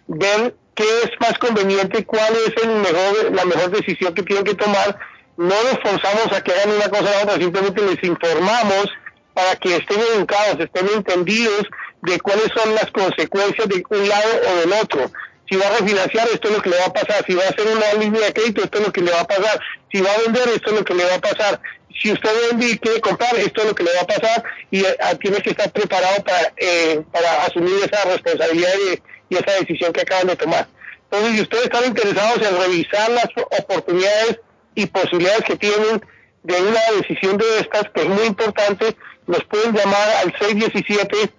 ver 0.06 0.54
qué 0.74 0.84
es 1.04 1.10
más 1.20 1.38
conveniente, 1.38 2.04
cuál 2.04 2.34
es 2.46 2.62
el 2.62 2.70
mejor, 2.70 3.32
la 3.32 3.44
mejor 3.44 3.70
decisión 3.70 4.14
que 4.14 4.22
tienen 4.22 4.44
que 4.44 4.54
tomar. 4.54 4.98
No 5.36 5.54
los 5.54 5.78
forzamos 5.82 6.32
a 6.32 6.42
que 6.42 6.52
hagan 6.52 6.74
una 6.74 6.88
cosa 6.88 7.02
o 7.02 7.04
la 7.04 7.22
otra, 7.22 7.36
simplemente 7.36 7.82
les 7.82 8.02
informamos 8.02 8.86
para 9.34 9.54
que 9.56 9.76
estén 9.76 10.00
educados, 10.14 10.58
estén 10.58 10.88
entendidos 10.88 11.62
de 12.02 12.20
cuáles 12.20 12.48
son 12.54 12.74
las 12.74 12.90
consecuencias 12.90 13.68
de 13.68 13.82
un 13.88 14.08
lado 14.08 14.28
o 14.48 14.56
del 14.60 14.72
otro. 14.72 15.10
Si 15.48 15.56
va 15.56 15.66
a 15.66 15.78
refinanciar, 15.78 16.28
esto 16.32 16.48
es 16.48 16.56
lo 16.56 16.62
que 16.62 16.70
le 16.70 16.78
va 16.78 16.86
a 16.86 16.92
pasar. 16.92 17.24
Si 17.26 17.34
va 17.34 17.44
a 17.44 17.48
hacer 17.48 17.66
una 17.66 17.94
línea 17.94 18.26
de 18.26 18.32
crédito, 18.32 18.62
esto 18.62 18.78
es 18.78 18.86
lo 18.86 18.92
que 18.92 19.00
le 19.00 19.10
va 19.10 19.20
a 19.20 19.26
pasar. 19.26 19.60
Si 19.90 20.00
va 20.00 20.12
a 20.12 20.18
vender, 20.18 20.48
esto 20.48 20.70
es 20.70 20.78
lo 20.78 20.84
que 20.84 20.94
le 20.94 21.04
va 21.04 21.14
a 21.14 21.20
pasar. 21.20 21.60
Si 22.00 22.12
usted 22.12 22.30
vende 22.50 22.66
y 22.66 22.78
quiere 22.78 23.00
comprar, 23.00 23.34
esto 23.36 23.62
es 23.62 23.68
lo 23.68 23.74
que 23.74 23.82
le 23.82 23.94
va 23.94 24.02
a 24.02 24.06
pasar 24.06 24.44
y 24.70 24.84
eh, 24.84 24.96
tiene 25.20 25.38
que 25.38 25.50
estar 25.50 25.70
preparado 25.72 26.22
para, 26.22 26.52
eh, 26.56 27.02
para 27.10 27.44
asumir 27.44 27.74
esa 27.82 28.04
responsabilidad 28.04 28.72
y, 28.92 29.34
y 29.34 29.38
esa 29.38 29.58
decisión 29.58 29.92
que 29.92 30.02
acaban 30.02 30.28
de 30.28 30.36
tomar. 30.36 30.68
Entonces, 31.10 31.36
si 31.36 31.42
ustedes 31.42 31.64
están 31.64 31.84
interesados 31.86 32.46
en 32.46 32.58
revisar 32.60 33.10
las 33.10 33.28
oportunidades 33.58 34.38
y 34.74 34.86
posibilidades 34.86 35.42
que 35.44 35.56
tienen 35.56 36.04
de 36.42 36.60
una 36.60 36.80
decisión 36.98 37.36
de 37.38 37.58
estas, 37.60 37.84
que 37.94 38.02
es 38.02 38.08
muy 38.08 38.26
importante, 38.26 38.96
nos 39.26 39.42
pueden 39.44 39.74
llamar 39.74 40.08
al 40.22 40.32
617 40.38 41.32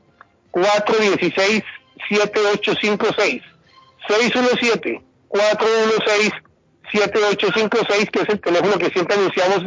416 0.52 1.64
7856 2.10 3.42
617 4.08 5.02
416 5.28 6.32
7856 6.92 8.10
que 8.12 8.20
es 8.22 8.30
el 8.30 8.42
teléfono 8.42 8.78
que 8.78 8.90
siempre 8.90 9.16
anunciamos 9.16 9.60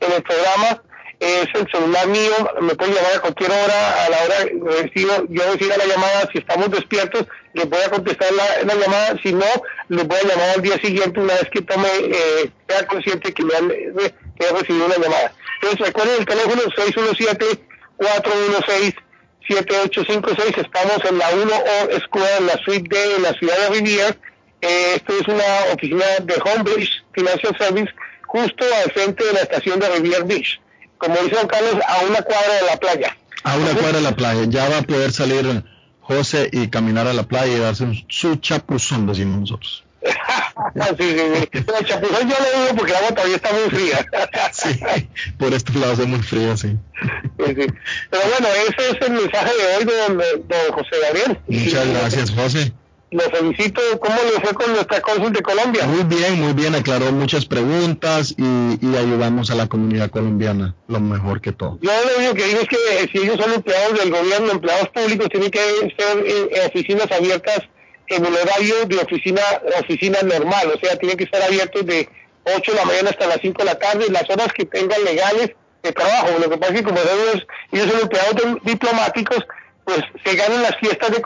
en 0.00 0.12
el 0.12 0.22
programa. 0.22 0.82
Es 1.20 1.48
el 1.52 1.68
celular 1.72 2.06
mío, 2.06 2.30
me 2.60 2.76
pueden 2.76 2.94
llamar 2.94 3.16
a 3.16 3.20
cualquier 3.20 3.50
hora, 3.50 4.04
a 4.04 4.08
la 4.08 4.22
hora 4.22 4.36
que 4.44 4.82
recibo, 4.84 5.26
yo 5.28 5.52
reciba 5.52 5.76
la 5.76 5.86
llamada, 5.86 6.28
si 6.30 6.38
estamos 6.38 6.70
despiertos, 6.70 7.26
les 7.54 7.68
voy 7.68 7.80
a 7.80 7.90
contestar 7.90 8.28
la, 8.34 8.62
la 8.62 8.74
llamada, 8.80 9.16
si 9.20 9.32
no, 9.32 9.46
les 9.88 10.06
voy 10.06 10.16
a 10.16 10.28
llamar 10.28 10.50
al 10.50 10.62
día 10.62 10.78
siguiente 10.78 11.18
una 11.18 11.34
vez 11.34 11.50
que 11.50 11.62
tome, 11.62 11.88
eh, 11.88 12.52
sea 12.68 12.86
consciente 12.86 13.34
que, 13.34 13.42
me 13.42 13.52
han, 13.56 13.68
eh, 13.68 14.14
he 14.38 14.52
recibido 14.52 14.86
una 14.86 14.94
llamada. 14.94 15.32
Entonces 15.60 15.86
recuerden 15.88 16.20
el 16.20 16.26
teléfono 16.26 16.62
617-416-7856, 19.48 20.58
estamos 20.58 21.04
en 21.08 21.18
la 21.18 21.30
1O 21.30 22.04
Square, 22.04 22.36
en 22.38 22.46
la 22.46 22.56
suite 22.64 22.88
D, 22.88 23.16
en 23.16 23.22
la 23.22 23.32
ciudad 23.34 23.56
de 23.58 23.68
Riviera, 23.74 24.16
eh, 24.60 24.94
esto 24.96 25.12
es 25.20 25.28
una 25.28 25.74
oficina 25.74 26.04
de 26.22 26.34
Homebridge 26.44 27.04
Financial 27.12 27.56
Service, 27.58 27.92
justo 28.26 28.64
al 28.84 28.90
frente 28.92 29.24
de 29.24 29.32
la 29.32 29.40
estación 29.40 29.78
de 29.80 29.88
Riviera 29.88 30.24
Beach 30.24 30.60
como 30.98 31.16
dice 31.22 31.36
Don 31.36 31.46
Carlos, 31.46 31.76
a 31.86 32.04
una 32.04 32.22
cuadra 32.22 32.54
de 32.60 32.66
la 32.66 32.76
playa. 32.76 33.16
A 33.44 33.56
una 33.56 33.72
cuadra 33.72 33.98
de 33.98 34.02
la 34.02 34.16
playa. 34.16 34.44
Ya 34.48 34.68
va 34.68 34.78
a 34.78 34.82
poder 34.82 35.12
salir 35.12 35.64
José 36.00 36.48
y 36.52 36.68
caminar 36.68 37.06
a 37.06 37.12
la 37.12 37.22
playa 37.22 37.56
y 37.56 37.58
darse 37.60 37.84
un, 37.84 38.04
su 38.08 38.36
chapuzón, 38.36 39.06
decimos 39.06 39.40
nosotros. 39.40 39.84
sí, 40.98 41.04
sí, 41.16 41.18
sí. 41.34 41.48
Pero 41.50 41.82
chapuzón 41.84 42.28
yo 42.28 42.36
lo 42.38 42.62
digo 42.62 42.76
porque 42.76 42.92
el 42.92 42.98
agua 42.98 43.10
todavía 43.10 43.36
está 43.36 43.52
muy 43.52 43.70
fría. 43.70 44.06
sí, 44.52 44.80
por 45.38 45.52
este 45.52 45.78
lado 45.78 45.92
es 45.92 46.06
muy 46.06 46.22
frío, 46.22 46.56
sí. 46.56 46.76
sí, 47.38 47.44
sí. 47.46 47.66
Pero 48.10 48.22
bueno, 48.30 48.48
ese 48.68 48.90
es 48.90 49.06
el 49.06 49.12
mensaje 49.12 49.50
de 49.56 49.76
hoy 49.76 49.84
de 49.84 49.96
don, 49.96 50.18
don 50.48 50.72
José 50.72 50.96
Gabriel. 51.02 51.38
Muchas 51.48 51.88
gracias, 51.88 52.30
José. 52.30 52.72
Lo 53.10 53.22
felicito. 53.22 53.80
¿Cómo 54.00 54.16
le 54.16 54.40
fue 54.40 54.52
con 54.52 54.70
nuestra 54.72 55.00
cónsul 55.00 55.32
de 55.32 55.40
Colombia? 55.40 55.86
Muy 55.86 56.04
bien, 56.04 56.40
muy 56.40 56.52
bien. 56.52 56.74
Aclaró 56.74 57.10
muchas 57.10 57.46
preguntas 57.46 58.34
y, 58.36 58.42
y, 58.42 58.96
ayudamos 58.96 59.50
a 59.50 59.54
la 59.54 59.66
comunidad 59.66 60.10
colombiana 60.10 60.74
lo 60.88 61.00
mejor 61.00 61.40
que 61.40 61.52
todo. 61.52 61.78
Yo 61.80 61.90
lo 61.90 62.18
único 62.18 62.34
que 62.34 62.44
digo 62.44 62.60
es 62.60 62.68
que 62.68 63.10
si 63.10 63.24
ellos 63.24 63.38
son 63.40 63.52
empleados 63.54 63.98
del 63.98 64.10
gobierno, 64.10 64.52
empleados 64.52 64.90
públicos, 64.90 65.28
tienen 65.30 65.50
que 65.50 65.60
ser 65.96 66.18
en, 66.18 66.48
en 66.54 66.66
oficinas 66.66 67.10
abiertas 67.10 67.60
en 68.08 68.24
el 68.24 68.34
horario 68.34 68.86
de 68.86 68.96
oficina 68.96 69.42
oficina 69.78 70.18
normal. 70.22 70.72
O 70.74 70.78
sea, 70.78 70.96
tienen 70.96 71.16
que 71.16 71.24
estar 71.24 71.42
abiertos 71.42 71.84
de 71.86 72.08
8 72.56 72.72
de 72.72 72.78
la 72.78 72.84
mañana 72.84 73.10
hasta 73.10 73.26
las 73.26 73.38
5 73.40 73.58
de 73.58 73.64
la 73.64 73.78
tarde, 73.78 74.06
las 74.10 74.28
horas 74.30 74.52
que 74.52 74.64
tengan 74.64 75.02
legales 75.04 75.50
de 75.82 75.92
trabajo. 75.92 76.38
Lo 76.38 76.50
que 76.50 76.58
pasa 76.58 76.72
es 76.72 76.80
que 76.80 76.86
como 76.86 77.00
ellos, 77.00 77.46
ellos 77.72 77.90
son 77.90 78.00
empleados 78.00 78.62
diplomáticos, 78.62 79.46
pues 79.84 80.00
se 80.24 80.34
ganan 80.34 80.62
las 80.62 80.76
fiestas 80.76 81.10
de 81.10 81.22